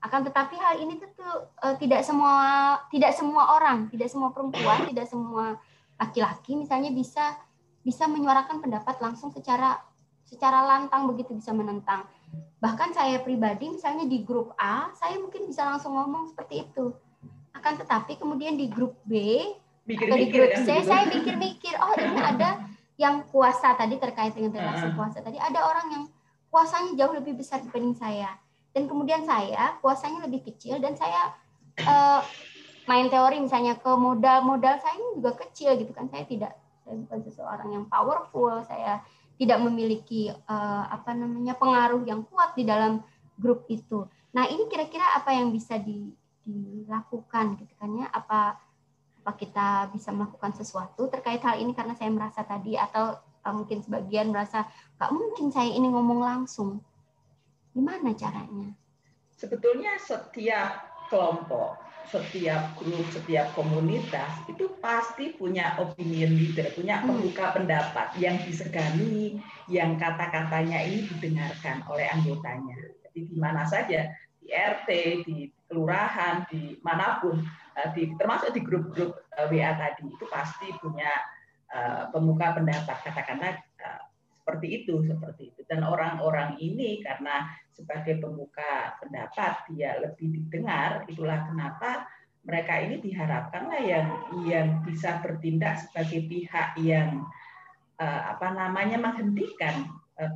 Akan 0.00 0.24
tetapi 0.24 0.56
hal 0.56 0.74
ini 0.80 0.96
tentu 0.96 1.28
uh, 1.28 1.76
tidak 1.76 2.00
semua 2.02 2.34
tidak 2.88 3.12
semua 3.12 3.56
orang 3.56 3.92
tidak 3.92 4.08
semua 4.08 4.32
perempuan 4.32 4.88
tidak 4.88 5.06
semua 5.06 5.60
laki-laki 6.00 6.56
misalnya 6.56 6.88
bisa 6.90 7.36
bisa 7.84 8.08
menyuarakan 8.08 8.64
pendapat 8.64 8.96
langsung 8.98 9.28
secara 9.28 9.80
secara 10.24 10.64
lantang 10.64 11.08
begitu 11.08 11.36
bisa 11.36 11.52
menentang. 11.52 12.04
Bahkan 12.60 12.92
saya 12.96 13.20
pribadi 13.20 13.72
misalnya 13.72 14.04
di 14.04 14.24
grup 14.24 14.56
A 14.56 14.92
saya 14.96 15.16
mungkin 15.20 15.48
bisa 15.48 15.64
langsung 15.68 15.96
ngomong 15.96 16.32
seperti 16.32 16.68
itu. 16.68 16.92
Akan 17.52 17.76
tetapi 17.76 18.16
kemudian 18.16 18.56
di 18.56 18.68
grup 18.68 18.96
B 19.08 19.40
mikir, 19.88 20.04
atau 20.04 20.16
di 20.20 20.28
grup 20.28 20.50
kan 20.52 20.64
C 20.64 20.68
kan, 20.68 20.84
saya 20.84 21.04
mikir-mikir, 21.08 21.74
oh 21.80 21.92
ini 21.96 22.20
ada 22.20 22.67
yang 22.98 23.22
puasa 23.30 23.78
tadi 23.78 23.94
terkait 23.96 24.34
dengan 24.34 24.58
relasi 24.58 24.90
puasa 24.92 25.22
tadi 25.22 25.38
ada 25.38 25.62
orang 25.62 25.86
yang 25.94 26.04
puasanya 26.50 26.98
jauh 26.98 27.14
lebih 27.14 27.38
besar 27.38 27.62
dibanding 27.62 27.94
saya. 27.94 28.36
Dan 28.74 28.84
kemudian 28.84 29.24
saya 29.24 29.78
puasanya 29.80 30.28
lebih 30.28 30.44
kecil 30.44 30.76
dan 30.82 30.92
saya 30.98 31.34
uh, 31.88 32.20
main 32.84 33.08
teori 33.08 33.40
misalnya 33.40 33.78
ke 33.80 33.90
modal 33.96 34.44
modal 34.44 34.76
saya 34.80 34.98
ini 34.98 35.22
juga 35.22 35.38
kecil 35.46 35.78
gitu 35.78 35.94
kan. 35.94 36.10
Saya 36.10 36.24
tidak 36.26 36.52
saya 36.84 36.94
bukan 37.04 37.18
seseorang 37.24 37.68
yang 37.72 37.84
powerful 37.86 38.60
saya 38.64 39.00
tidak 39.38 39.58
memiliki 39.62 40.34
uh, 40.50 40.84
apa 40.90 41.14
namanya 41.14 41.54
pengaruh 41.54 42.02
yang 42.02 42.26
kuat 42.26 42.58
di 42.58 42.66
dalam 42.66 43.00
grup 43.38 43.64
itu. 43.70 44.04
Nah 44.34 44.50
ini 44.50 44.66
kira-kira 44.66 45.14
apa 45.14 45.30
yang 45.32 45.54
bisa 45.54 45.78
di, 45.78 46.10
dilakukan 46.42 47.54
gitu 47.62 47.72
kan 47.78 47.90
ya? 47.94 48.06
Apa 48.10 48.58
apa 49.28 49.36
kita 49.36 49.92
bisa 49.92 50.08
melakukan 50.08 50.56
sesuatu 50.56 51.04
terkait 51.12 51.44
hal 51.44 51.60
ini 51.60 51.76
karena 51.76 51.92
saya 51.92 52.08
merasa 52.08 52.40
tadi 52.48 52.80
atau 52.80 53.12
uh, 53.44 53.52
mungkin 53.52 53.84
sebagian 53.84 54.32
merasa 54.32 54.64
nggak 54.96 55.12
mungkin 55.12 55.52
saya 55.52 55.68
ini 55.68 55.84
ngomong 55.92 56.24
langsung 56.24 56.80
gimana 57.76 58.16
caranya 58.16 58.72
sebetulnya 59.36 60.00
setiap 60.00 60.80
kelompok 61.12 61.76
setiap 62.08 62.72
grup, 62.80 63.04
setiap 63.12 63.52
komunitas 63.52 64.32
itu 64.48 64.72
pasti 64.80 65.36
punya 65.36 65.76
opinion 65.76 66.32
leader, 66.32 66.72
punya 66.72 67.04
hmm. 67.04 67.04
pembuka 67.04 67.52
pendapat 67.52 68.16
yang 68.16 68.40
disegani, 68.48 69.36
yang 69.68 70.00
kata-katanya 70.00 70.88
ini 70.88 71.04
didengarkan 71.04 71.84
oleh 71.84 72.08
anggotanya. 72.08 72.80
Jadi 73.04 73.28
di 73.28 73.36
mana 73.36 73.68
saja, 73.68 74.08
di 74.40 74.48
RT, 74.48 74.88
di 75.28 75.52
kelurahan, 75.68 76.48
di 76.48 76.80
mana 76.80 77.20
pun, 77.20 77.38
eh, 77.76 77.88
di, 77.92 78.02
termasuk 78.16 78.56
di 78.56 78.64
grup-grup 78.64 79.14
eh, 79.36 79.46
WA 79.52 79.72
tadi, 79.76 80.08
itu 80.08 80.24
pasti 80.26 80.72
punya 80.80 81.12
uh, 81.72 82.08
pemuka 82.08 82.56
pendapat, 82.56 82.96
katakanlah 83.04 83.60
uh, 83.84 84.02
seperti 84.32 84.82
itu, 84.82 85.04
seperti 85.04 85.52
itu. 85.52 85.60
Dan 85.68 85.84
orang-orang 85.84 86.56
ini 86.56 87.04
karena 87.04 87.44
sebagai 87.76 88.18
pembuka 88.18 88.96
pendapat 88.98 89.68
dia 89.70 90.00
lebih 90.00 90.34
didengar 90.34 91.06
itulah 91.06 91.46
kenapa 91.46 92.08
mereka 92.42 92.80
ini 92.80 92.98
diharapkanlah 92.98 93.82
yang 93.84 94.08
yang 94.48 94.68
bisa 94.82 95.20
bertindak 95.20 95.84
sebagai 95.84 96.26
pihak 96.26 96.74
yang 96.80 97.28
uh, 98.00 98.22
apa 98.34 98.56
namanya 98.56 98.96
menghentikan 98.96 99.86
uh, 100.16 100.32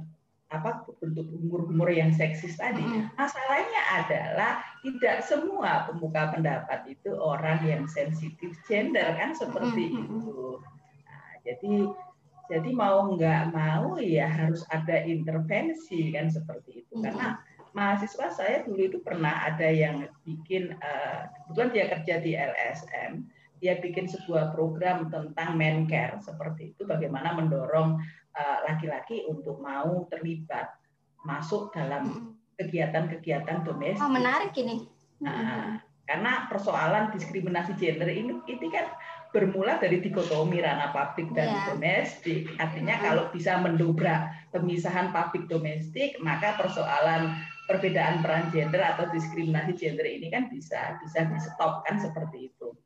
apa 0.52 0.84
bentuk 1.00 1.24
humor-humor 1.32 1.88
yang 1.88 2.12
seksis 2.12 2.60
tadi. 2.60 2.84
Masalahnya 3.16 3.82
adalah 4.04 4.60
tidak 4.82 5.22
semua 5.22 5.86
pembuka 5.86 6.34
pendapat 6.34 6.82
itu 6.90 7.14
orang 7.14 7.62
yang 7.62 7.86
sensitif 7.86 8.58
gender 8.66 9.14
kan 9.14 9.30
seperti 9.30 9.94
itu. 9.94 10.58
Nah, 11.06 11.32
jadi 11.46 11.74
jadi 12.50 12.70
mau 12.74 13.14
nggak 13.14 13.54
mau 13.54 13.96
ya 14.02 14.26
harus 14.26 14.66
ada 14.74 15.06
intervensi 15.06 16.10
kan 16.10 16.28
seperti 16.28 16.82
itu. 16.82 16.98
Karena 16.98 17.38
mahasiswa 17.72 18.28
saya 18.34 18.66
dulu 18.66 18.82
itu 18.90 18.98
pernah 19.00 19.46
ada 19.46 19.70
yang 19.70 20.10
bikin, 20.26 20.74
uh, 20.82 21.30
kebetulan 21.46 21.70
dia 21.70 21.84
kerja 21.88 22.14
di 22.20 22.32
LSM, 22.34 23.12
dia 23.62 23.78
bikin 23.78 24.10
sebuah 24.10 24.50
program 24.50 25.08
tentang 25.08 25.54
mencare 25.54 26.18
seperti 26.18 26.74
itu, 26.74 26.82
bagaimana 26.82 27.30
mendorong 27.38 27.94
eh, 28.34 28.58
laki-laki 28.66 29.22
uh, 29.22 29.38
untuk 29.38 29.62
mau 29.62 30.02
terlibat 30.10 30.74
masuk 31.22 31.70
dalam 31.70 32.34
kegiatan-kegiatan 32.62 33.66
domestik. 33.66 34.02
Oh, 34.02 34.12
menarik 34.12 34.54
ini. 34.54 34.86
Nah, 35.18 35.82
karena 36.06 36.46
persoalan 36.46 37.10
diskriminasi 37.14 37.74
gender 37.78 38.10
ini, 38.10 38.38
ini 38.46 38.66
kan 38.70 38.90
bermula 39.32 39.80
dari 39.80 39.98
dikotomi 40.04 40.60
ranah 40.60 40.92
publik 40.92 41.32
dan 41.32 41.48
yeah. 41.48 41.64
domestik. 41.72 42.52
Artinya 42.60 43.00
mm-hmm. 43.00 43.08
kalau 43.08 43.24
bisa 43.32 43.58
mendobrak 43.58 44.28
pemisahan 44.52 45.08
publik 45.10 45.48
domestik, 45.48 46.20
maka 46.20 46.54
persoalan 46.60 47.32
perbedaan 47.64 48.20
peran 48.20 48.52
gender 48.52 48.84
atau 48.84 49.08
diskriminasi 49.08 49.72
gender 49.78 50.04
ini 50.04 50.28
kan 50.28 50.52
bisa 50.52 51.00
bisa 51.00 51.24
di 51.24 51.38
stop 51.40 51.86
kan 51.88 51.96
seperti 51.96 52.52
itu. 52.52 52.76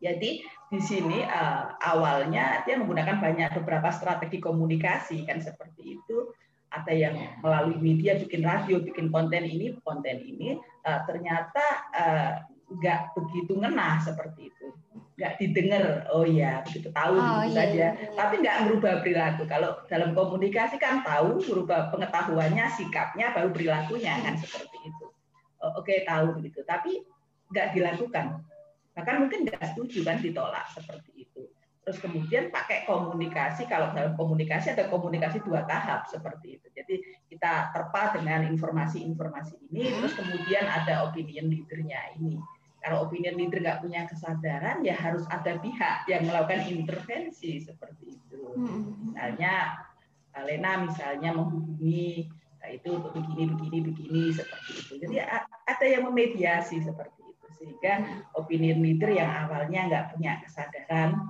Jadi 0.00 0.40
di 0.70 0.80
sini 0.80 1.20
uh, 1.20 1.76
awalnya 1.76 2.64
dia 2.64 2.78
menggunakan 2.80 3.20
banyak 3.20 3.50
beberapa 3.60 3.92
strategi 3.92 4.40
komunikasi 4.40 5.28
kan 5.28 5.42
seperti 5.42 6.00
itu. 6.00 6.32
Ada 6.70 6.92
yang 6.94 7.14
melalui 7.42 7.78
media 7.82 8.14
bikin 8.14 8.46
radio, 8.46 8.78
bikin 8.78 9.10
konten 9.10 9.42
ini, 9.42 9.74
konten 9.82 10.22
ini 10.22 10.54
uh, 10.86 11.00
ternyata 11.02 11.64
uh, 11.90 12.32
nggak 12.70 13.00
begitu 13.18 13.58
ngena 13.58 13.98
seperti 13.98 14.54
itu. 14.54 14.66
Nggak 15.18 15.32
didengar. 15.42 15.84
Oh 16.14 16.22
ya 16.22 16.62
begitu 16.62 16.88
tahu 16.94 17.18
oh, 17.18 17.42
gitu 17.44 17.50
iya, 17.50 17.58
saja. 17.58 17.74
iya. 17.74 17.90
tapi 18.14 18.34
nggak 18.40 18.58
merubah 18.66 18.92
perilaku. 19.02 19.42
Kalau 19.50 19.70
dalam 19.90 20.14
komunikasi 20.14 20.78
kan 20.78 21.02
tahu 21.02 21.42
merubah 21.50 21.90
pengetahuannya 21.90 22.64
sikapnya 22.78 23.34
baru 23.34 23.50
perilakunya 23.50 24.14
kan 24.22 24.34
seperti 24.38 24.78
itu. 24.86 25.06
Oh, 25.60 25.82
oke 25.82 25.92
tahu 26.06 26.38
begitu. 26.38 26.62
Tapi 26.62 27.02
nggak 27.50 27.74
dilakukan. 27.74 28.46
Bahkan 28.94 29.16
mungkin 29.26 29.46
nggak 29.46 29.74
setuju 29.74 30.06
kan 30.06 30.22
ditolak 30.22 30.66
seperti 30.70 31.26
itu 31.26 31.29
terus 31.90 32.06
kemudian 32.06 32.54
pakai 32.54 32.86
komunikasi 32.86 33.66
kalau 33.66 33.90
dalam 33.90 34.14
komunikasi 34.14 34.78
ada 34.78 34.86
komunikasi 34.86 35.42
dua 35.42 35.66
tahap 35.66 36.06
seperti 36.06 36.62
itu 36.62 36.66
jadi 36.70 37.02
kita 37.26 37.74
terpa 37.74 38.14
dengan 38.14 38.46
informasi-informasi 38.46 39.58
ini 39.74 39.90
terus 39.98 40.14
kemudian 40.14 40.70
ada 40.70 41.10
opinion 41.10 41.50
leadernya 41.50 42.14
ini 42.14 42.38
kalau 42.78 43.10
opinion 43.10 43.36
leader 43.36 43.60
nggak 43.60 43.84
punya 43.84 44.08
kesadaran, 44.08 44.80
ya 44.80 44.96
harus 44.96 45.28
ada 45.28 45.60
pihak 45.60 46.08
yang 46.08 46.24
melakukan 46.24 46.64
intervensi 46.64 47.60
seperti 47.60 48.16
itu. 48.16 48.40
Hmm. 48.56 48.96
Misalnya 49.04 49.84
Lena 50.40 50.88
misalnya 50.88 51.36
menghubungi 51.36 52.24
nah 52.60 52.72
itu 52.72 52.92
begini 53.12 53.52
begini 53.52 53.78
begini 53.84 54.22
seperti 54.32 54.70
itu. 54.80 54.92
Jadi 54.96 55.16
ada 55.20 55.86
yang 55.88 56.08
memediasi 56.08 56.80
seperti 56.80 57.20
itu 57.20 57.46
sehingga 57.60 58.24
opinion 58.32 58.80
leader 58.80 59.12
yang 59.12 59.28
awalnya 59.28 59.80
nggak 59.92 60.06
punya 60.16 60.40
kesadaran 60.40 61.20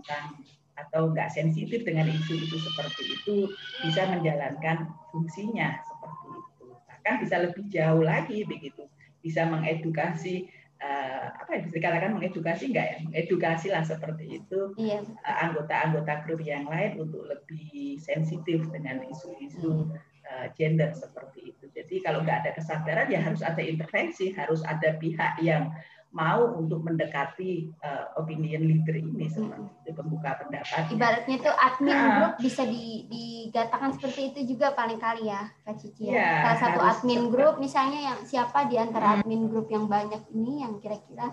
tentang 0.00 0.40
atau 0.80 1.12
nggak 1.12 1.28
sensitif 1.28 1.84
dengan 1.84 2.08
isu-isu 2.08 2.56
seperti 2.56 3.12
itu 3.12 3.36
bisa 3.84 4.08
menjalankan 4.08 4.88
fungsinya 5.12 5.76
seperti 5.84 6.26
itu. 6.40 6.66
Bahkan 6.88 7.14
bisa 7.20 7.36
lebih 7.44 7.64
jauh 7.68 8.00
lagi 8.00 8.48
begitu, 8.48 8.88
bisa 9.20 9.44
mengedukasi 9.44 10.48
uh, 10.80 11.24
apa 11.36 11.60
bisa 11.60 11.76
dikatakan 11.76 12.16
mengedukasi 12.16 12.72
enggak 12.72 12.86
ya 12.88 12.96
mengedukasi 13.04 13.68
lah 13.68 13.84
seperti 13.84 14.40
itu 14.40 14.72
iya. 14.80 15.04
uh, 15.04 15.36
anggota-anggota 15.48 16.24
grup 16.24 16.40
yang 16.40 16.64
lain 16.66 16.96
untuk 16.96 17.28
lebih 17.28 18.00
sensitif 18.00 18.64
dengan 18.72 19.04
isu-isu 19.04 19.92
uh, 20.24 20.46
gender 20.56 20.90
seperti 20.96 21.52
itu 21.52 21.64
jadi 21.76 21.94
kalau 22.00 22.24
nggak 22.24 22.48
ada 22.48 22.50
kesadaran 22.56 23.12
ya 23.12 23.20
harus 23.20 23.44
ada 23.44 23.60
intervensi 23.60 24.32
harus 24.32 24.64
ada 24.64 24.96
pihak 24.96 25.38
yang 25.44 25.68
mau 26.10 26.58
untuk 26.58 26.82
mendekati 26.82 27.70
uh, 27.86 28.18
opinion 28.18 28.66
leader 28.66 28.98
ini 28.98 29.30
seperti 29.30 29.62
itu 29.86 29.90
pembuka 29.94 30.42
pendapat. 30.42 30.90
Ibaratnya 30.90 31.36
itu 31.38 31.50
admin 31.54 31.94
nah, 31.94 32.10
grup 32.18 32.32
bisa 32.42 32.62
di, 32.66 33.06
digatakan 33.06 33.94
seperti 33.94 34.34
itu 34.34 34.40
juga 34.54 34.74
paling 34.74 34.98
kali 34.98 35.30
ya 35.30 35.46
Kak 35.62 35.78
Cici 35.78 36.10
ya. 36.10 36.18
ya 36.18 36.30
Salah 36.42 36.58
satu 36.58 36.80
admin 36.82 37.30
grup 37.30 37.62
misalnya 37.62 38.00
yang 38.10 38.18
siapa 38.26 38.66
di 38.66 38.74
antara 38.74 39.06
hmm. 39.06 39.16
admin 39.22 39.42
grup 39.46 39.70
yang 39.70 39.86
banyak 39.86 40.22
ini 40.34 40.66
yang 40.66 40.82
kira-kira 40.82 41.30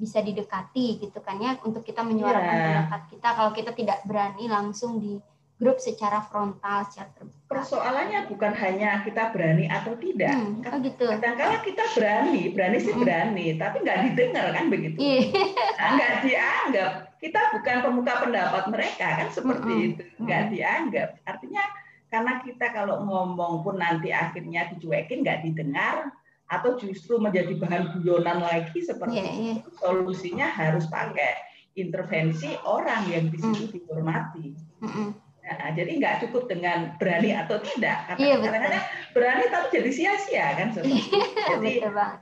bisa 0.00 0.24
didekati 0.24 0.96
gitu 0.96 1.18
kan 1.20 1.36
ya 1.36 1.60
untuk 1.60 1.84
kita 1.84 2.00
menyuarakan 2.00 2.56
ya. 2.56 2.64
pendapat 2.72 3.02
kita 3.12 3.28
kalau 3.36 3.52
kita 3.52 3.70
tidak 3.76 3.98
berani 4.08 4.48
langsung 4.48 4.96
di 4.96 5.20
grup 5.60 5.76
secara 5.76 6.24
frontal, 6.24 6.88
secara 6.88 7.12
terbuka. 7.12 7.44
Persoalannya 7.52 8.32
bukan 8.32 8.52
hanya 8.56 9.04
kita 9.04 9.28
berani 9.28 9.68
atau 9.68 9.92
tidak. 10.00 10.32
Hmm, 10.32 10.64
oh 10.64 10.80
gitu. 10.80 11.04
Kadang-kala 11.04 11.60
kita 11.60 11.84
berani, 11.92 12.42
berani 12.56 12.78
sih 12.80 12.96
hmm. 12.96 13.02
berani, 13.04 13.46
tapi 13.60 13.76
nggak 13.84 13.98
didengar 14.08 14.46
kan 14.56 14.72
begitu. 14.72 14.96
Yeah. 14.96 15.28
Nah, 15.76 15.88
nggak 16.00 16.14
dianggap. 16.24 16.90
Kita 17.20 17.40
bukan 17.52 17.76
pemuka 17.84 18.14
pendapat 18.24 18.64
mereka 18.72 19.06
kan 19.20 19.28
seperti 19.28 19.72
hmm. 19.76 19.86
itu, 19.92 20.02
nggak 20.24 20.40
hmm. 20.40 20.50
dianggap. 20.56 21.08
Artinya 21.28 21.62
karena 22.08 22.32
kita 22.40 22.66
kalau 22.72 22.96
ngomong 23.04 23.60
pun 23.60 23.76
nanti 23.76 24.08
akhirnya 24.16 24.72
dicuekin, 24.72 25.20
nggak 25.20 25.44
didengar, 25.44 26.08
atau 26.48 26.80
justru 26.80 27.20
menjadi 27.20 27.52
bahan 27.60 28.00
guyonan 28.00 28.40
lagi 28.40 28.80
seperti 28.80 29.20
yeah, 29.20 29.28
yeah. 29.28 29.56
itu. 29.60 29.68
Solusinya 29.76 30.48
harus 30.48 30.88
pakai 30.88 31.36
intervensi 31.76 32.56
orang 32.64 33.12
yang 33.12 33.28
di 33.28 33.36
situ 33.36 33.68
hmm. 33.68 33.72
dihormati. 33.76 34.56
Hmm 34.80 35.12
Nah, 35.50 35.74
jadi 35.74 35.98
nggak 35.98 36.14
cukup 36.26 36.46
dengan 36.46 36.94
berani 37.02 37.34
atau 37.34 37.58
tidak. 37.58 38.06
Karena 38.06 38.22
iya, 38.22 38.36
kadang-kadang 38.38 38.84
berani 39.10 39.44
tapi 39.50 39.66
jadi 39.74 39.90
sia-sia 39.90 40.46
kan 40.54 40.68
seperti 40.70 40.94
iya, 41.10 41.26
Jadi, 41.50 41.72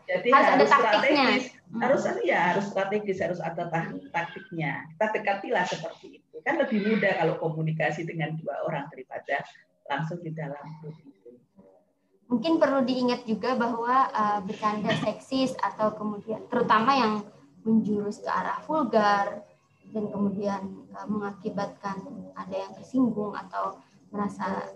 jadi 0.09 0.29
harus, 0.33 0.49
harus 0.49 0.69
strategis, 0.73 1.45
hmm. 1.53 1.81
harus 1.85 2.01
ya 2.25 2.41
harus 2.53 2.65
strategis, 2.73 3.19
harus 3.21 3.41
ada 3.45 3.69
taktiknya. 4.17 4.89
Kita 4.97 5.07
dekatilah 5.13 5.65
seperti 5.69 6.25
itu. 6.25 6.37
Kan 6.41 6.57
lebih 6.57 6.89
mudah 6.89 7.13
kalau 7.21 7.35
komunikasi 7.37 8.09
dengan 8.09 8.33
dua 8.41 8.65
orang 8.65 8.89
daripada 8.89 9.45
langsung 9.93 10.25
di 10.25 10.33
dalam 10.33 10.65
grup 10.81 10.97
itu. 11.05 11.31
Mungkin 12.33 12.57
perlu 12.57 12.85
diingat 12.85 13.29
juga 13.29 13.57
bahwa 13.57 14.09
uh, 14.13 14.41
bercanda 14.41 14.93
seksis 15.05 15.53
atau 15.61 15.93
kemudian 15.97 16.45
terutama 16.49 16.97
yang 16.97 17.13
menjurus 17.65 18.25
ke 18.25 18.31
arah 18.33 18.61
vulgar 18.65 19.45
dan 19.93 20.05
kemudian 20.13 20.63
uh, 20.95 21.09
mengakibatkan 21.09 22.05
ada 22.37 22.57
yang 22.57 22.73
tersinggung 22.77 23.33
atau 23.35 23.81
merasa 24.09 24.73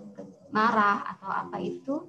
marah 0.52 1.04
atau 1.16 1.30
apa 1.32 1.56
itu 1.60 2.04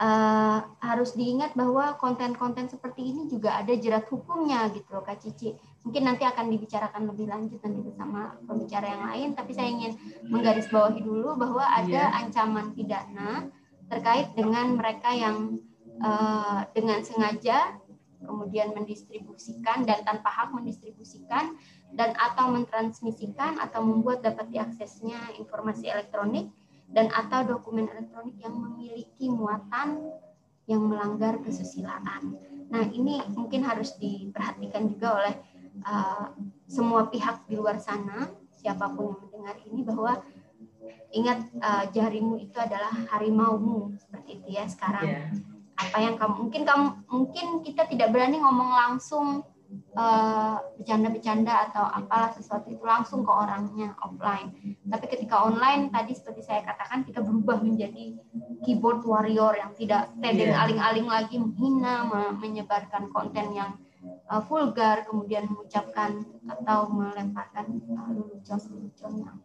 uh, 0.00 0.58
harus 0.80 1.12
diingat 1.14 1.52
bahwa 1.52 1.94
konten-konten 2.00 2.66
seperti 2.66 3.04
ini 3.04 3.22
juga 3.28 3.60
ada 3.60 3.72
jerat 3.76 4.08
hukumnya 4.08 4.72
gitu 4.72 4.88
loh 4.96 5.04
Kak 5.04 5.20
Cici. 5.20 5.54
Mungkin 5.84 6.08
nanti 6.08 6.24
akan 6.24 6.48
dibicarakan 6.48 7.12
lebih 7.12 7.28
lanjut 7.28 7.60
nanti 7.60 7.80
bersama 7.84 8.32
pembicara 8.48 8.86
yang 8.88 9.02
lain, 9.04 9.28
tapi 9.36 9.52
saya 9.52 9.68
ingin 9.68 9.92
menggarisbawahi 10.32 11.04
dulu 11.04 11.36
bahwa 11.36 11.60
ada 11.60 12.08
yeah. 12.08 12.18
ancaman 12.24 12.72
pidana 12.72 13.52
terkait 13.92 14.32
dengan 14.32 14.80
mereka 14.80 15.12
yang 15.12 15.60
uh, 16.00 16.64
dengan 16.72 17.04
sengaja 17.04 17.76
kemudian 18.24 18.72
mendistribusikan 18.72 19.84
dan 19.84 20.00
tanpa 20.02 20.32
hak 20.32 20.56
mendistribusikan 20.56 21.52
dan 21.94 22.10
atau 22.18 22.50
mentransmisikan 22.50 23.62
atau 23.62 23.80
membuat 23.86 24.22
dapat 24.26 24.50
diaksesnya 24.50 25.38
informasi 25.38 25.86
elektronik 25.86 26.50
dan 26.90 27.08
atau 27.14 27.46
dokumen 27.46 27.86
elektronik 27.90 28.34
yang 28.42 28.54
memiliki 28.54 29.30
muatan 29.30 30.14
yang 30.66 30.82
melanggar 30.84 31.38
kesusilaan. 31.40 32.34
Nah, 32.72 32.84
ini 32.90 33.20
mungkin 33.36 33.62
harus 33.62 33.94
diperhatikan 34.00 34.90
juga 34.90 35.08
oleh 35.22 35.34
uh, 35.84 36.32
semua 36.66 37.06
pihak 37.12 37.44
di 37.46 37.54
luar 37.54 37.78
sana, 37.78 38.32
siapa 38.50 38.88
pun 38.90 39.12
yang 39.12 39.18
mendengar 39.28 39.56
ini 39.68 39.80
bahwa 39.84 40.12
ingat 41.14 41.46
uh, 41.62 41.84
jarimu 41.92 42.40
itu 42.40 42.56
adalah 42.58 42.90
harimaumu 43.12 43.94
seperti 44.00 44.40
itu 44.42 44.58
ya 44.58 44.64
sekarang. 44.66 45.06
Yeah. 45.06 45.30
Apa 45.74 45.98
yang 46.00 46.14
kamu 46.18 46.34
mungkin 46.48 46.62
kamu 46.66 46.86
mungkin 47.10 47.46
kita 47.66 47.86
tidak 47.90 48.08
berani 48.14 48.40
ngomong 48.40 48.70
langsung 48.72 49.42
bercanda-bercanda 49.94 51.70
atau 51.70 51.84
apalah 51.86 52.34
sesuatu 52.34 52.66
itu 52.66 52.82
langsung 52.82 53.22
ke 53.22 53.30
orangnya 53.30 53.94
offline. 54.02 54.54
Tapi 54.86 55.06
ketika 55.06 55.46
online 55.46 55.94
tadi 55.94 56.12
seperti 56.18 56.42
saya 56.42 56.66
katakan 56.66 57.06
kita 57.06 57.22
berubah 57.22 57.62
menjadi 57.62 58.18
keyboard 58.66 59.06
warrior 59.06 59.54
yang 59.54 59.70
tidak 59.78 60.10
tedeng 60.18 60.50
yeah. 60.50 60.62
aling-aling 60.66 61.06
lagi 61.06 61.36
menghina, 61.38 62.08
menyebarkan 62.38 63.12
konten 63.14 63.54
yang 63.54 63.78
uh, 64.28 64.42
vulgar, 64.44 65.04
kemudian 65.06 65.48
mengucapkan 65.48 66.24
atau 66.48 66.90
melemparkan 66.90 67.80
uh, 67.92 68.10
lelucon-lelucon 68.12 69.12
yang 69.24 69.38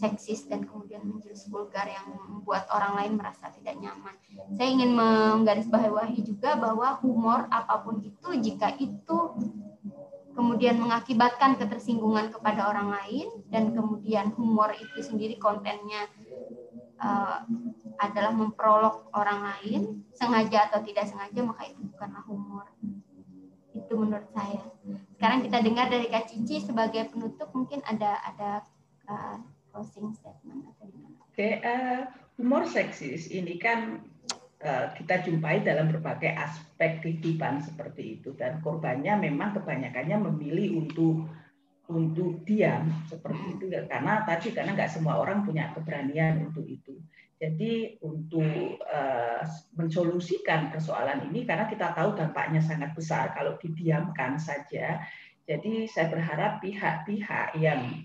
seksis 0.00 0.48
dan 0.48 0.64
kemudian 0.64 1.04
menjurus 1.04 1.44
vulgar 1.52 1.84
yang 1.84 2.08
membuat 2.08 2.64
orang 2.72 2.96
lain 2.96 3.12
merasa 3.20 3.52
tidak 3.52 3.76
nyaman. 3.76 4.16
Saya 4.56 4.68
ingin 4.72 4.96
menggarisbawahi 4.96 6.24
juga 6.24 6.56
bahwa 6.56 6.96
humor 7.04 7.44
apa 7.52 7.84
pun 7.84 8.00
itu 8.00 8.28
jika 8.40 8.72
itu 8.80 9.18
kemudian 10.32 10.80
mengakibatkan 10.80 11.60
ketersinggungan 11.60 12.32
kepada 12.32 12.72
orang 12.72 12.96
lain 12.96 13.28
dan 13.52 13.76
kemudian 13.76 14.32
humor 14.32 14.72
itu 14.72 15.04
sendiri 15.04 15.36
kontennya 15.36 16.08
uh, 16.96 17.44
adalah 18.00 18.32
memperolok 18.32 19.12
orang 19.12 19.44
lain 19.44 20.00
sengaja 20.16 20.72
atau 20.72 20.80
tidak 20.80 21.10
sengaja 21.10 21.44
maka 21.44 21.68
itu 21.68 21.84
bukanlah 21.92 22.24
humor 22.24 22.66
itu 23.74 23.92
menurut 23.94 24.28
saya 24.32 24.64
sekarang 25.18 25.44
kita 25.44 25.58
dengar 25.60 25.86
dari 25.92 26.06
Kak 26.08 26.30
Cici 26.30 26.62
sebagai 26.62 27.10
penutup 27.12 27.52
mungkin 27.52 27.84
ada 27.84 28.18
ada 28.24 28.50
uh, 29.10 29.36
oke 29.74 31.34
okay, 31.34 31.62
uh, 31.62 32.10
humor 32.36 32.66
seksis 32.66 33.30
ini 33.30 33.56
kan 33.56 34.02
Eh, 34.60 34.86
kita 34.92 35.24
jumpai 35.24 35.64
dalam 35.64 35.88
berbagai 35.88 36.36
aspek 36.36 37.00
kehidupan 37.00 37.64
seperti 37.64 38.20
itu. 38.20 38.36
Dan 38.36 38.60
korbannya 38.60 39.16
memang 39.16 39.56
kebanyakannya 39.56 40.20
memilih 40.20 40.84
untuk 40.84 41.32
untuk 41.88 42.44
diam 42.44 42.92
seperti 43.08 43.56
itu. 43.56 43.64
Ya 43.72 43.88
karena 43.88 44.20
tadi 44.28 44.52
karena 44.52 44.76
nggak 44.76 44.92
semua 44.92 45.16
orang 45.16 45.48
punya 45.48 45.72
keberanian 45.72 46.44
untuk 46.44 46.68
itu. 46.68 47.00
Jadi 47.40 48.04
untuk 48.04 48.84
uh, 48.84 49.40
mensolusikan 49.80 50.68
persoalan 50.68 51.32
ini 51.32 51.48
karena 51.48 51.64
kita 51.64 51.96
tahu 51.96 52.12
dampaknya 52.12 52.60
sangat 52.60 52.92
besar 52.92 53.32
kalau 53.32 53.56
didiamkan 53.56 54.36
saja. 54.36 55.00
Jadi 55.48 55.88
saya 55.88 56.12
berharap 56.12 56.60
pihak-pihak 56.60 57.56
yang 57.56 58.04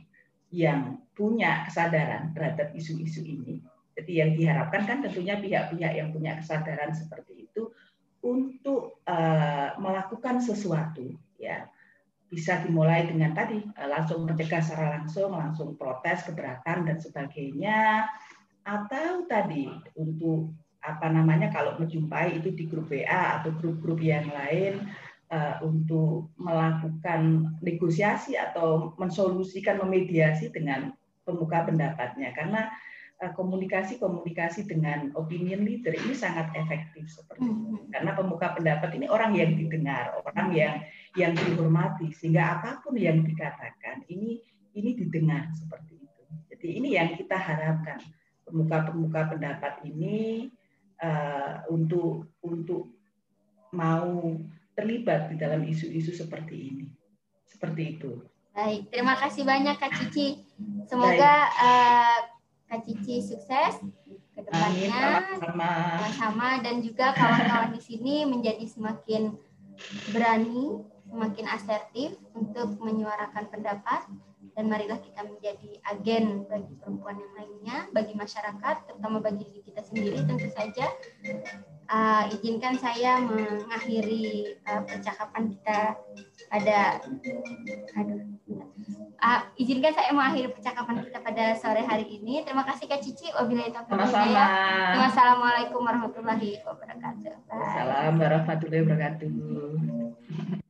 yang 0.55 1.03
punya 1.15 1.63
kesadaran 1.65 2.35
terhadap 2.35 2.75
isu-isu 2.75 3.23
ini. 3.23 3.63
Jadi 3.95 4.11
yang 4.19 4.31
diharapkan 4.35 4.83
kan 4.83 4.99
tentunya 4.99 5.39
pihak-pihak 5.39 5.93
yang 5.95 6.11
punya 6.11 6.35
kesadaran 6.35 6.91
seperti 6.91 7.47
itu 7.47 7.71
untuk 8.19 8.99
uh, 9.07 9.79
melakukan 9.79 10.43
sesuatu 10.43 11.15
ya. 11.39 11.71
Bisa 12.27 12.59
dimulai 12.59 13.07
dengan 13.07 13.31
tadi 13.31 13.63
uh, 13.63 13.87
langsung 13.87 14.27
mencegah 14.27 14.59
secara 14.59 14.99
langsung 14.99 15.31
langsung 15.31 15.79
protes 15.79 16.27
keberatan 16.27 16.91
dan 16.91 16.97
sebagainya. 16.99 18.03
Atau 18.67 19.23
tadi 19.31 19.71
untuk 19.95 20.51
apa 20.83 21.07
namanya 21.09 21.49
kalau 21.49 21.79
menjumpai 21.79 22.37
itu 22.37 22.51
di 22.51 22.67
grup 22.67 22.91
WA 22.91 23.41
atau 23.41 23.55
grup-grup 23.57 24.03
yang 24.03 24.27
lain 24.29 24.91
uh, 25.31 25.57
untuk 25.65 26.29
melakukan 26.37 27.53
negosiasi 27.63 28.37
atau 28.37 28.93
mensolusikan 28.99 29.81
memediasi 29.81 30.53
dengan 30.53 30.93
pemuka 31.25 31.65
pendapatnya 31.65 32.29
karena 32.31 32.69
Eh, 33.15 33.31
komunikasi-komunikasi 33.31 34.67
dengan 34.67 35.07
opinion 35.15 35.63
leader 35.63 35.95
ini 35.95 36.11
sangat 36.11 36.51
efektif 36.51 37.07
seperti 37.07 37.47
itu. 37.47 37.71
Hmm. 37.79 37.87
Karena 37.87 38.11
pemuka 38.11 38.59
pendapat 38.59 38.91
ini 38.91 39.07
orang 39.07 39.31
yang 39.31 39.55
didengar, 39.55 40.19
orang 40.19 40.51
yang 40.51 40.83
yang 41.15 41.31
dihormati 41.31 42.11
sehingga 42.11 42.59
apa 42.59 42.83
pun 42.83 42.99
yang 42.99 43.23
dikatakan 43.23 44.03
ini 44.11 44.43
ini 44.75 44.99
didengar 44.99 45.47
seperti 45.55 45.95
itu. 45.95 46.21
Jadi 46.51 46.67
ini 46.75 46.99
yang 46.99 47.15
kita 47.15 47.39
harapkan 47.39 48.03
pemuka-pemuka 48.43 49.31
pendapat 49.31 49.79
ini 49.87 50.51
uh, 50.99 51.63
untuk 51.71 52.35
untuk 52.43 52.99
mau 53.71 54.35
terlibat 54.75 55.31
di 55.31 55.39
dalam 55.39 55.63
isu-isu 55.63 56.11
seperti 56.11 56.55
ini. 56.67 56.85
Seperti 57.47 57.95
itu. 57.95 58.27
Baik, 58.51 58.91
terima 58.91 59.15
kasih 59.15 59.47
banyak 59.47 59.79
Kak 59.79 60.03
Cici. 60.03 60.35
Semoga 60.85 61.33
uh, 61.57 62.19
Kak 62.69 62.81
Cici 62.85 63.21
sukses 63.21 63.81
ke 64.35 64.39
depannya. 64.43 65.23
sama-sama 65.39 66.59
dan 66.61 66.83
juga 66.83 67.15
kawan-kawan 67.15 67.71
di 67.73 67.81
sini 67.81 68.15
menjadi 68.27 68.65
semakin 68.67 69.33
berani, 70.11 70.83
semakin 71.07 71.45
asertif 71.49 72.17
untuk 72.35 72.77
menyuarakan 72.81 73.49
pendapat. 73.49 74.05
Dan 74.55 74.71
marilah 74.71 75.03
kita 75.03 75.19
menjadi 75.27 75.83
agen 75.83 76.47
bagi 76.47 76.79
perempuan 76.79 77.19
yang 77.19 77.33
lainnya, 77.35 77.77
bagi 77.91 78.15
masyarakat, 78.15 78.87
terutama 78.87 79.19
bagi 79.19 79.43
diri 79.51 79.67
kita 79.67 79.83
sendiri 79.83 80.23
tentu 80.23 80.47
saja. 80.47 80.95
Uh, 81.85 82.25
izinkan 82.33 82.73
saya 82.81 83.21
mengakhiri 83.21 84.57
uh, 84.65 84.81
percakapan 84.89 85.53
kita 85.53 85.93
pada 86.49 86.97
aduh 87.93 88.21
uh, 89.21 89.41
izinkan 89.57 89.93
saya 89.93 90.09
mengakhiri 90.13 90.49
percakapan 90.53 91.05
kita 91.05 91.17
pada 91.21 91.45
sore 91.57 91.85
hari 91.85 92.05
ini. 92.21 92.41
Terima 92.41 92.65
kasih 92.65 92.89
Kak 92.89 93.01
Cici. 93.05 93.29
Wabillahi 93.33 93.73
taufiq 93.73 93.97
Wassalamualaikum 94.01 95.81
warahmatullahi 95.81 96.61
wabarakatuh. 96.65 97.33
Assalamualaikum 97.53 98.17
warahmatullahi 98.21 98.81
wabarakatuh. 98.85 100.63